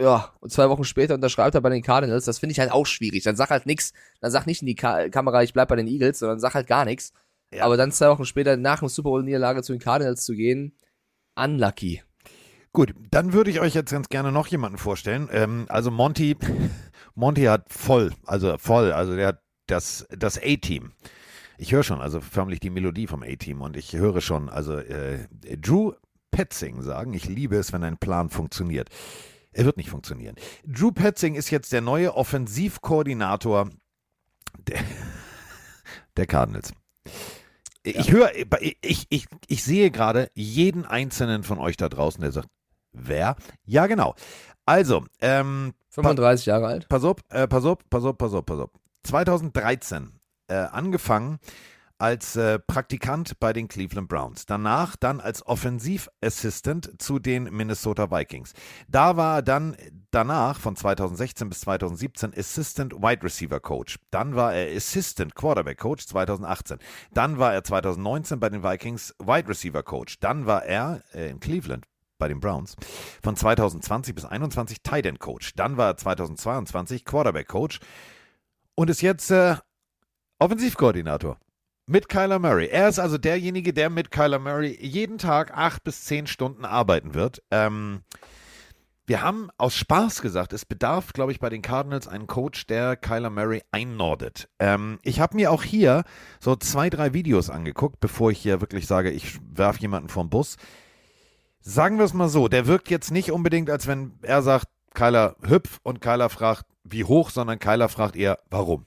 [0.00, 2.24] Ja, und zwei Wochen später unterschreibt er bei den Cardinals.
[2.24, 3.22] Das finde ich halt auch schwierig.
[3.22, 3.92] Dann sag halt nix.
[4.20, 6.66] Dann sag nicht in die Ka Kamera, ich bleib bei den Eagles, sondern sag halt
[6.66, 7.12] gar nichts.
[7.52, 7.64] Ja.
[7.64, 10.72] Aber dann zwei Wochen später nach dem Super Bowl-Niederlage zu den Cardinals zu gehen,
[11.34, 12.02] unlucky.
[12.72, 15.28] Gut, dann würde ich euch jetzt ganz gerne noch jemanden vorstellen.
[15.32, 16.36] Ähm, also Monty,
[17.14, 20.92] Monty hat voll, also voll, also der hat das, das A-Team.
[21.58, 25.26] Ich höre schon, also förmlich die Melodie vom A-Team und ich höre schon, also äh,
[25.58, 25.92] Drew
[26.30, 28.88] Petzing sagen, ich liebe es, wenn ein Plan funktioniert.
[29.52, 30.36] Er wird nicht funktionieren.
[30.64, 33.70] Drew Petzing ist jetzt der neue Offensivkoordinator
[34.58, 34.80] der,
[36.16, 36.72] der Cardinals.
[37.82, 38.30] Ich höre,
[38.60, 42.48] ich, ich, ich sehe gerade jeden einzelnen von euch da draußen, der sagt,
[42.92, 43.36] wer?
[43.64, 44.14] Ja, genau.
[44.66, 46.88] Also, ähm, 35 Jahre alt.
[46.88, 48.70] pass auf, äh, pass auf, pass auf, pass auf, pass auf.
[49.04, 50.12] 2013
[50.48, 51.38] äh, angefangen
[52.00, 54.46] als äh, Praktikant bei den Cleveland Browns.
[54.46, 58.54] Danach dann als Offensivassistant zu den Minnesota Vikings.
[58.88, 59.76] Da war er dann
[60.10, 63.98] danach von 2016 bis 2017 Assistant Wide Receiver Coach.
[64.10, 66.78] Dann war er Assistant Quarterback Coach 2018.
[67.12, 70.18] Dann war er 2019 bei den Vikings Wide Receiver Coach.
[70.20, 71.86] Dann war er äh, in Cleveland
[72.18, 72.76] bei den Browns
[73.22, 75.54] von 2020 bis 21 Tight End Coach.
[75.54, 77.80] Dann war er 2022 Quarterback Coach
[78.74, 79.56] und ist jetzt äh,
[80.38, 81.38] Offensivkoordinator.
[81.90, 82.68] Mit Kyler Murray.
[82.68, 87.14] Er ist also derjenige, der mit Kyler Murray jeden Tag acht bis zehn Stunden arbeiten
[87.14, 87.42] wird.
[87.50, 88.02] Ähm,
[89.06, 92.94] wir haben aus Spaß gesagt, es bedarf, glaube ich, bei den Cardinals einen Coach, der
[92.94, 94.48] Kyler Murray einnordet.
[94.60, 96.04] Ähm, ich habe mir auch hier
[96.38, 100.58] so zwei, drei Videos angeguckt, bevor ich hier wirklich sage, ich werfe jemanden vom Bus.
[101.60, 105.34] Sagen wir es mal so, der wirkt jetzt nicht unbedingt, als wenn er sagt, Kyler
[105.44, 108.86] hüpf und Kyler fragt, wie hoch, sondern Kyler fragt eher, warum.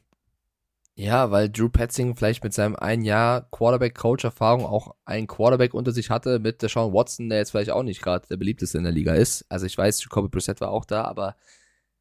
[0.96, 6.12] Ja, weil Drew Petzing vielleicht mit seinem ein Jahr Quarterback-Coach-Erfahrung auch einen Quarterback unter sich
[6.12, 8.94] hatte mit der Sean Watson, der jetzt vielleicht auch nicht gerade der beliebteste in der
[8.94, 9.44] Liga ist.
[9.50, 11.36] Also ich weiß, Jacoby Brissett war auch da, aber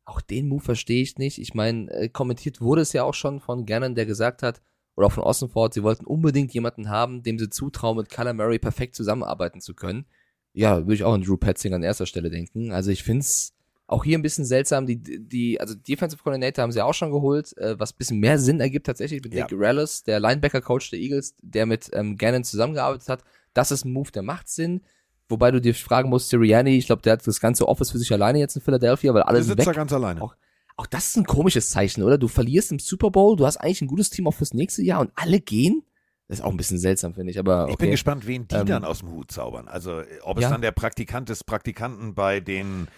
[0.05, 1.39] auch den Move verstehe ich nicht.
[1.39, 4.61] Ich meine, äh, kommentiert wurde es ja auch schon von Gannon, der gesagt hat,
[4.95, 8.59] oder auch von Ossenford, sie wollten unbedingt jemanden haben, dem sie zutrauen, mit Kyler Murray
[8.59, 10.05] perfekt zusammenarbeiten zu können.
[10.53, 12.73] Ja, würde ich auch an Drew Petzing an erster Stelle denken.
[12.73, 13.55] Also ich finde es
[13.87, 17.57] auch hier ein bisschen seltsam, die, die, also Defensive Coordinator haben sie auch schon geholt,
[17.59, 19.45] äh, was ein bisschen mehr Sinn ergibt tatsächlich mit Ja.
[19.45, 23.23] Nick Rallis, der Linebacker-Coach der Eagles, der mit ähm, Gannon zusammengearbeitet hat.
[23.55, 24.81] Das ist ein Move, der macht Sinn.
[25.29, 28.13] Wobei du dir fragen musst, Sirianni, ich glaube, der hat das ganze Office für sich
[28.13, 29.67] alleine jetzt in Philadelphia, weil alle Der sitzt weg.
[29.67, 30.23] da ganz alleine.
[30.23, 30.37] Auch-
[30.77, 32.17] Auch das ist ein komisches Zeichen, oder?
[32.17, 35.01] Du verlierst im Super Bowl, du hast eigentlich ein gutes Team auch fürs nächste Jahr
[35.01, 35.83] und alle gehen.
[36.29, 37.73] Das ist auch ein bisschen seltsam, finde ich, aber okay.
[37.73, 39.69] Ich bin gespannt, wen die Ähm, dann aus dem Hut zaubern.
[39.69, 40.51] Also, ob es Ja.
[40.51, 42.89] dann der Praktikant des Praktikanten bei den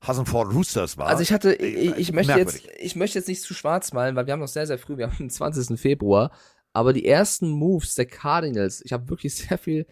[0.00, 1.06] Hassenford Roosters war.
[1.06, 4.16] Also ich hatte, Äh, ich, ich möchte jetzt, ich möchte jetzt nicht zu schwarz malen,
[4.16, 5.78] weil wir haben noch sehr, sehr früh, wir haben den 20.
[5.78, 6.30] Februar,
[6.72, 9.86] aber die ersten Moves der Cardinals, ich habe wirklich sehr viel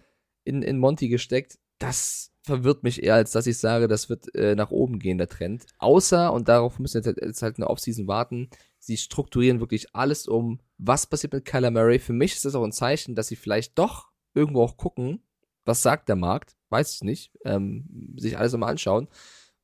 [0.44, 4.54] in, in Monty gesteckt, das verwirrt mich eher, als dass ich sage, das wird äh,
[4.54, 5.66] nach oben gehen, der Trend.
[5.78, 8.48] Außer, und darauf müssen wir jetzt, jetzt halt eine Offseason warten,
[8.78, 11.98] sie strukturieren wirklich alles um, was passiert mit Kyler Murray.
[11.98, 15.24] Für mich ist das auch ein Zeichen, dass sie vielleicht doch irgendwo auch gucken,
[15.64, 19.08] was sagt der Markt, weiß ich nicht, ähm, sich alles mal anschauen,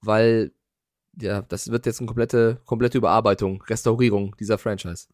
[0.03, 0.53] weil
[1.21, 5.09] ja, das wird jetzt eine komplette, komplette Überarbeitung, Restaurierung dieser Franchise.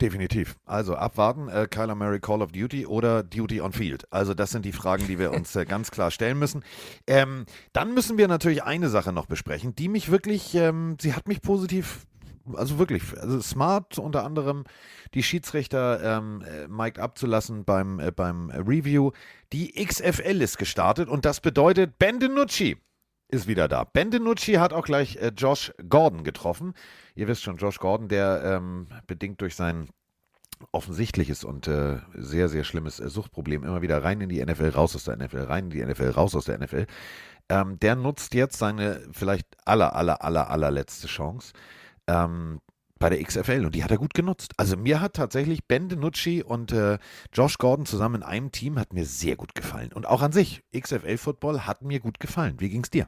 [0.00, 0.56] Definitiv.
[0.64, 4.10] Also abwarten, äh, Kyler Murray Call of Duty oder Duty on Field.
[4.10, 6.64] Also das sind die Fragen, die wir uns äh, ganz klar stellen müssen.
[7.06, 11.28] Ähm, dann müssen wir natürlich eine Sache noch besprechen, die mich wirklich, ähm, sie hat
[11.28, 12.06] mich positiv,
[12.54, 14.64] also wirklich, also smart unter anderem
[15.12, 19.10] die Schiedsrichter ähm, äh, mic'd abzulassen beim, äh, beim Review.
[19.52, 22.78] Die XFL ist gestartet und das bedeutet Ben DiNucci
[23.30, 23.84] ist wieder da.
[23.84, 26.74] Ben DiNucci hat auch gleich äh, Josh Gordon getroffen.
[27.14, 29.88] Ihr wisst schon, Josh Gordon, der ähm, bedingt durch sein
[30.72, 34.94] offensichtliches und äh, sehr, sehr schlimmes äh, Suchtproblem immer wieder rein in die NFL, raus
[34.94, 36.86] aus der NFL, rein in die NFL, raus aus der NFL.
[37.48, 41.52] Ähm, der nutzt jetzt seine vielleicht aller, aller, aller, allerletzte Chance
[42.06, 42.60] ähm,
[42.98, 44.52] bei der XFL und die hat er gut genutzt.
[44.58, 46.98] Also mir hat tatsächlich Ben DiNucci und äh,
[47.32, 49.92] Josh Gordon zusammen in einem Team hat mir sehr gut gefallen.
[49.92, 52.56] Und auch an sich, XFL-Football hat mir gut gefallen.
[52.60, 53.06] Wie ging's dir?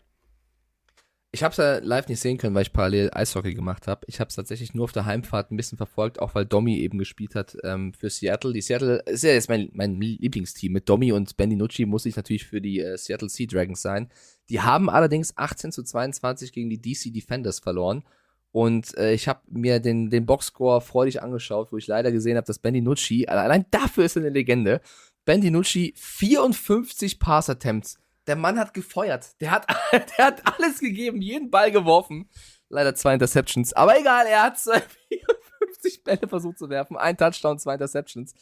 [1.35, 4.03] Ich habe es ja live nicht sehen können, weil ich parallel Eishockey gemacht habe.
[4.07, 6.99] Ich habe es tatsächlich nur auf der Heimfahrt ein bisschen verfolgt, auch weil Domi eben
[6.99, 8.53] gespielt hat ähm, für Seattle.
[8.53, 10.73] Die Seattle ist ja jetzt mein, mein Lieblingsteam.
[10.73, 14.11] Mit Domi und Ben DiNucci muss ich natürlich für die äh, Seattle Sea Dragons sein.
[14.51, 18.05] Die haben allerdings 18 zu 22 gegen die DC Defenders verloren.
[18.51, 22.47] Und äh, ich habe mir den, den Boxscore freudig angeschaut, wo ich leider gesehen habe,
[22.47, 24.83] dass Ben DiNucci, allein dafür ist er eine Legende,
[25.25, 28.02] Ben DiNucci 54 Pass-Attempts.
[28.27, 29.41] Der Mann hat gefeuert.
[29.41, 29.67] Der hat,
[30.19, 32.29] der hat alles gegeben, jeden Ball geworfen.
[32.69, 33.73] Leider zwei Interceptions.
[33.73, 36.97] Aber egal, er hat 54 Bälle versucht zu werfen.
[36.97, 38.35] Ein Touchdown, zwei Interceptions.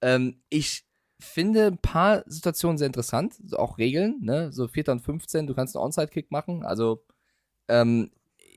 [0.00, 0.84] Ähm, ich
[1.20, 3.36] finde ein paar Situationen sehr interessant.
[3.52, 4.52] Auch Regeln, ne?
[4.52, 4.88] So 4.
[4.88, 6.64] und 15, du kannst einen Onside-Kick machen.
[6.64, 7.04] Also,
[7.68, 8.10] ähm,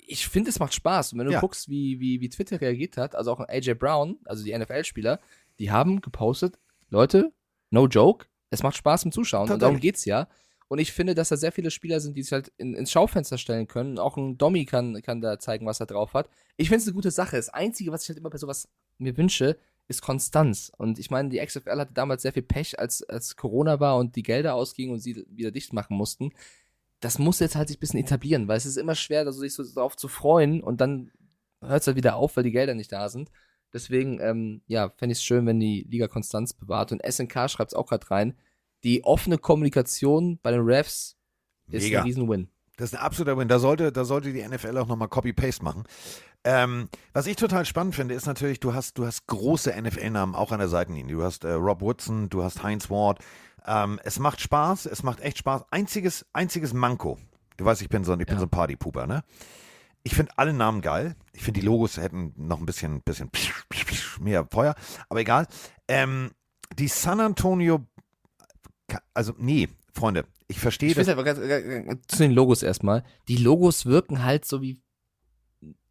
[0.08, 1.14] ich finde, es macht Spaß.
[1.14, 1.40] Und wenn du Ja.
[1.42, 5.20] guckst, wie, wie, wie Twitter reagiert hat, also auch AJ Brown, also die NFL-Spieler,
[5.60, 6.58] die haben gepostet,
[6.90, 7.32] Leute,
[7.70, 9.50] no joke, es macht Spaß zum Zuschauen.
[9.52, 10.28] Und darum geht's ja.
[10.70, 13.40] Und ich finde, dass da sehr viele Spieler sind, die sich halt in, ins Schaufenster
[13.40, 13.98] stellen können.
[13.98, 16.30] Auch ein Domi kann, kann da zeigen, was er drauf hat.
[16.58, 17.38] Ich finde es eine gute Sache.
[17.38, 19.58] Das Einzige, was ich halt immer bei sowas mir wünsche,
[19.88, 20.72] ist Konstanz.
[20.78, 24.16] Und ich meine, die XFL hatte damals sehr viel Pech, als, als Corona war und
[24.16, 26.32] die Gelder ausgingen und sie wieder dicht machen mussten.
[27.00, 29.54] Das muss jetzt halt sich ein bisschen etablieren, weil es ist immer schwer, also sich
[29.54, 31.12] so darauf zu freuen und dann
[31.62, 33.32] hört es halt wieder auf, weil die Gelder nicht da sind.
[33.74, 36.92] Deswegen, ähm, ja, fände ich es schön, wenn die Liga Konstanz bewahrt.
[36.92, 38.36] Und SNK schreibt es auch gerade rein.
[38.84, 41.18] Die offene Kommunikation bei den Refs
[41.68, 42.00] ist Mega.
[42.00, 42.50] ein Riesen-Win.
[42.78, 43.48] Das ist ein absoluter Win.
[43.50, 45.84] Da sollte, da sollte die NFL auch nochmal Copy-Paste machen.
[46.46, 50.54] Ähm, was ich total spannend finde, ist natürlich, du hast, du hast große NFL-Namen auch
[50.54, 51.14] an der Seitenlinie.
[51.18, 53.20] Du hast äh, Rob Woodson, du hast Heinz Ward.
[53.66, 55.66] Ähm, es macht Spaß, es macht echt Spaß.
[55.72, 57.18] Einziges, einziges Manko.
[57.58, 58.40] Du weißt, ich bin so, ein- ich bin Ja.
[58.40, 59.24] so ein Partypuper, ne?
[60.04, 61.18] Ich finde alle Namen geil.
[61.34, 63.30] Ich finde, die Logos hätten noch ein bisschen, bisschen
[64.22, 64.76] mehr Feuer.
[65.10, 65.46] Aber egal.
[65.90, 66.32] Ähm,
[66.78, 67.86] die San Antonio,
[69.14, 71.08] also nee, Freunde, ich verstehe Ich das.
[71.10, 73.04] aber ganz, ganz, ganz- zu den Logos erstmal.
[73.28, 74.82] Die Logos wirken halt so wie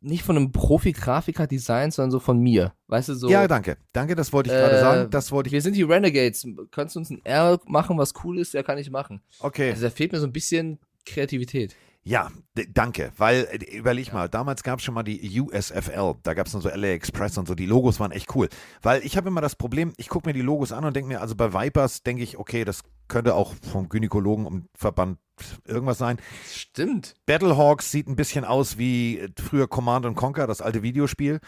[0.00, 2.72] nicht von einem Profi-Grafiker designt, sondern so von mir.
[2.86, 3.28] Weißt du, so.
[3.28, 3.76] Ja, danke.
[3.92, 5.10] Danke, das wollte ich gerade äh, sagen.
[5.10, 5.52] Das wollte ich.
[5.52, 6.46] Wir sind die Renegades.
[6.70, 8.54] Könntest du uns ein R machen, was cool ist?
[8.54, 9.22] Ja, kann ich machen.
[9.40, 9.70] Okay.
[9.70, 11.74] Also da fehlt mir so ein bisschen Kreativität.
[12.08, 12.30] Ja,
[12.72, 16.52] danke, weil äh, überleg mal, damals gab es schon mal die USFL, da gab es
[16.52, 18.48] dann so LA Express und so, die Logos waren echt cool.
[18.80, 21.20] Weil ich habe immer das Problem, ich gucke mir die Logos an und denke mir,
[21.20, 25.18] also bei Vipers denke ich, okay, das könnte auch vom Gynäkologen und Verband
[25.66, 26.16] irgendwas sein.
[26.50, 27.14] Stimmt.
[27.26, 31.40] Battlehawks sieht ein bisschen aus wie äh, früher Command and Conquer, das alte Videospiel.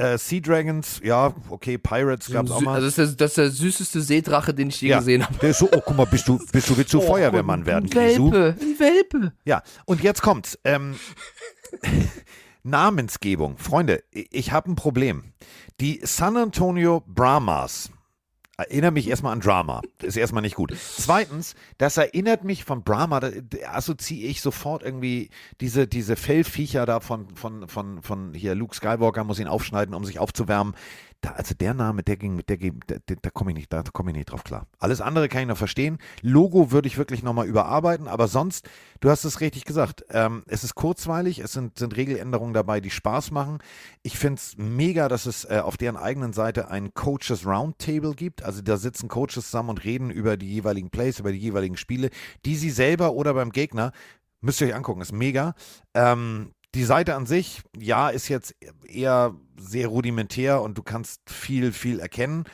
[0.00, 2.74] Äh, Sea Dragons, ja, okay, Pirates gab es auch mal.
[2.74, 5.52] Also das ist, der, das ist der süßeste Seedrache, den ich je ja, gesehen habe.
[5.52, 8.30] so, oh, guck mal, bist du, bist du, willst du Feuerwehrmann werden, Krisu?
[8.30, 9.32] Welpe, ein Welpe.
[9.44, 10.56] Ja, und jetzt kommt's.
[10.62, 10.94] Ähm,
[12.62, 13.56] Namensgebung.
[13.58, 15.32] Freunde, ich- ich habe ein Problem.
[15.80, 17.90] Die San Antonio Brahmas.
[18.58, 19.82] Erinnert mich erstmal an Drama.
[20.02, 20.74] Ist erstmal nicht gut.
[20.76, 25.30] Zweitens, das erinnert mich von Brahma, da, da assoziiere ich sofort irgendwie
[25.60, 30.04] diese, diese Fellviecher da von, von, von, von hier Luke Skywalker muss ihn aufschneiden, um
[30.04, 30.74] sich aufzuwärmen.
[31.20, 33.82] Da, also der Name, der ging mit der, da, da, da komme ich nicht, da
[33.82, 34.66] komme ich nicht drauf klar.
[34.78, 35.98] Alles andere kann ich noch verstehen.
[36.22, 38.68] Logo würde ich wirklich nochmal überarbeiten, aber sonst,
[39.00, 42.90] du hast es richtig gesagt, ähm, es ist kurzweilig, es sind, sind Regeländerungen dabei, die
[42.90, 43.58] Spaß machen.
[44.02, 48.44] Ich finde es mega, dass es äh, auf deren eigenen Seite ein Coaches Roundtable gibt.
[48.48, 52.08] Also da sitzen Coaches zusammen und reden über die jeweiligen Plays, über die jeweiligen Spiele,
[52.46, 53.92] die sie selber oder beim Gegner,
[54.40, 55.54] müsst ihr euch angucken, ist mega.
[55.92, 58.54] Ähm, die Seite an sich, ja, ist jetzt
[58.86, 62.44] eher sehr rudimentär und du kannst viel, viel erkennen.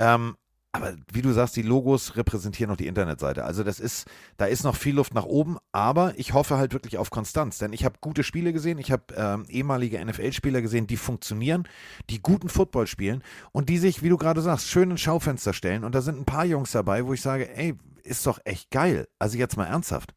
[0.00, 0.34] Ähm,
[0.76, 3.44] aber wie du sagst, die Logos repräsentieren noch die Internetseite.
[3.44, 4.06] Also das ist,
[4.36, 7.72] da ist noch viel Luft nach oben, aber ich hoffe halt wirklich auf Konstanz, denn
[7.72, 11.68] ich habe gute Spiele gesehen, ich habe ähm, ehemalige NFL-Spieler gesehen, die funktionieren,
[12.10, 13.22] die guten Football spielen
[13.52, 15.84] und die sich, wie du gerade sagst, schön ins Schaufenster stellen.
[15.84, 19.08] Und da sind ein paar Jungs dabei, wo ich sage, ey, ist doch echt geil.
[19.18, 20.14] Also jetzt mal ernsthaft.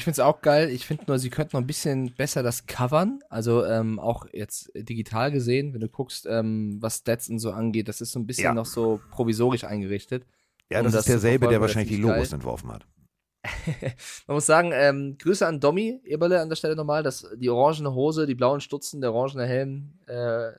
[0.00, 0.70] Ich finde es auch geil.
[0.70, 3.20] Ich finde nur, sie könnten noch ein bisschen besser das covern.
[3.28, 7.86] Also ähm, auch jetzt digital gesehen, wenn du guckst, ähm, was Stats und so angeht,
[7.86, 8.54] das ist so ein bisschen Ja.
[8.54, 10.24] noch so provisorisch eingerichtet.
[10.70, 12.34] Ja, Um das, das ist derselbe, der wahrscheinlich die das Logos geil.
[12.36, 12.86] entworfen hat.
[14.26, 17.94] Man muss sagen, ähm, Grüße an Domi Eberle an der Stelle nochmal, dass die orangene
[17.94, 20.52] Hose, die blauen Stutzen, der orangene Helm, äh,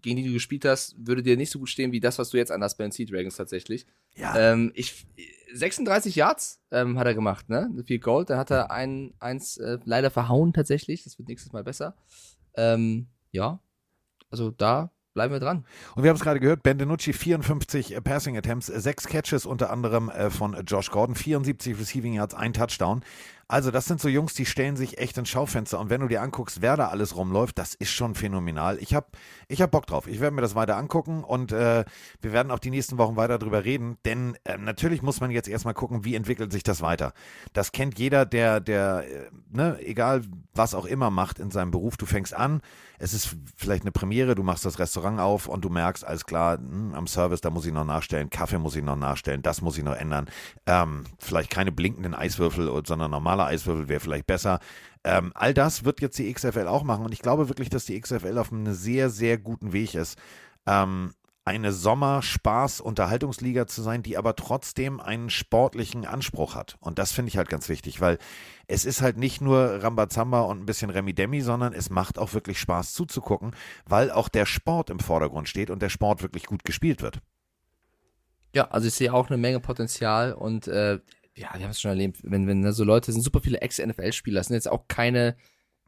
[0.00, 2.38] gegen die du gespielt hast, würde dir nicht so gut stehen wie das, was du
[2.38, 3.86] jetzt anhast bei den Sea Dragons tatsächlich.
[4.14, 5.06] Ja, Ähm, ich,
[5.52, 7.70] 36 Yards ähm, hat er gemacht, ne?
[7.84, 8.30] Viel Gold.
[8.30, 11.04] Dann hat er ein, eins äh, leider verhauen tatsächlich.
[11.04, 11.96] Das wird nächstes Mal besser.
[12.54, 13.60] Ähm, ja,
[14.30, 15.64] also da bleiben wir dran.
[15.94, 19.46] Und wir haben es gerade gehört, Ben DiNucci 54 äh, Passing Attempts, äh, sechs Catches
[19.46, 23.02] unter anderem äh, von äh, Josh Gordon, 74 Receiving Yards, ein Touchdown.
[23.52, 25.78] Also das sind so Jungs, die stellen sich echt ins Schaufenster.
[25.78, 28.78] Und wenn du dir anguckst, wer da alles rumläuft, das ist schon phänomenal.
[28.78, 29.08] Ich habe
[29.46, 30.06] ich hab Bock drauf.
[30.06, 31.84] Ich werde mir das weiter angucken und äh,
[32.22, 33.98] wir werden auch die nächsten Wochen weiter drüber reden.
[34.06, 37.12] Denn äh, natürlich muss man jetzt erstmal gucken, wie entwickelt sich das weiter.
[37.52, 40.22] Das kennt jeder, der, der, äh, ne, egal
[40.54, 41.98] was auch immer macht in seinem Beruf.
[41.98, 42.62] Du fängst an,
[42.98, 46.58] es ist vielleicht eine Premiere, du machst das Restaurant auf und du merkst, alles klar,
[46.58, 49.76] hm, am Service, da muss ich noch nachstellen, Kaffee muss ich noch nachstellen, das muss
[49.76, 50.26] ich noch ändern.
[50.66, 54.60] Ähm, vielleicht keine blinkenden Eiswürfel, sondern normale Eiswürfel wäre vielleicht besser.
[55.04, 58.00] Ähm, all das wird jetzt die XFL auch machen und ich glaube wirklich, dass die
[58.00, 60.18] XFL auf einem sehr, sehr guten Weg ist.
[60.66, 61.12] Ähm,
[61.44, 66.76] eine Sommer-Spaß-Unterhaltungsliga zu sein, die aber trotzdem einen sportlichen Anspruch hat.
[66.78, 68.18] Und das finde ich halt ganz wichtig, weil
[68.68, 72.60] es ist halt nicht nur Rambazamba und ein bisschen Remi-Demi, sondern es macht auch wirklich
[72.60, 73.56] Spaß zuzugucken,
[73.86, 77.18] weil auch der Sport im Vordergrund steht und der Sport wirklich gut gespielt wird.
[78.54, 81.00] Ja, also ich sehe auch eine Menge Potenzial und äh,
[81.34, 84.42] ja, wir haben es schon erlebt, wenn, wenn da so Leute sind, super viele Ex-NFL-Spieler,
[84.42, 85.36] sind jetzt auch keine,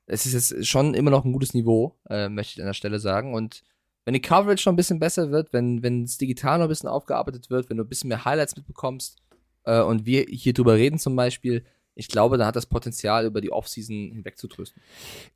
[0.06, 2.98] es ist jetzt schon immer noch ein gutes Niveau, äh, möchte ich an der Stelle
[2.98, 3.34] sagen.
[3.34, 3.62] Und
[4.04, 6.88] wenn die Coverage noch ein bisschen besser wird, wenn, wenn es digital noch ein bisschen
[6.88, 9.18] aufgearbeitet wird, wenn du ein bisschen mehr Highlights mitbekommst
[9.64, 11.64] äh, und wir hier drüber reden zum Beispiel,
[11.94, 14.82] ich glaube, da hat das Potenzial, über die Offseason hinweg zu trösten.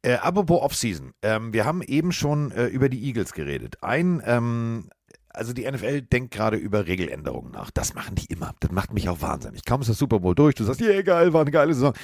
[0.02, 1.14] Äh, apropos Offseason.
[1.22, 3.82] Ähm, wir haben eben schon äh, über die Eagles geredet.
[3.82, 4.90] Ein, ähm,
[5.39, 7.70] also die NFL denkt gerade über Regeländerungen nach.
[7.70, 8.55] Das machen die immer.
[8.60, 9.65] Das macht mich auch wahnsinnig.
[9.65, 11.94] Kaum ist das Super Bowl durch, du sagst, yeah, geil, war eine geile Saison.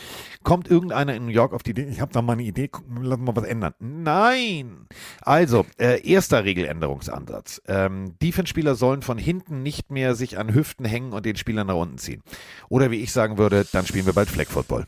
[0.45, 2.71] Kommt irgendeiner in New York auf die Idee, ich habe da mal eine Idee,
[3.03, 3.75] lass mal was ändern.
[3.81, 4.87] Nein!
[5.21, 7.61] Also, äh, erster Regeländerungsansatz.
[7.67, 11.75] Ähm, Defense-Spieler sollen von hinten nicht mehr sich an Hüften hängen und den Spieler nach
[11.75, 12.23] unten ziehen.
[12.69, 14.87] Oder wie ich sagen würde, dann spielen wir bald Flag Football.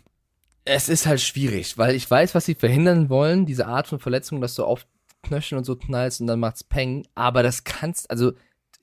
[0.64, 4.40] Es ist halt schwierig, weil ich weiß, was sie verhindern wollen, diese Art von Verletzung,
[4.40, 4.85] dass du auf
[5.22, 8.32] Knöcheln und so knallst und dann macht's Peng, aber das kannst, also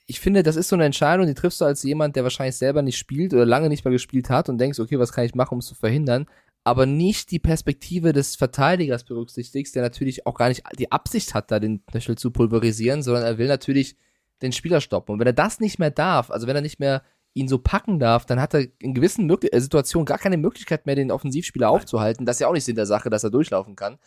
[0.06, 2.82] ich finde, das ist so eine Entscheidung, die triffst du als jemand, der wahrscheinlich selber
[2.82, 5.54] nicht spielt oder lange nicht mehr gespielt hat und denkst, okay, was kann ich machen,
[5.54, 6.28] um es zu verhindern,
[6.64, 11.52] aber nicht die Perspektive des Verteidigers berücksichtigst, der natürlich auch gar nicht die Absicht hat,
[11.52, 13.98] da den Knöchel zu pulverisieren, sondern er will natürlich
[14.42, 15.14] den Spieler stoppen.
[15.14, 17.04] Und wenn er das nicht mehr darf, also wenn er nicht mehr
[17.34, 20.86] ihn so packen darf, dann hat er in gewissen Möglich äh, Situationen gar keine Möglichkeit
[20.86, 22.26] mehr, den Offensivspieler aufzuhalten.
[22.26, 23.98] Das ist ja auch nicht Sinn der Sache, dass er durchlaufen kann.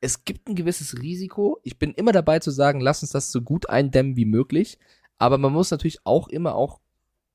[0.00, 1.58] Es gibt ein gewisses Risiko.
[1.62, 4.78] Ich bin immer dabei zu sagen, lass uns das so gut eindämmen wie möglich.
[5.18, 6.80] Aber man muss natürlich auch immer auch,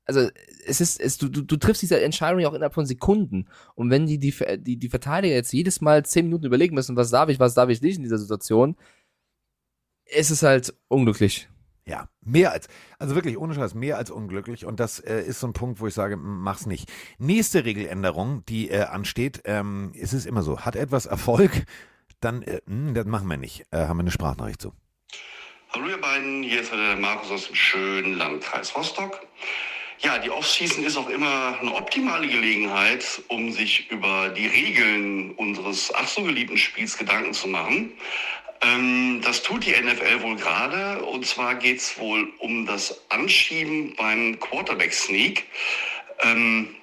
[0.04, 0.28] also
[0.66, 3.48] es ist, es, du, du, du triffst diese Entscheidung ja auch innerhalb von Sekunden.
[3.74, 7.10] Und wenn die, die, die, die Verteidiger jetzt jedes Mal zehn Minuten überlegen müssen, was
[7.10, 8.76] darf ich, was darf ich nicht in dieser Situation,
[10.06, 11.48] ist es halt unglücklich.
[11.84, 12.68] Ja, mehr als,
[13.00, 14.64] also wirklich ohne Scheiß, mehr als unglücklich.
[14.66, 16.92] Und das äh, ist so ein Punkt, wo ich sage, mach's nicht.
[17.18, 21.66] Nächste Regeländerung, die äh, ansteht, ähm, es immer so, hat etwas Erfolg,
[22.24, 23.66] dann, äh, mh, das machen wir nicht.
[23.70, 24.72] Äh, haben wir eine Sprachnachricht zu.
[25.72, 29.20] Hallo ihr beiden, hier ist der Markus aus dem schönen Landkreis Rostock.
[30.00, 35.94] Ja, die Offseason ist auch immer eine optimale Gelegenheit, um sich über die Regeln unseres
[35.94, 37.92] ach so geliebten Spiels Gedanken zu machen.
[38.62, 41.04] Ähm, das tut die NFL wohl gerade.
[41.04, 45.44] Und zwar geht es wohl um das Anschieben beim Quarterback-Sneak.
[46.20, 46.74] Ähm,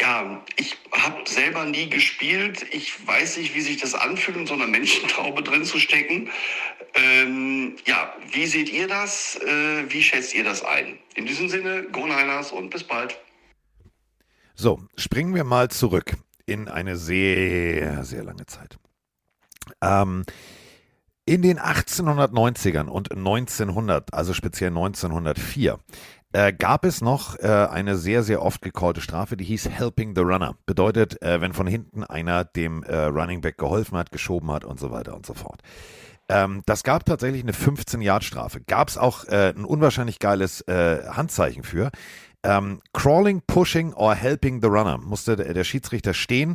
[0.00, 2.64] ja, ich habe selber nie gespielt.
[2.72, 6.30] Ich weiß nicht, wie sich das anfühlt, in so einer Menschentraube drin zu stecken.
[6.94, 9.36] Ähm, ja, wie seht ihr das?
[9.36, 10.98] Äh, wie schätzt ihr das ein?
[11.14, 13.18] In diesem Sinne, Go Niners und bis bald.
[14.54, 16.16] So, springen wir mal zurück
[16.46, 18.78] in eine sehr, sehr lange Zeit.
[19.80, 20.24] Ähm,
[21.26, 25.78] in den 1890ern und 1900, also speziell 1904,
[26.32, 30.22] äh, gab es noch äh, eine sehr, sehr oft gecallte Strafe, die hieß Helping the
[30.22, 30.54] Runner.
[30.66, 34.78] Bedeutet, äh, wenn von hinten einer dem äh, Running Back geholfen hat, geschoben hat und
[34.78, 35.60] so weiter und so fort.
[36.28, 38.60] Ähm, das gab tatsächlich eine 15-Yard-Strafe.
[38.60, 41.90] Gab es auch äh, ein unwahrscheinlich geiles äh, Handzeichen für.
[42.42, 46.54] Ähm, crawling, pushing or helping the runner musste der, der Schiedsrichter stehen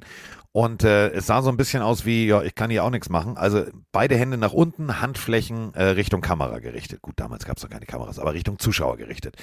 [0.56, 3.10] und äh, es sah so ein bisschen aus wie, ja, ich kann hier auch nichts
[3.10, 3.36] machen.
[3.36, 7.02] Also beide Hände nach unten, Handflächen äh, Richtung Kamera gerichtet.
[7.02, 9.36] Gut, damals gab es noch keine Kameras, aber Richtung Zuschauer gerichtet.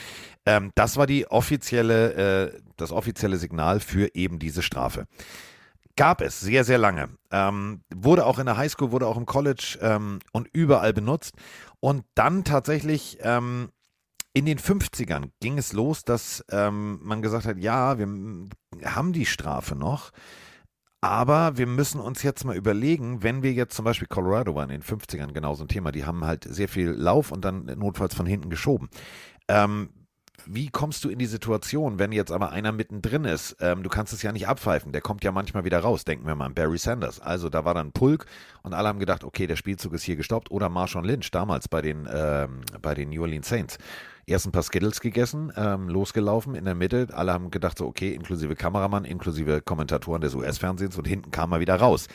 [0.46, 5.04] Ähm, das war die offizielle, äh, das offizielle Signal für eben diese Strafe.
[5.96, 7.10] Gab es sehr, sehr lange.
[7.30, 11.34] Ähm, wurde auch in der Highschool, wurde auch im College ähm, und überall benutzt.
[11.80, 13.68] Und dann tatsächlich ähm,
[14.32, 18.06] in den 50ern ging es los, dass ähm, man gesagt hat, ja, wir
[18.86, 20.10] haben die Strafe noch.
[21.04, 24.80] Aber wir müssen uns jetzt mal überlegen, wenn wir jetzt zum Beispiel Colorado waren in
[24.80, 28.14] den 50ern genau so ein Thema, die haben halt sehr viel Lauf und dann notfalls
[28.14, 28.88] von hinten geschoben.
[29.48, 29.90] Ähm,
[30.46, 33.56] wie kommst du in die Situation, wenn jetzt aber einer mittendrin ist?
[33.60, 36.04] Ähm, du kannst es ja nicht abpfeifen, der kommt ja manchmal wieder raus.
[36.04, 37.18] Denken wir mal an Barry Sanders.
[37.18, 38.26] Also da war dann Pulk
[38.62, 40.52] und alle haben gedacht, okay, der Spielzug ist hier gestoppt.
[40.52, 43.78] Oder Marshawn Lynch damals bei den, ähm, bei den New Orleans Saints
[44.32, 47.08] erst ein paar Skittles gegessen, ähm, losgelaufen in der Mitte.
[47.12, 51.60] Alle haben gedacht, so, okay, inklusive Kameramann, inklusive Kommentatoren des US-Fernsehens und hinten kam er
[51.60, 52.08] wieder raus.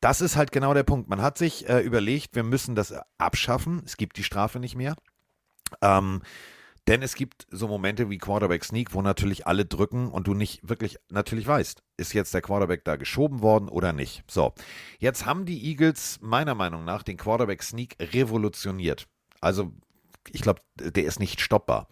[0.00, 1.08] Das ist halt genau der Punkt.
[1.08, 3.82] Man hat sich äh, überlegt, wir müssen das abschaffen.
[3.84, 4.94] Es gibt die Strafe nicht mehr.
[5.82, 6.22] Ähm,
[6.86, 10.68] denn es gibt so Momente wie Quarterback Sneak, wo natürlich alle drücken und du nicht
[10.68, 14.22] wirklich natürlich weißt, ist jetzt der Quarterback da geschoben worden oder nicht.
[14.30, 14.54] So,
[15.00, 19.08] jetzt haben die Eagles meiner Meinung nach den Quarterback Sneak revolutioniert.
[19.40, 19.72] Also
[20.32, 21.88] ich glaube, der ist nicht stoppbar.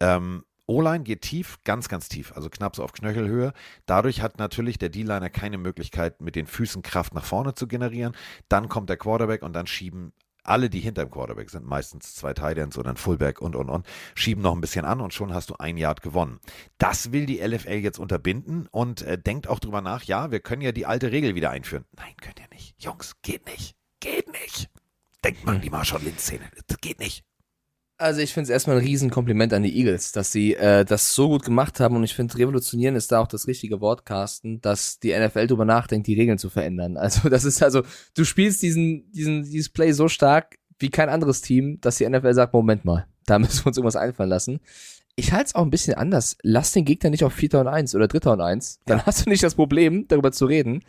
[0.00, 3.52] Ähm, O-Line geht tief, ganz, ganz tief, also knapp so auf Knöchelhöhe.
[3.86, 8.16] Dadurch hat natürlich der D-Liner keine Möglichkeit, mit den Füßen Kraft nach vorne zu generieren.
[8.48, 10.12] Dann kommt der Quarterback und dann schieben
[10.44, 13.86] alle, die hinter dem Quarterback sind, meistens zwei Titans oder ein Fullback und, und, und,
[14.14, 16.40] schieben noch ein bisschen an und schon hast du ein Yard gewonnen.
[16.78, 20.62] Das will die LFL jetzt unterbinden und äh, denkt auch drüber nach, ja, wir können
[20.62, 21.84] ja die alte Regel wieder einführen.
[21.96, 22.74] Nein, könnt ihr nicht.
[22.82, 23.74] Jungs, geht nicht.
[24.00, 24.70] Geht nicht.
[25.24, 26.48] Denkt mal an die Marshall Lynch-Szene.
[26.66, 27.24] Das geht nicht.
[28.00, 31.28] Also ich finde es erstmal ein Riesenkompliment an die Eagles, dass sie äh, das so
[31.28, 35.00] gut gemacht haben und ich finde revolutionieren ist da auch das richtige Wort, Carsten, dass
[35.00, 36.96] die NFL drüber nachdenkt, die Regeln zu verändern.
[37.10, 37.82] Also das ist also,
[38.14, 42.32] du spielst diesen, diesen, dieses Play so stark wie kein anderes Team, dass die NFL
[42.32, 44.60] sagt, Moment mal, da müssen wir uns irgendwas einfallen lassen.
[45.14, 46.38] Ich halte es auch ein bisschen anders.
[46.42, 48.80] Lass den Gegner nicht auf Vierter und Eins oder Dritter und Eins.
[48.86, 50.84] Dann hast du nicht das Problem, darüber zu reden.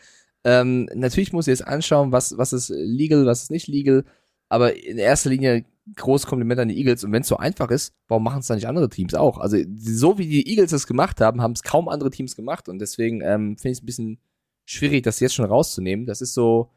[0.45, 4.05] Ähm, natürlich muss ich jetzt anschauen, was, was ist legal, was ist nicht legal.
[4.51, 5.65] Aber in erster Linie
[5.95, 7.03] großes Kompliment an die Eagles.
[7.03, 9.37] Und wenn es so einfach ist, warum machen es dann nicht andere Teams auch?
[9.37, 12.69] Also so wie die Eagles es gemacht haben, haben es kaum andere Teams gemacht.
[12.69, 14.19] Und deswegen ähm, finde ich es ein bisschen
[14.65, 16.05] schwierig, das jetzt schon rauszunehmen.
[16.05, 16.71] Das ist so,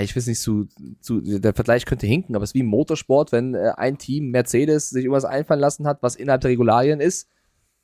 [0.00, 0.68] ich weiß nicht, zu,
[1.00, 4.30] zu, der Vergleich könnte hinken, aber es ist wie im Motorsport, wenn äh, ein Team
[4.30, 7.28] Mercedes sich irgendwas einfallen lassen hat, was innerhalb der Regularien ist,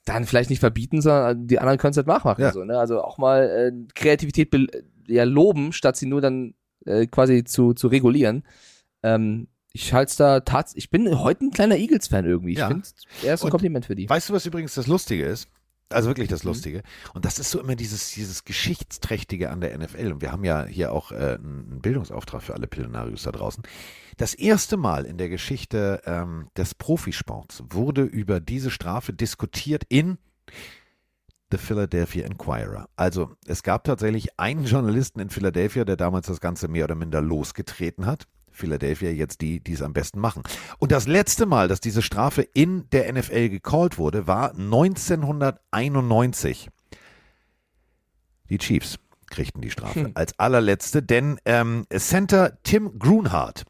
[0.04, 2.40] dann vielleicht nicht verbieten, sondern die anderen können es halt nachmachen.
[2.40, 2.52] Ja.
[2.52, 2.78] So, ne?
[2.78, 4.54] Also auch mal äh, Kreativität
[5.06, 6.54] ja, loben, statt sie nur dann
[6.84, 8.44] äh, quasi zu, zu regulieren.
[9.06, 10.84] Ähm, ich halte es da tatsächlich.
[10.84, 12.52] Ich bin heute ein kleiner Eagles-Fan irgendwie.
[12.52, 12.68] Ich ja.
[12.68, 12.86] finde,
[13.22, 14.08] er ist ein Kompliment für die.
[14.08, 15.48] Weißt du, was übrigens das Lustige ist?
[15.88, 16.48] Also wirklich das mhm.
[16.48, 16.82] Lustige.
[17.14, 20.12] Und das ist so immer dieses, dieses Geschichtsträchtige an der NFL.
[20.12, 23.62] Und wir haben ja hier auch äh, einen Bildungsauftrag für alle Pillenarius da draußen.
[24.16, 30.18] Das erste Mal in der Geschichte ähm, des Profisports wurde über diese Strafe diskutiert in
[31.52, 32.88] The Philadelphia Inquirer.
[32.96, 37.20] Also es gab tatsächlich einen Journalisten in Philadelphia, der damals das Ganze mehr oder minder
[37.20, 38.26] losgetreten hat.
[38.56, 40.42] Philadelphia jetzt die, die es am besten machen.
[40.78, 46.68] Und das letzte Mal, dass diese Strafe in der NFL gecallt wurde, war 1991.
[48.48, 48.98] Die Chiefs
[49.30, 50.10] kriegten die Strafe Hm.
[50.14, 53.64] als allerletzte, denn ähm, Center Tim Grunhardt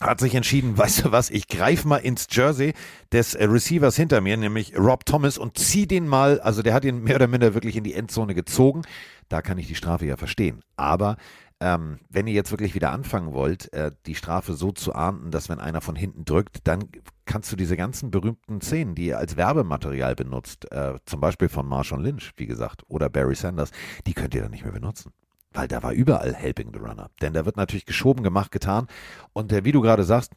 [0.00, 2.72] hat sich entschieden, weißt du was, ich greife mal ins Jersey
[3.12, 6.84] des äh, Receivers hinter mir, nämlich Rob Thomas, und zieh den mal, also der hat
[6.84, 8.82] ihn mehr oder minder wirklich in die Endzone gezogen.
[9.28, 10.62] Da kann ich die Strafe ja verstehen.
[10.76, 11.16] Aber
[11.60, 15.48] ähm, wenn ihr jetzt wirklich wieder anfangen wollt, äh, die Strafe so zu ahnden, dass
[15.48, 16.88] wenn einer von hinten drückt, dann
[17.26, 21.68] kannst du diese ganzen berühmten Szenen, die ihr als Werbematerial benutzt, äh, zum Beispiel von
[21.68, 23.70] Marshawn Lynch, wie gesagt, oder Barry Sanders,
[24.06, 25.12] die könnt ihr dann nicht mehr benutzen.
[25.52, 27.10] Weil da war überall Helping the Runner.
[27.20, 28.86] Denn da wird natürlich geschoben, gemacht, getan.
[29.32, 30.32] Und äh, wie du gerade sagst,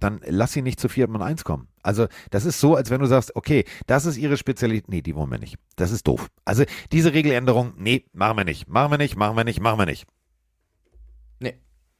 [0.00, 1.68] dann lass sie nicht zu vier und eins kommen.
[1.82, 4.88] Also das ist so, als wenn du sagst, okay, das ist ihre Spezialität.
[4.88, 5.56] Nee, die wollen wir nicht.
[5.76, 6.28] Das ist doof.
[6.44, 8.66] Also diese Regeländerung, nee, machen wir nicht.
[8.66, 10.06] Machen wir nicht, machen wir nicht, machen wir nicht.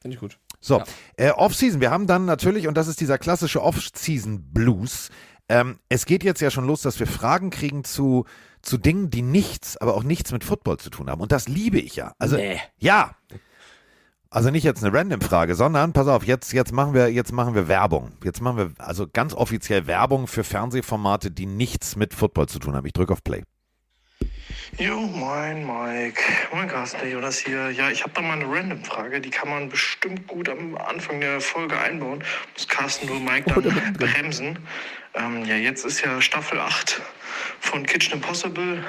[0.01, 0.37] Finde ich gut.
[0.59, 0.85] So, Ja.
[1.17, 1.79] äh, Off-Season.
[1.81, 5.09] Wir haben dann natürlich, und das ist dieser klassische Off-Season-Blues,
[5.49, 8.25] ähm, es geht jetzt ja schon los, dass wir Fragen kriegen zu,
[8.61, 11.19] zu Dingen, die nichts, aber auch nichts mit Football zu tun haben.
[11.21, 12.13] Und das liebe ich ja.
[12.19, 12.59] Also, Nee.
[12.77, 13.15] ja.
[14.33, 17.67] Also nicht jetzt eine Random-Frage, sondern pass auf, jetzt, jetzt machen wir, jetzt machen wir
[17.67, 18.13] Werbung.
[18.23, 22.73] Jetzt machen wir also ganz offiziell Werbung für Fernsehformate, die nichts mit Football zu tun
[22.75, 22.85] haben.
[22.85, 23.43] Ich drücke auf Play.
[24.77, 26.21] Jo, moin Mike.
[26.51, 27.69] Moin Carsten, der Jonas hier.
[27.71, 31.41] Ja, ich habe da mal eine Random-Frage, die kann man bestimmt gut am Anfang der
[31.41, 32.23] Folge einbauen.
[32.53, 34.57] Muss Carsten nur Mike dann bremsen.
[35.13, 37.01] Ähm, ja, jetzt ist ja Staffel 8
[37.59, 38.83] von Kitchen Impossible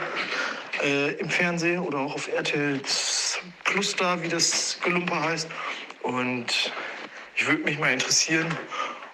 [0.83, 2.81] äh, im Fernsehen oder auch auf RTL
[3.65, 5.49] Plus da, wie das Gelumper heißt.
[6.03, 6.73] Und
[7.37, 8.47] ich würde mich mal interessieren,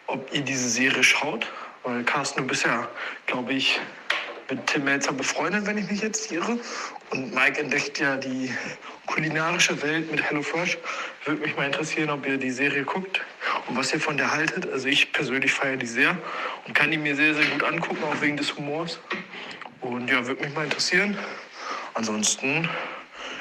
[0.06, 1.46] ob ihr diese Serie schaut.
[1.82, 2.88] Weil Carsten, du bist ja,
[3.26, 3.80] glaube ich,
[4.50, 6.58] mit Tim Melzer befreundet, wenn ich mich jetzt irre.
[7.10, 8.50] Und Mike entdeckt ja die
[9.06, 10.78] kulinarische Welt mit HelloFresh.
[11.24, 13.20] Würde mich mal interessieren, ob ihr die Serie guckt
[13.68, 14.70] und was ihr von der haltet.
[14.70, 16.16] Also ich persönlich feiere die sehr
[16.66, 18.98] und kann die mir sehr, sehr gut angucken, auch wegen des Humors.
[19.80, 21.16] Und ja, würde mich mal interessieren.
[21.94, 22.68] Ansonsten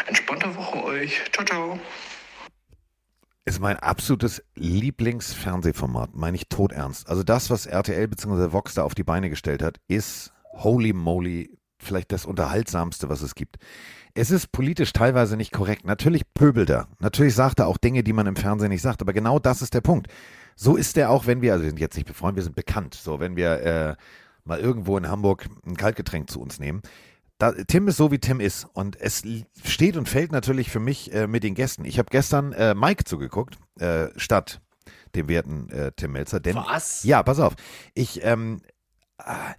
[0.07, 1.21] entspannte Woche euch.
[1.31, 1.79] Ciao, ciao.
[3.45, 7.07] ist mein absolutes Lieblingsfernsehformat, meine ich todernst.
[7.07, 8.51] Also das, was RTL bzw.
[8.51, 13.35] Vox da auf die Beine gestellt hat, ist holy moly vielleicht das unterhaltsamste, was es
[13.35, 13.57] gibt.
[14.13, 15.85] Es ist politisch teilweise nicht korrekt.
[15.85, 16.87] Natürlich pöbelt er.
[16.99, 19.01] Natürlich sagt er auch Dinge, die man im Fernsehen nicht sagt.
[19.01, 20.07] Aber genau das ist der Punkt.
[20.55, 22.95] So ist er auch, wenn wir, also wir sind jetzt nicht befreundet, wir sind bekannt.
[22.95, 23.95] So, wenn wir äh,
[24.43, 26.81] mal irgendwo in Hamburg ein Kaltgetränk zu uns nehmen.
[27.37, 28.65] Da, Tim ist so, wie Tim ist.
[28.73, 29.21] Und es
[29.63, 31.85] steht und fällt natürlich für mich äh, mit den Gästen.
[31.85, 34.61] Ich habe gestern äh, Mike zugeguckt, äh, statt
[35.13, 36.39] dem werten äh, Tim Melzer.
[36.39, 37.03] Denn, Was?
[37.03, 37.53] Ja, pass auf.
[37.93, 38.61] Ich, ähm,
[39.19, 39.53] ah,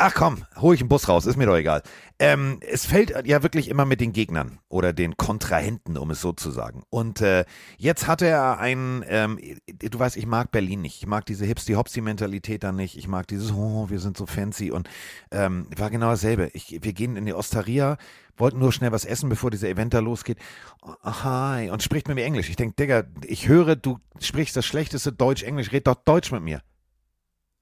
[0.00, 1.82] ach komm, hol ich einen Bus raus, ist mir doch egal.
[2.18, 6.32] Ähm, es fällt ja wirklich immer mit den Gegnern oder den Kontrahenten, um es so
[6.32, 6.82] zu sagen.
[6.90, 7.44] Und äh,
[7.76, 9.38] jetzt hatte er einen, ähm,
[9.68, 10.96] du weißt, ich mag Berlin nicht.
[10.98, 12.96] Ich mag diese Hipsty-Hopsy-Mentalität da nicht.
[12.96, 14.70] Ich mag dieses, oh, wir sind so fancy.
[14.70, 14.88] Und
[15.30, 16.50] ähm, war genau dasselbe.
[16.52, 17.96] Ich, wir gehen in die Osteria,
[18.36, 20.38] wollten nur schnell was essen, bevor dieser Event da losgeht.
[20.82, 21.70] Oh, hi.
[21.70, 22.48] Und spricht mit mir Englisch.
[22.50, 25.72] Ich denke, Digga, ich höre, du sprichst das schlechteste Deutsch-Englisch.
[25.72, 26.62] Red doch Deutsch mit mir.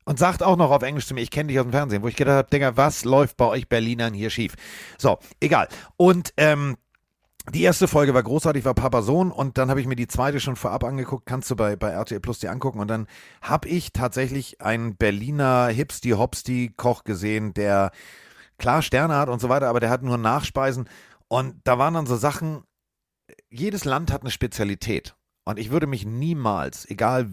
[0.08, 2.08] Und sagt auch noch auf Englisch zu mir, ich kenne dich aus dem Fernsehen, wo
[2.08, 4.54] ich gedacht habe, Digga, was läuft bei euch Berlinern hier schief?
[4.96, 5.68] So, egal.
[5.98, 6.78] Und ähm,
[7.52, 10.40] die erste Folge war großartig, war Papa Sohn und dann habe ich mir die zweite
[10.40, 13.06] schon vorab angeguckt, kannst du bei, bei RTL Plus dir angucken und dann
[13.42, 17.90] habe ich tatsächlich einen Berliner Hipsty-Hopsty-Koch gesehen, der
[18.56, 20.88] klar Sterne hat und so weiter, aber der hat nur Nachspeisen
[21.28, 22.62] und da waren dann so Sachen,
[23.50, 25.17] jedes Land hat eine Spezialität.
[25.48, 27.26] Und ich würde mich niemals, egal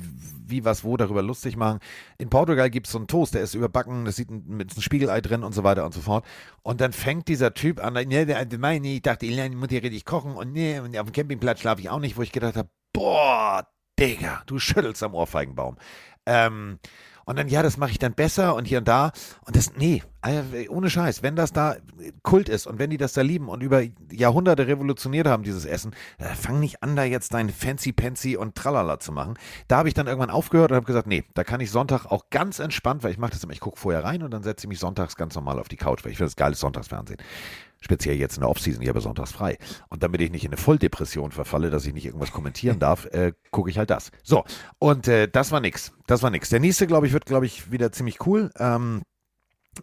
[0.48, 1.80] wie, was, wo, darüber lustig machen.
[2.18, 4.82] In Portugal gibt es so einen Toast, der ist überbacken, das sieht ein, mit einem
[4.82, 6.26] Spiegelei drin und so weiter und so fort.
[6.64, 10.06] Und dann fängt dieser Typ an, ne, der, meine, ich dachte, ich muss hier richtig
[10.06, 12.70] kochen und ne, und auf dem Campingplatz schlafe ich auch nicht, wo ich gedacht habe,
[12.94, 13.68] boah,
[14.00, 15.76] Digga, du schüttelst am Ohrfeigenbaum.
[16.26, 16.80] Ähm,
[17.26, 19.11] und dann, ja, das mache ich dann besser und hier und da.
[19.45, 21.76] Und das, nee, äh, ohne Scheiß, wenn das da
[22.22, 23.81] Kult ist und wenn die das da lieben und über
[24.11, 28.56] Jahrhunderte revolutioniert haben, dieses Essen, äh, fang nicht an, da jetzt dein Fancy Pansy und
[28.56, 29.35] Tralala zu machen.
[29.68, 32.30] Da habe ich dann irgendwann aufgehört und habe gesagt, nee, da kann ich Sonntag auch
[32.30, 34.69] ganz entspannt, weil ich mache das immer, ich gucke vorher rein und dann setze ich
[34.69, 37.19] mich sonntags ganz normal auf die Couch, weil ich finde das geiles Sonntagsfernsehen.
[37.86, 39.60] Speziell jetzt in der Offseason, ich habe sonntags frei.
[39.90, 43.34] Und damit ich nicht in eine Volldepression verfalle, dass ich nicht irgendwas kommentieren darf, äh,
[43.52, 44.10] gucke ich halt das.
[44.24, 44.44] So,
[44.80, 45.94] und äh, das war nix.
[46.07, 46.49] Das war nix.
[46.49, 48.49] Der nächste, glaube ich, wird, glaube ich, wieder ziemlich cool.
[48.57, 49.03] Ähm,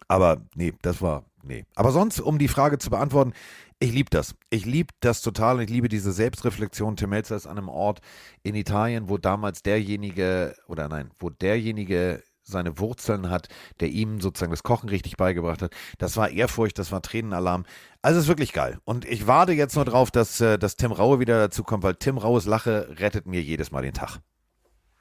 [0.09, 1.63] aber nee, das war, nee.
[1.75, 3.31] Aber sonst, um die Frage zu beantworten,
[3.79, 4.35] ich liebe das.
[4.49, 6.97] Ich liebe das total ich liebe diese Selbstreflexion.
[6.97, 8.01] Tim Melzer ist an einem Ort
[8.41, 13.47] in Italien, wo damals derjenige, oder nein, wo derjenige seine Wurzeln hat,
[13.79, 15.73] der ihm sozusagen das Kochen richtig beigebracht hat.
[15.97, 17.65] Das war Ehrfurcht, das war Tränenalarm.
[18.01, 18.79] Also es ist wirklich geil.
[18.85, 21.95] Und ich warte jetzt nur drauf, dass, äh, dass Tim Raue wieder dazu kommt, weil
[21.95, 24.19] Tim Raues Lache rettet mir jedes Mal den Tag.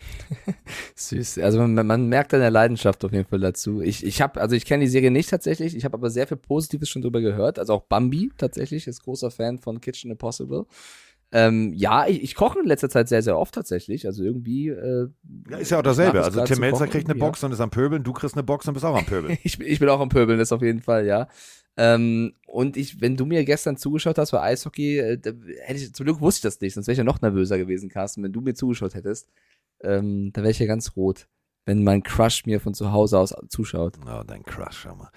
[0.97, 1.39] Süß.
[1.39, 3.81] Also man, man merkt deine Leidenschaft auf jeden Fall dazu.
[3.81, 6.37] Ich, ich habe, also ich kenne die Serie nicht tatsächlich, ich habe aber sehr viel
[6.37, 7.59] Positives schon drüber gehört.
[7.59, 10.67] Also auch Bambi tatsächlich ist großer Fan von Kitchen Impossible.
[11.35, 14.07] Ähm, ja, ich, ich koche in letzter Zeit sehr, sehr oft tatsächlich.
[14.07, 14.69] Also irgendwie.
[14.69, 15.09] Äh,
[15.51, 16.23] Ja, ist ja auch dasselbe.
[16.23, 17.25] Also Tim Melzer kriegt eine ja.
[17.25, 19.39] Box und ist am Pöbeln, du kriegst eine Box und bist auch am Pöbeln.
[19.43, 21.29] ich, bin- ich bin auch am Pöbeln, das auf jeden Fall, ja.
[21.79, 25.19] Ähm, und ich, wenn du mir gestern zugeschaut hast bei Eishockey, äh,
[25.63, 27.89] hätte ich, zum Glück wusste ich das nicht, sonst wäre ich ja noch nervöser gewesen,
[27.89, 29.31] Carsten, wenn du mir zugeschaut hättest.
[29.83, 31.29] Ähm, da wäre ich ja ganz rot,
[31.65, 33.95] wenn mein Crush mir von zu Hause aus zuschaut.
[34.05, 35.11] Oh, dein Crush, schau mal.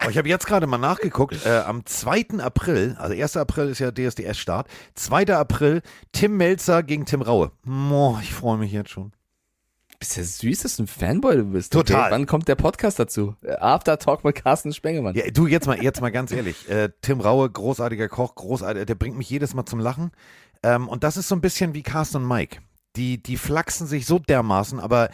[0.00, 1.44] Aber ich habe jetzt gerade mal nachgeguckt.
[1.44, 2.38] Äh, am 2.
[2.40, 3.36] April, also 1.
[3.36, 4.68] April ist ja DSDS-Start.
[4.94, 5.34] 2.
[5.36, 5.82] April,
[6.12, 7.52] Tim Melzer gegen Tim Raue.
[7.64, 9.12] Boah, ich freue mich jetzt schon.
[9.98, 11.72] Bist ja süß, dass du ein Fanboy du bist.
[11.72, 12.10] Total.
[12.10, 13.36] Wann kommt der Podcast dazu?
[13.60, 15.14] After Talk mit Carsten Spengemann.
[15.14, 16.68] Ja, du, jetzt mal, jetzt mal ganz ehrlich.
[16.68, 20.10] Äh, Tim Raue, großartiger Koch, großartig, der bringt mich jedes Mal zum Lachen.
[20.64, 22.58] Ähm, und das ist so ein bisschen wie Carsten und Mike.
[22.96, 25.08] Die, die flachsen sich so dermaßen, aber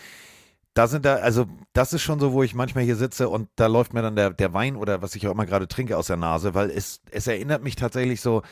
[0.79, 3.67] da sind da, also das ist schon so, wo ich manchmal hier sitze und da
[3.67, 6.17] läuft mir dann der, der Wein oder was ich auch immer gerade trinke aus der
[6.17, 8.43] Nase, weil es, es erinnert mich tatsächlich so,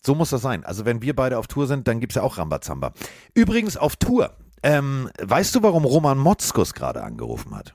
[0.00, 0.64] so muss das sein.
[0.64, 2.94] Also wenn wir beide auf Tour sind, dann gibt's ja auch Rambazamba.
[3.34, 4.34] Übrigens auf Tour.
[4.62, 7.74] Ähm, weißt du, warum Roman Motzkus gerade angerufen hat?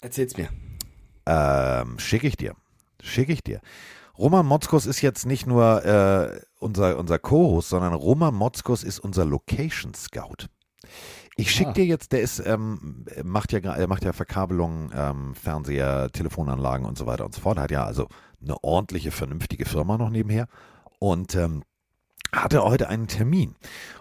[0.00, 0.50] Erzähl's mir.
[1.26, 2.54] Ähm, Schicke ich dir.
[3.02, 3.60] Schicke ich dir.
[4.16, 9.24] Roman Motzkus ist jetzt nicht nur äh, unser, unser Co-Host, sondern Roman Motzkus ist unser
[9.24, 10.46] Location Scout.
[11.36, 11.74] Ich schicke Ah.
[11.74, 16.96] dir jetzt, der ist, ähm, macht ja, er macht ja Verkabelung, ähm, Fernseher, Telefonanlagen und
[16.96, 17.58] so weiter und so fort.
[17.58, 18.08] Hat ja also
[18.42, 20.46] eine ordentliche, vernünftige Firma noch nebenher.
[21.00, 21.62] Und ähm,
[22.32, 23.54] hatte heute einen Termin.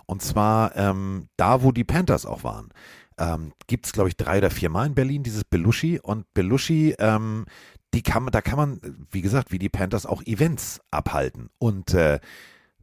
[0.05, 2.69] Und zwar ähm, da, wo die Panthers auch waren.
[3.18, 5.99] Ähm, Gibt es, glaube ich, drei oder vier Mal in Berlin, dieses Belushi.
[5.99, 7.45] Und Belushi, ähm,
[7.93, 11.49] die kann man, da kann man, wie gesagt, wie die Panthers auch Events abhalten.
[11.60, 12.19] Und äh,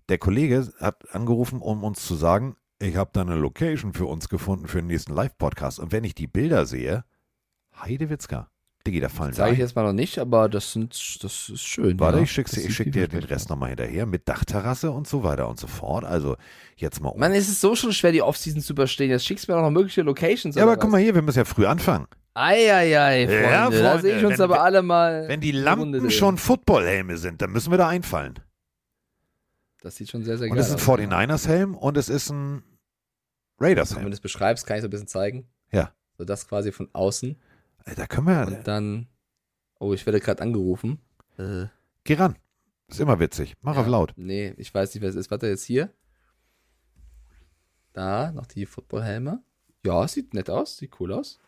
[0.09, 4.28] der Kollege hat angerufen, um uns zu sagen, ich habe da eine Location für uns
[4.28, 5.78] gefunden für den nächsten Live-Podcast.
[5.78, 7.05] Und wenn ich die Bilder sehe,
[7.78, 8.48] Heidewitzka.
[8.86, 12.01] Diggi, da fallen Sage ich jetzt mal noch nicht, aber das sind, das ist schön.
[12.01, 12.24] Warte, ja.
[12.24, 15.48] ich schick's Das ich schick dir den Rest nochmal hinterher mit Dachterrasse und so weiter
[15.48, 16.05] und so fort.
[16.07, 16.36] Also
[16.77, 17.20] jetzt mal um.
[17.20, 19.11] Mann, es ist so schon schwer, die Offseason zu überstehen.
[19.11, 20.57] Jetzt schickst du mir auch noch mögliche Locations.
[20.57, 20.90] ja, aber guck was?
[20.93, 22.07] mal hier, wir müssen ja früh anfangen.
[22.32, 23.43] Eieiei, Freunde.
[23.43, 25.28] Ja, Da Freunde, sehe ich uns wenn- aber alle mal.
[25.28, 28.39] Wenn die Lampen schon Footballhelme sind, dann müssen wir da einfallen.
[29.82, 30.85] Das sieht schon sehr, sehr Und geil es ist ein aus.
[30.85, 32.62] 49ers-Helm und es ist ein
[33.60, 34.04] Raiders-Helm.
[34.04, 35.48] Wenn du es beschreibst, kann ich so ein bisschen zeigen.
[35.70, 35.92] Ja.
[36.16, 37.40] So das quasi von außen.
[37.96, 39.08] Da können wir, Und dann.
[39.78, 41.00] Oh, ich werde gerade angerufen.
[41.38, 41.66] Äh,
[42.04, 42.36] geh ran.
[42.88, 43.54] Ist immer witzig.
[43.62, 44.12] Mach auf laut.
[44.16, 45.30] nee, ich weiß nicht, wer es ist.
[45.30, 45.92] Warte jetzt hier.
[47.92, 49.42] Da, noch die Footballhelme.
[49.84, 51.38] Ja, sieht nett aus, sieht cool aus.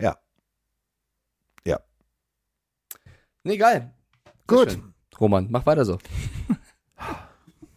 [0.00, 0.18] Ja.
[1.64, 1.80] Ja.
[3.44, 3.94] Nee, geil.
[4.46, 4.78] Gut.
[5.20, 5.98] Roman, mach weiter so.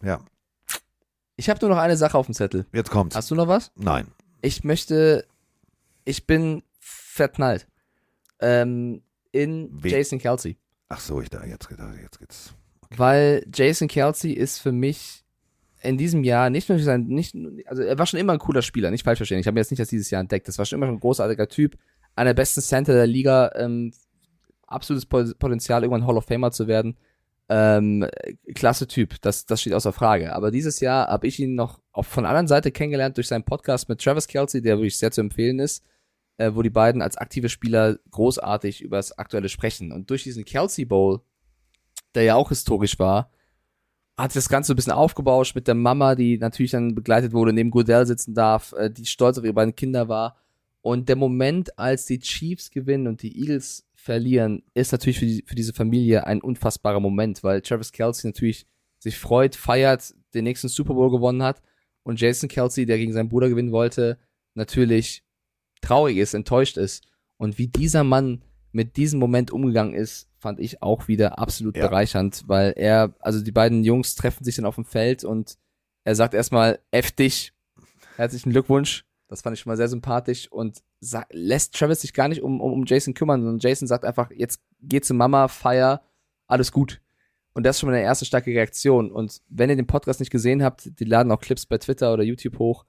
[0.02, 0.24] Ja,
[1.40, 2.66] Ich habe nur noch eine Sache auf dem Zettel.
[2.72, 3.16] jetzt kommt's.
[3.16, 3.72] Hast du noch was?
[3.74, 4.08] Nein.
[4.42, 5.26] Ich möchte.
[6.04, 7.66] Ich bin verknallt.
[8.40, 9.02] Ähm,
[9.32, 9.90] in Wen?
[9.90, 10.58] Jason Kelsey.
[10.90, 11.68] Ach so, ich da jetzt
[12.02, 12.54] jetzt geht's.
[12.94, 15.24] Weil Jason Kelsey ist für mich
[15.82, 17.34] in diesem Jahr nicht nur sein, nicht,
[17.64, 19.38] also er war schon immer ein cooler Spieler, nicht falsch verstehen.
[19.38, 20.46] Ich habe mir jetzt nicht das dieses Jahr entdeckt.
[20.46, 21.78] Das war schon immer schon ein großartiger Typ,
[22.16, 23.94] einer der besten Center der Liga, ähm,
[24.66, 26.98] absolutes Po- Potenzial, irgendwann Hall of Famer zu werden.
[27.52, 28.06] Ähm,
[28.54, 30.32] klasse Typ, das, das steht außer Frage.
[30.34, 33.88] Aber dieses Jahr habe ich ihn noch von der anderen Seite kennengelernt durch seinen Podcast
[33.88, 35.84] mit Travis Kelsey, der wirklich sehr zu empfehlen ist,
[36.36, 39.90] äh, wo die beiden als aktive Spieler großartig über das Aktuelle sprechen.
[39.90, 41.22] Und durch diesen Kelsey Bowl,
[42.14, 43.32] der ja auch historisch war,
[44.16, 47.72] hat das Ganze ein bisschen aufgebauscht mit der Mama, die natürlich dann begleitet wurde, neben
[47.72, 50.36] Goodell sitzen darf, äh, die stolz auf ihre beiden Kinder war.
[50.82, 55.44] Und der Moment, als die Chiefs gewinnen und die Eagles verlieren, ist natürlich für, die,
[55.46, 58.66] für diese Familie ein unfassbarer Moment, weil Travis Kelsey natürlich
[58.98, 61.60] sich freut, feiert, den nächsten Super Bowl gewonnen hat
[62.02, 64.18] und Jason Kelsey, der gegen seinen Bruder gewinnen wollte,
[64.54, 65.22] natürlich
[65.80, 67.04] traurig ist, enttäuscht ist.
[67.36, 71.86] Und wie dieser Mann mit diesem Moment umgegangen ist, fand ich auch wieder absolut Ja.
[71.88, 75.56] bereichernd, weil er, also die beiden Jungs treffen sich dann auf dem Feld und
[76.04, 77.52] er sagt erstmal, F dich,
[78.16, 79.04] herzlichen Glückwunsch.
[79.30, 80.82] Das fand ich schon mal sehr sympathisch und
[81.30, 84.60] lässt Travis sich gar nicht um, um, um Jason kümmern, sondern Jason sagt einfach, jetzt
[84.82, 86.02] geh zu Mama, feier,
[86.48, 87.00] alles gut.
[87.52, 89.12] Und das ist schon mal eine erste starke Reaktion.
[89.12, 92.24] Und wenn ihr den Podcast nicht gesehen habt, die laden auch Clips bei Twitter oder
[92.24, 92.84] YouTube hoch,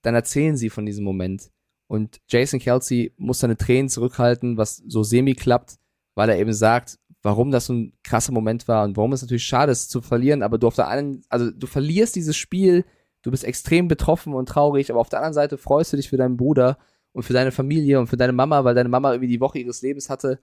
[0.00, 1.50] dann erzählen sie von diesem Moment.
[1.88, 5.78] Und Jason Kelsey muss seine Tränen zurückhalten, was so semi klappt,
[6.14, 9.44] weil er eben sagt, warum das so ein krasser Moment war und warum es natürlich
[9.44, 12.84] schade ist zu verlieren, aber du auf der einen, also du verlierst dieses Spiel,
[13.26, 16.16] du bist extrem betroffen und traurig, aber auf der anderen Seite freust du dich für
[16.16, 16.78] deinen Bruder
[17.12, 19.82] und für deine Familie und für deine Mama, weil deine Mama irgendwie die Woche ihres
[19.82, 20.38] Lebens hatte.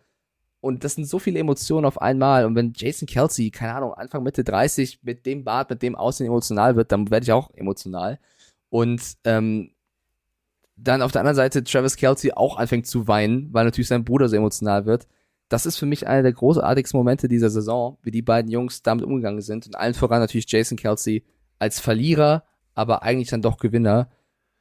[0.60, 2.46] Und das sind so viele Emotionen auf einmal.
[2.46, 6.28] Und wenn Jason Kelsey, keine Ahnung, Anfang, Mitte 30 mit dem Bart, mit dem Aussehen
[6.28, 8.20] emotional wird, dann werde ich auch emotional.
[8.70, 9.72] Und ähm,
[10.76, 14.28] dann auf der anderen Seite Travis Kelsey auch anfängt zu weinen, weil natürlich sein Bruder
[14.28, 15.08] so emotional wird.
[15.48, 19.06] Das ist für mich einer der großartigsten Momente dieser Saison, wie die beiden Jungs damit
[19.06, 19.68] umgegangen sind.
[19.68, 21.24] Und allen voran natürlich Jason Kelsey
[21.60, 22.44] als Verlierer,
[22.76, 24.10] aber eigentlich dann doch Gewinner.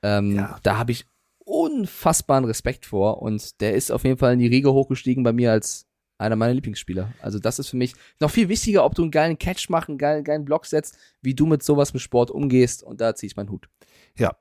[0.03, 0.59] Ähm, Ja.
[0.63, 1.07] Da habe ich
[1.45, 5.53] unfassbaren Respekt vor und der ist auf jeden Fall in die Riege hochgestiegen bei mir
[5.53, 5.87] als
[6.19, 7.13] einer meiner Lieblingsspieler.
[7.21, 9.99] Also das ist für mich noch viel wichtiger, ob du einen geilen Catch machst, einen
[9.99, 13.37] geilen, geilen Block setzt, wie du mit sowas im Sport umgehst und da ziehe ich
[13.37, 13.69] meinen Hut.
[14.17, 14.37] Ja,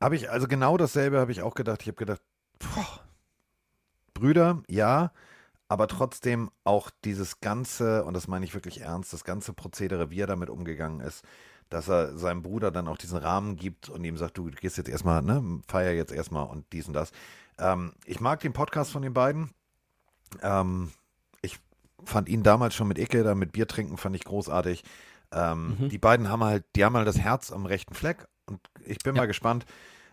[0.00, 1.82] habe ich, also genau dasselbe habe ich auch gedacht.
[1.82, 2.22] Ich habe gedacht,
[2.58, 3.00] boah,
[4.14, 5.12] Brüder, ja,
[5.68, 10.20] aber trotzdem auch dieses ganze, und das meine ich wirklich ernst, das ganze Prozedere, wie
[10.20, 11.22] er damit umgegangen ist,
[11.68, 14.88] dass er seinem Bruder dann auch diesen Rahmen gibt und ihm sagt, du gehst jetzt
[14.88, 17.12] erstmal, ne, feier jetzt erstmal und dies und das.
[17.58, 19.50] Ähm, ich mag den Podcast von den beiden.
[20.42, 20.92] Ähm,
[21.42, 21.58] ich
[22.04, 24.84] fand ihn damals schon mit Icke, da mit Bier trinken, fand ich großartig.
[25.32, 25.88] Ähm, Mhm.
[25.88, 29.14] Die beiden haben halt, die haben halt das Herz am rechten Fleck und ich bin
[29.16, 29.22] Ja.
[29.22, 29.66] mal gespannt,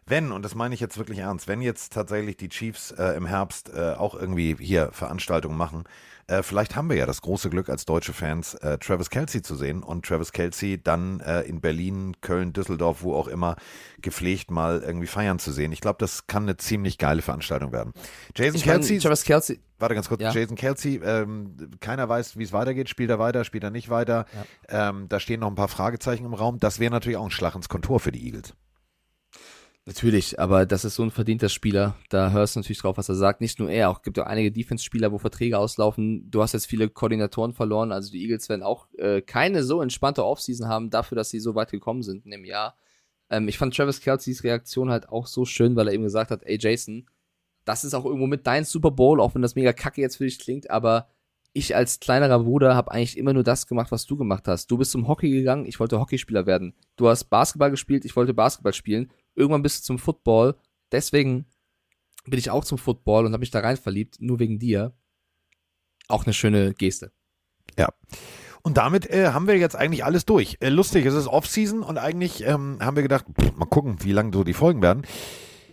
[0.06, 3.26] wenn, und das meine ich jetzt wirklich ernst, wenn jetzt tatsächlich die Chiefs äh, im
[3.26, 5.84] Herbst äh, auch irgendwie hier Veranstaltungen machen,
[6.28, 9.56] äh, vielleicht haben wir ja das große Glück als deutsche Fans, äh, Travis Kelsey zu
[9.56, 13.58] sehen und Travis Kelsey dann äh, in Berlin, Köln, Düsseldorf, wo auch immer,
[14.02, 15.72] gepflegt mal irgendwie feiern zu sehen.
[15.74, 17.94] Ich glaube, das kann eine ziemlich geile Veranstaltung werden.
[18.36, 20.32] Jason Ich mein, Kelsey, Travis Kelsey, Warte ganz kurz, Ja.
[20.32, 22.88] Jason Kelsey, ähm, keiner weiß, wie es weitergeht.
[22.88, 24.26] Spielt er weiter, spielt er nicht weiter?
[24.70, 26.58] Ähm, da stehen noch ein paar Fragezeichen im Raum.
[26.58, 28.54] Das wäre natürlich auch ein Schlag ins Kontor für die Eagles.
[29.86, 31.96] Natürlich, aber das ist so ein verdienter Spieler.
[32.08, 33.42] Da hörst du natürlich drauf, was er sagt.
[33.42, 36.32] Nicht nur er, auch gibt auch einige Defense-Spieler, wo Verträge auslaufen.
[36.32, 37.92] Du hast jetzt viele Koordinatoren verloren.
[37.92, 41.54] Also die Eagles werden auch äh, keine so entspannte Offseason haben, dafür, dass sie so
[41.56, 42.78] weit gekommen sind in dem Jahr.
[43.30, 46.44] Ähm, ich fand Travis Kelceys Reaktion halt auch so schön, weil er eben gesagt hat,
[46.44, 47.10] ey Jason,
[47.66, 50.26] das ist auch irgendwo mit dein Super Bowl, auch wenn das mega kacke jetzt für
[50.26, 51.10] dich klingt, aber
[51.54, 54.72] ich als kleinerer Bruder habe eigentlich immer nur das gemacht, was du gemacht hast.
[54.72, 56.74] Du bist zum Hockey gegangen, ich wollte Hockeyspieler werden.
[56.96, 59.12] Du hast Basketball gespielt, ich wollte Basketball spielen.
[59.36, 60.56] Irgendwann bist du zum Football.
[60.92, 61.46] Deswegen
[62.26, 64.94] bin ich auch zum Football und habe mich da rein verliebt, nur wegen dir.
[66.08, 67.12] Auch eine schöne Geste.
[68.62, 70.58] Und damit äh, haben wir jetzt eigentlich alles durch.
[70.62, 74.14] Äh, lustig, es ist Offseason und eigentlich ähm, haben wir gedacht, pff, mal gucken, wie
[74.14, 75.06] lang so die Folgen werden.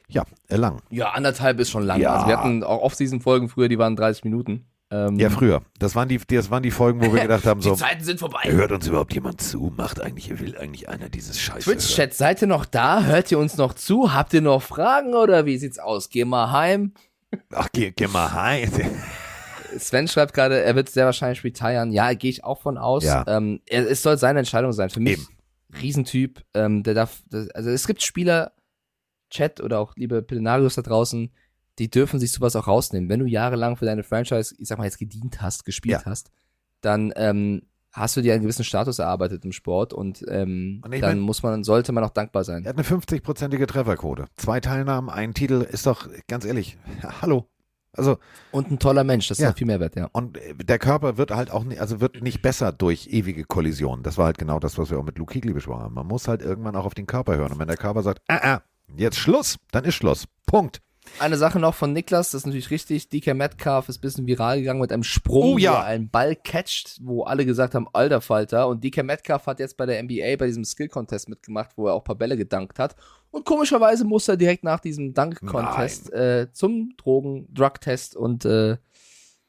[0.09, 0.83] Ja, äh, lang.
[0.91, 2.01] Ja, anderthalb ist schon lang.
[2.01, 2.15] Ja.
[2.15, 4.67] Also wir hatten auch Off-Season-Folgen früher, die waren 30 Minuten.
[4.91, 5.63] Ähm, Ja, früher.
[5.79, 8.41] Das waren die, das waren die Folgen, wo wir gedacht haben, so, Zeiten sind vorbei.
[8.45, 9.73] hört uns überhaupt jemand zu?
[9.77, 11.65] Macht eigentlich, will eigentlich einer dieses Scheiße?
[11.71, 13.05] Twitch-Chat, seid ihr noch da?
[13.05, 14.13] Hört ihr uns noch zu?
[14.13, 16.09] Habt ihr noch Fragen oder wie sieht's aus?
[16.11, 16.93] Geh mal heim.
[17.55, 18.71] Ach, geh, geh mal heim.
[19.79, 21.93] Sven schreibt gerade, er wird sehr wahrscheinlich retiren.
[21.93, 23.05] Ja, gehe ich auch von aus.
[23.05, 23.25] Ja.
[23.29, 24.91] Ähm, er, es soll seine Entscheidung sein.
[24.91, 25.29] Für mich, Eben.
[25.81, 26.43] Riesentyp.
[26.55, 28.53] Ähm, der darf, das, also es gibt Spieler,
[29.31, 31.31] Chat oder auch liebe Pillenarius da draußen,
[31.79, 33.09] die dürfen sich sowas auch rausnehmen.
[33.09, 36.11] Wenn du jahrelang für deine Franchise, ich sag mal jetzt gedient hast, gespielt Ja.
[36.11, 36.31] hast,
[36.81, 41.01] dann ähm, hast du dir einen gewissen Status erarbeitet im Sport und, ähm, Und dann
[41.01, 42.65] mein- muss man, sollte man auch dankbar sein.
[42.65, 44.27] Er hat eine 50-prozentige Trefferquote.
[44.37, 46.77] Zwei Teilnahmen, ein Titel, ist doch, ganz ehrlich,
[47.23, 47.49] hallo.
[47.93, 48.19] Also,
[48.53, 49.49] Und ein toller Mensch, das ist Ja.
[49.51, 50.09] noch viel mehr wert, ja.
[50.13, 54.05] und äh, der Körper wird halt auch nicht, also wird nicht besser durch ewige Kollisionen.
[54.05, 55.95] Das war halt genau das, was wir auch mit Luke Kuechly besprochen haben.
[55.95, 57.51] Man muss halt irgendwann auch auf den Körper hören.
[57.53, 58.63] Und wenn der Körper sagt, ah, ah,
[58.97, 60.27] jetzt Schluss, dann ist Schluss.
[60.47, 60.81] Punkt.
[61.19, 63.09] Eine Sache noch von Niklas, das ist natürlich richtig.
[63.11, 65.73] DK Metcalf ist ein bisschen viral gegangen mit einem Sprung, Oh ja.
[65.73, 68.69] wo er einen Ball catcht, wo alle gesagt haben, alter Falter.
[68.69, 72.01] Und DK Metcalf hat jetzt bei der NBA bei diesem Skill-Contest mitgemacht, wo er auch
[72.01, 72.97] ein paar Bälle gedankt hat.
[73.31, 78.79] Und komischerweise muss er direkt nach diesem Dunk-Contest äh, zum Drogen-Drug-Test und äh, äh,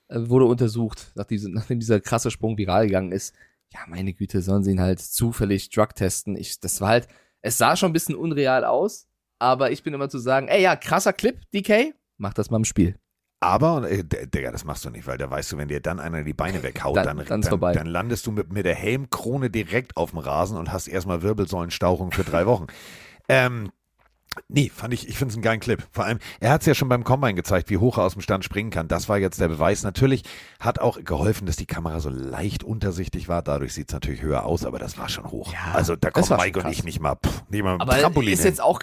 [0.10, 3.34] wurde untersucht, nach diesem, nachdem dieser krasse Sprung viral gegangen ist.
[3.74, 6.36] Ja, meine Güte, sollen sie ihn halt zufällig Drug testen.
[6.36, 7.08] Ich, das war halt,
[7.42, 9.08] es sah schon ein bisschen unreal aus,
[9.42, 12.66] aber ich bin immer zu sagen, ey ja, krasser Clip, DK, mach das mal im
[12.66, 12.96] Spiel.
[13.44, 16.24] Aber, äh, Digga, das machst du nicht, weil da weißt du, wenn dir dann einer
[16.24, 20.12] die Beine weghaut, Dann- dann, dann dann, landest du mit, mit der Helmkrone direkt auf
[20.12, 22.68] dem Rasen und hast erstmal Wirbelsäulenstauchung für drei Wochen.
[23.30, 23.72] Ähm,
[24.50, 25.82] nee, fand ich, ich finde es einen geilen Clip.
[25.92, 28.22] Vor allem, er hat es ja schon beim Combine gezeigt, wie hoch er aus dem
[28.22, 28.90] Stand springen kann.
[28.90, 29.84] Das war jetzt der Beweis.
[29.84, 30.24] Natürlich
[30.60, 33.42] hat auch geholfen, dass die Kamera so leicht untersichtig war.
[33.42, 35.54] Dadurch sieht es natürlich höher aus, aber das war schon hoch.
[35.54, 38.40] Ja, also da war Mike und ich nicht mal, pff, nicht mal Aber Trampolin ist
[38.40, 38.50] hin.
[38.50, 38.82] jetzt auch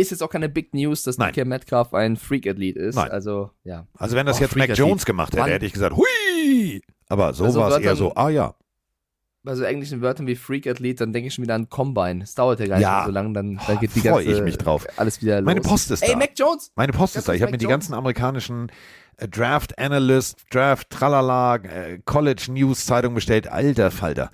[0.00, 1.32] ist jetzt auch keine Big News, dass Nein.
[1.32, 2.96] DK Metcalf ein Freak-Athlet ist.
[2.96, 3.10] Nein.
[3.10, 3.86] Also, ja.
[3.98, 4.76] Also wenn das Oh, jetzt Mac.
[4.76, 6.80] Jones gemacht hätte, Wann- hätte ich gesagt, hui!
[7.08, 8.54] Aber so Also war es eher so, ah ja.
[9.42, 12.22] Bei so englischen Wörtern wie Freak-Athlet, dann denke ich schon wieder an Combine.
[12.22, 13.04] Es dauert ja gar nicht Ja.
[13.06, 14.86] so lange, dann, dann geht die ganze, ich mich drauf.
[14.96, 15.46] alles wieder los.
[15.46, 16.18] Meine Post ist Ey, da.
[16.18, 16.70] Mac Jones!
[16.76, 17.32] Meine Post ist da.
[17.32, 18.70] Ich habe mir die ganzen amerikanischen
[19.16, 23.48] äh, Draft Analyst, Draft Tralala, äh, College News Zeitung bestellt.
[23.48, 24.30] Alter Falter.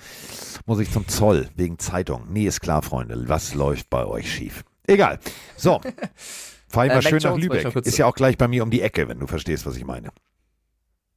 [0.67, 2.27] Muss ich zum Zoll wegen Zeitung.
[2.31, 3.29] Nee, ist klar, Freunde.
[3.29, 4.65] Was läuft bei euch schief?
[4.87, 5.19] Egal.
[5.57, 5.81] So.
[6.69, 7.87] Fahr ich Äh, mal schön nach Jones Lübeck.
[7.87, 10.11] Ist ja auch gleich bei mir um die Ecke, wenn du verstehst, was ich meine.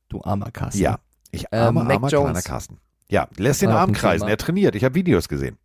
[0.10, 0.82] Du armer Carsten.
[0.82, 1.00] Ja.
[1.32, 2.26] Ich Ähm, armer, Mac armer Jones.
[2.32, 2.78] kleiner Carsten.
[3.10, 4.28] Ja, lässt den Arm kreisen.
[4.28, 4.76] Er trainiert.
[4.76, 5.58] Ich habe Videos gesehen.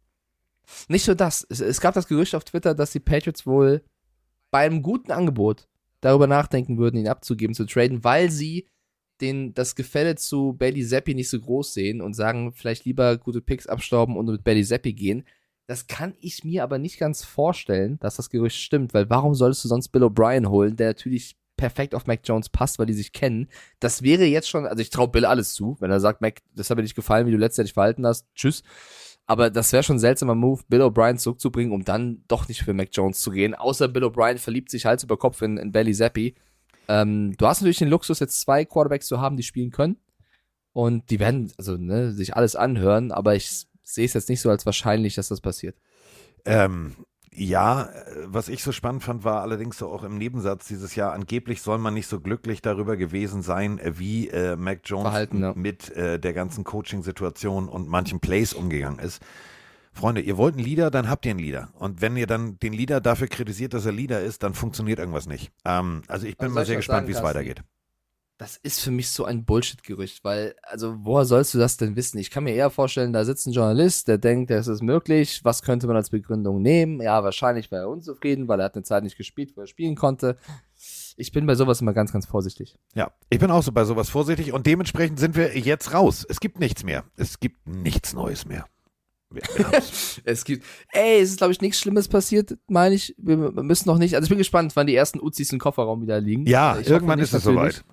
[0.88, 1.46] Nicht nur das.
[1.48, 3.82] Es, es gab das Gerücht auf Twitter, dass die Patriots wohl
[4.50, 5.68] bei einem guten Angebot
[6.00, 8.66] darüber nachdenken würden, ihn abzugeben, zu traden, weil sie
[9.20, 13.40] den, das Gefälle zu Bailey Zappi nicht so groß sehen und sagen, vielleicht lieber gute
[13.40, 15.24] Picks abstauben und mit Bailey Zappi gehen.
[15.66, 19.64] Das kann ich mir aber nicht ganz vorstellen, dass das Gerücht stimmt, weil warum solltest
[19.64, 23.12] du sonst Bill O'Brien holen, der natürlich perfekt auf Mac Jones passt, weil die sich
[23.12, 23.48] kennen.
[23.80, 26.68] Das wäre jetzt schon, also ich traue Bill alles zu, wenn er sagt, Mac, das
[26.68, 28.62] hat mir nicht gefallen, wie du letztendlich verhalten hast, tschüss.
[29.26, 32.74] Aber das wäre schon ein seltsamer Move, Bill O'Brien zurückzubringen, um dann doch nicht für
[32.74, 33.54] Mac Jones zu gehen.
[33.54, 36.34] Außer Bill O'Brien verliebt sich Hals über Kopf in, in Bailey Zappi.
[36.88, 39.96] Ähm, du hast natürlich den Luxus, jetzt zwei Quarterbacks zu haben, die spielen können.
[40.74, 44.50] Und die werden, also, ne, sich alles anhören, aber ich sehe es jetzt nicht so
[44.50, 45.76] als wahrscheinlich, dass das passiert.
[46.44, 46.96] Ähm,
[47.36, 47.88] ja,
[48.26, 51.78] was ich so spannend fand, war allerdings so auch im Nebensatz dieses Jahr, angeblich soll
[51.78, 55.52] man nicht so glücklich darüber gewesen sein, äh, wie äh, Mac Jones Verhalten, ja.
[55.54, 59.20] mit äh, der ganzen Coaching-Situation und manchen Plays umgegangen ist.
[59.92, 61.70] Freunde, ihr wollt einen Leader, dann habt ihr einen Leader.
[61.74, 65.26] Und wenn ihr dann den Leader dafür kritisiert, dass er Leader ist, dann funktioniert irgendwas
[65.26, 65.52] nicht.
[65.64, 67.62] Ähm, also ich bin Also mal sehr gespannt, wie es weitergeht.
[68.36, 72.18] Das ist für mich so ein Bullshit-Gerücht, weil, also, woher sollst du das denn wissen?
[72.18, 75.40] Ich kann mir eher vorstellen, da sitzt ein Journalist, der denkt, das ist möglich.
[75.44, 77.00] Was könnte man als Begründung nehmen?
[77.00, 79.94] Ja, wahrscheinlich war er unzufrieden, weil er hat eine Zeit nicht gespielt, wo er spielen
[79.94, 80.36] konnte.
[81.16, 82.76] Ich bin bei sowas immer ganz, ganz vorsichtig.
[82.96, 86.26] Ja, ich bin auch so bei sowas vorsichtig und dementsprechend sind wir jetzt raus.
[86.28, 87.04] Es gibt nichts mehr.
[87.16, 88.66] Es gibt nichts Neues mehr.
[90.24, 93.14] Es gibt, ey, es ist, glaube ich, nichts Schlimmes passiert, meine ich.
[93.18, 96.20] Wir müssen noch nicht, also ich bin gespannt, wann die ersten Uzis im Kofferraum wieder
[96.20, 96.46] liegen.
[96.46, 97.84] ja, Ich irgendwann nicht, ist es soweit.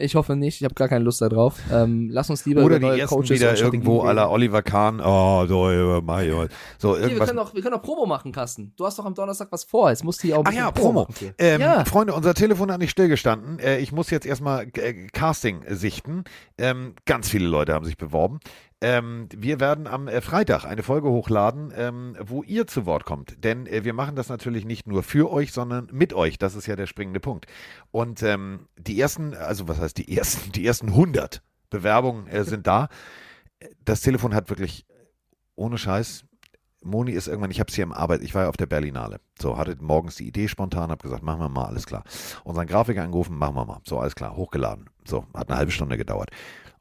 [0.00, 1.58] Ich hoffe nicht, ich habe gar keine Lust darauf.
[1.72, 5.00] Ähm, lass uns lieber Oder über die neue ersten Coaches wieder irgendwo la Oliver Kahn.
[5.00, 6.46] Oh, so, äh, Mai, oh.
[6.78, 7.28] so Hier, wir irgendwas.
[7.28, 8.72] können doch, wir können doch Promo machen, Carsten.
[8.76, 9.90] Du hast doch am Donnerstag was vor.
[9.90, 11.06] Jetzt musst du hier auch ein Ach ja, Promo.
[11.18, 11.34] hier.
[11.38, 11.84] Ähm, Ja.
[11.84, 13.58] Freunde, unser Telefon hat nicht stillgestanden.
[13.58, 16.24] Äh, ich muss jetzt erstmal äh, Casting sichten.
[16.58, 18.40] Ähm, ganz viele Leute haben sich beworben.
[18.82, 23.44] Ähm, wir werden am äh, Freitag eine Folge hochladen, ähm, wo ihr zu Wort kommt.
[23.44, 26.38] Denn äh, wir machen das natürlich nicht nur für euch, sondern mit euch.
[26.38, 27.46] Das ist ja der springende Punkt.
[27.90, 30.52] Und ähm, die ersten, also was heißt die ersten?
[30.60, 32.88] Die ersten 100 Bewerbungen äh, sind da.
[33.84, 34.86] Das Telefon hat wirklich,
[35.54, 36.24] ohne Scheiß,
[36.82, 39.20] Moni ist irgendwann, ich habe es hier im Arbeit, ich war ja auf der Berlinale.
[39.38, 42.04] So, hatte morgens die Idee spontan, habe gesagt, machen wir mal, alles klar.
[42.42, 43.80] Unseren Grafiker angerufen, machen wir mal.
[43.84, 44.88] So, alles klar, hochgeladen.
[45.04, 46.30] So, hat eine halbe Stunde gedauert.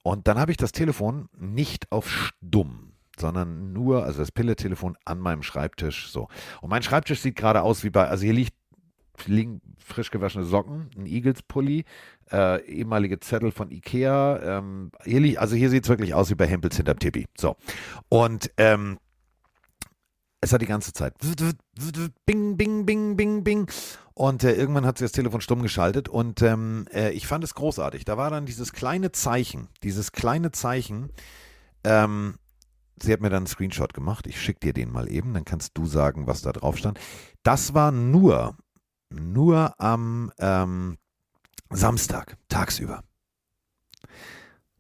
[0.03, 5.19] Und dann habe ich das Telefon nicht auf stumm, sondern nur, also das Pille-Telefon an
[5.19, 6.09] meinem Schreibtisch.
[6.09, 6.27] So.
[6.61, 8.53] Und mein Schreibtisch sieht gerade aus wie bei, also hier liegt,
[9.25, 11.83] liegen frisch gewaschene Socken, ein Eagles-Pulli,
[12.31, 14.59] äh, ehemalige Zettel von Ikea.
[14.59, 17.27] Ähm, hier liegt, also hier sieht es wirklich aus wie bei Hempels hinterm Tippi.
[17.37, 17.57] So.
[18.07, 18.97] Und ähm,
[20.41, 21.15] es hat die ganze Zeit
[22.25, 23.69] bing, bing, bing, bing, bing.
[24.19, 27.55] Und äh, irgendwann hat sie das Telefon stumm geschaltet und ähm, äh, ich fand es
[27.55, 28.03] großartig.
[28.03, 31.09] Da war dann dieses kleine Zeichen, dieses kleine Zeichen.
[31.85, 32.35] Ähm,
[33.01, 34.27] sie hat mir dann einen Screenshot gemacht.
[34.27, 36.99] Ich schicke dir den mal eben, dann kannst du sagen, was da drauf stand.
[37.43, 38.57] Das war nur,
[39.09, 40.97] nur am ähm,
[41.69, 43.05] Samstag, tagsüber.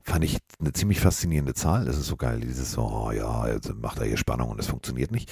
[0.03, 1.85] Fand ich eine ziemlich faszinierende Zahl.
[1.85, 4.67] Das ist so geil, dieses so, oh ja, jetzt macht er hier Spannung und es
[4.67, 5.31] funktioniert nicht.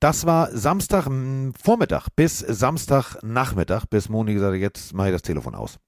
[0.00, 5.14] Das war Samstag m, Vormittag bis Samstag Nachmittag, bis Moni gesagt hat, jetzt mache ich
[5.14, 5.78] das Telefon aus.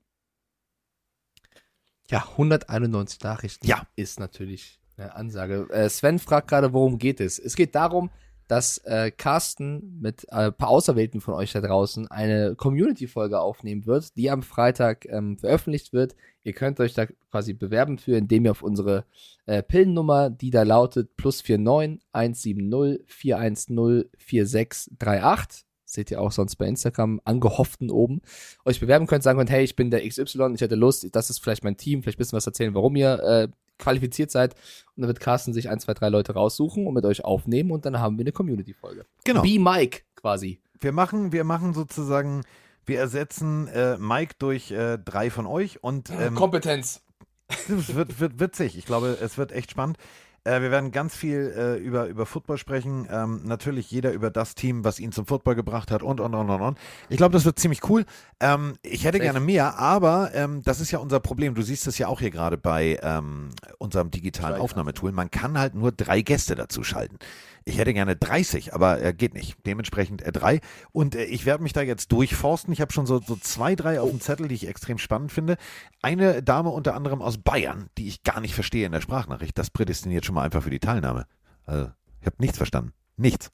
[2.11, 3.87] Ja, 191 Nachrichten Ja.
[3.97, 5.69] ist natürlich eine Ansage.
[5.71, 7.39] Äh, Sven fragt gerade, worum geht es?
[7.39, 8.11] Es geht darum,
[8.49, 13.87] dass äh, Carsten mit äh, ein paar Auserwählten von euch da draußen eine Community-Folge aufnehmen
[13.87, 16.17] wird, die am Freitag ähm, veröffentlicht wird.
[16.43, 19.05] Ihr könnt euch da quasi bewerben für, indem ihr auf unsere
[19.45, 26.67] äh, Pillennummer, die da lautet plus 49 170 410 4638, seht ihr auch sonst bei
[26.67, 28.23] Instagram, angehofften oben,
[28.65, 31.39] euch bewerben könnt, sagen könnt, hey, ich bin der XY, ich hätte Lust, das ist
[31.39, 33.49] vielleicht mein Team, vielleicht ein bisschen was erzählen, warum ihr äh,
[33.79, 34.55] qualifiziert seid.
[34.97, 37.85] Und dann wird Carsten sich ein, zwei, drei Leute raussuchen und mit euch aufnehmen und
[37.85, 39.05] dann haben wir eine Community-Folge.
[39.25, 39.43] Genau.
[39.43, 40.61] Be Mike quasi.
[40.81, 42.43] Wir machen, wir machen sozusagen,
[42.87, 47.03] wir ersetzen äh, Mike durch äh, drei von euch und ähm, Kompetenz.
[47.51, 48.77] Es wird, wird witzig.
[48.77, 49.97] Ich glaube, es wird echt spannend.
[50.45, 53.09] Äh, wir werden ganz viel äh, über, über Football sprechen.
[53.11, 56.51] Ähm, natürlich jeder über das Team, was ihn zum Football gebracht hat und, und, und,
[56.51, 56.79] und, und.
[57.09, 58.05] Ich glaube, das wird ziemlich cool.
[58.41, 61.55] Ähm, ich hätte gerne mehr, aber ähm, das ist ja unser Problem.
[61.55, 64.59] Du siehst es ja auch hier gerade bei ähm, unserem digitalen.
[64.61, 65.13] Aufnahmetool.
[65.13, 67.19] Man kann halt nur drei Gäste dazu schalten.
[67.69, 69.57] Ich hätte gerne 30, aber äh, geht nicht.
[69.67, 70.61] Dementsprechend äh, drei.
[70.91, 72.73] Und äh, ich werde mich da jetzt durchforsten.
[72.73, 75.59] Ich habe schon so, so zwei, drei auf dem Zettel, die ich extrem spannend finde.
[76.01, 79.59] Eine Dame unter anderem aus Bayern, die ich gar nicht verstehe in der Sprachnachricht.
[79.59, 81.27] Das prädestiniert schon mal einfach für die Teilnahme.
[81.67, 81.91] Also,
[82.21, 82.93] ich habe nichts verstanden.
[83.17, 83.51] Nichts.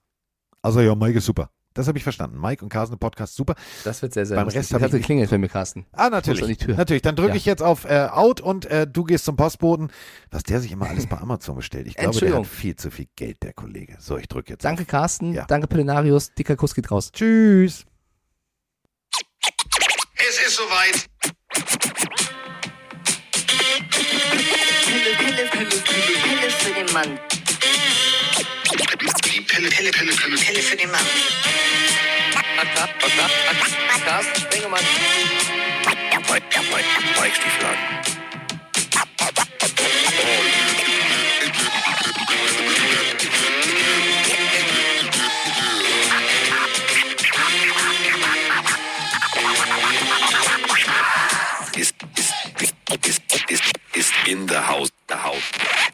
[0.63, 1.51] Also ja, Mike ist super.
[1.75, 2.41] Das habe ich verstanden.
[2.41, 3.57] Mike und Carsten Podcast, super.
[3.83, 4.61] Das wird sehr, sehr Beim lustig.
[4.61, 5.87] Rest Es hab hat ich mich- geklingelt bei mir, Carsten.
[5.93, 6.59] Ah, natürlich.
[6.59, 6.77] Tür.
[6.77, 7.03] Natürlich.
[7.03, 7.35] Dann drücke Ja.
[7.37, 9.91] ich jetzt auf äh, Out und äh, du gehst zum Postboten.
[10.31, 11.87] Was der sich immer alles bei Amazon bestellt.
[11.89, 12.45] Ich glaube, der Entschuldigung.
[12.45, 13.97] hat viel zu viel Geld, der Kollege.
[13.99, 14.65] So, ich drücke jetzt.
[14.65, 14.89] Danke, Auf.
[14.89, 15.35] Carsten.
[15.35, 15.47] Ja.
[15.47, 16.33] Danke, Pillenarius.
[16.35, 17.11] Dicker Kuss geht raus.
[17.13, 17.85] Tschüss.
[20.17, 21.09] Es ist soweit.
[23.91, 27.19] Pille, Pille, Pille, Pille, Pille für den Mann.
[28.71, 31.01] Die Pille, Pille, Pille, Pille, Pille für den Mann.
[34.05, 34.81] Carsten Spengemann.
[37.21, 37.79] Mike Stieflagen.
[51.77, 52.75] Ist, ist, ist,
[53.07, 53.63] ist, ist,
[53.95, 55.94] ist in the house, the house.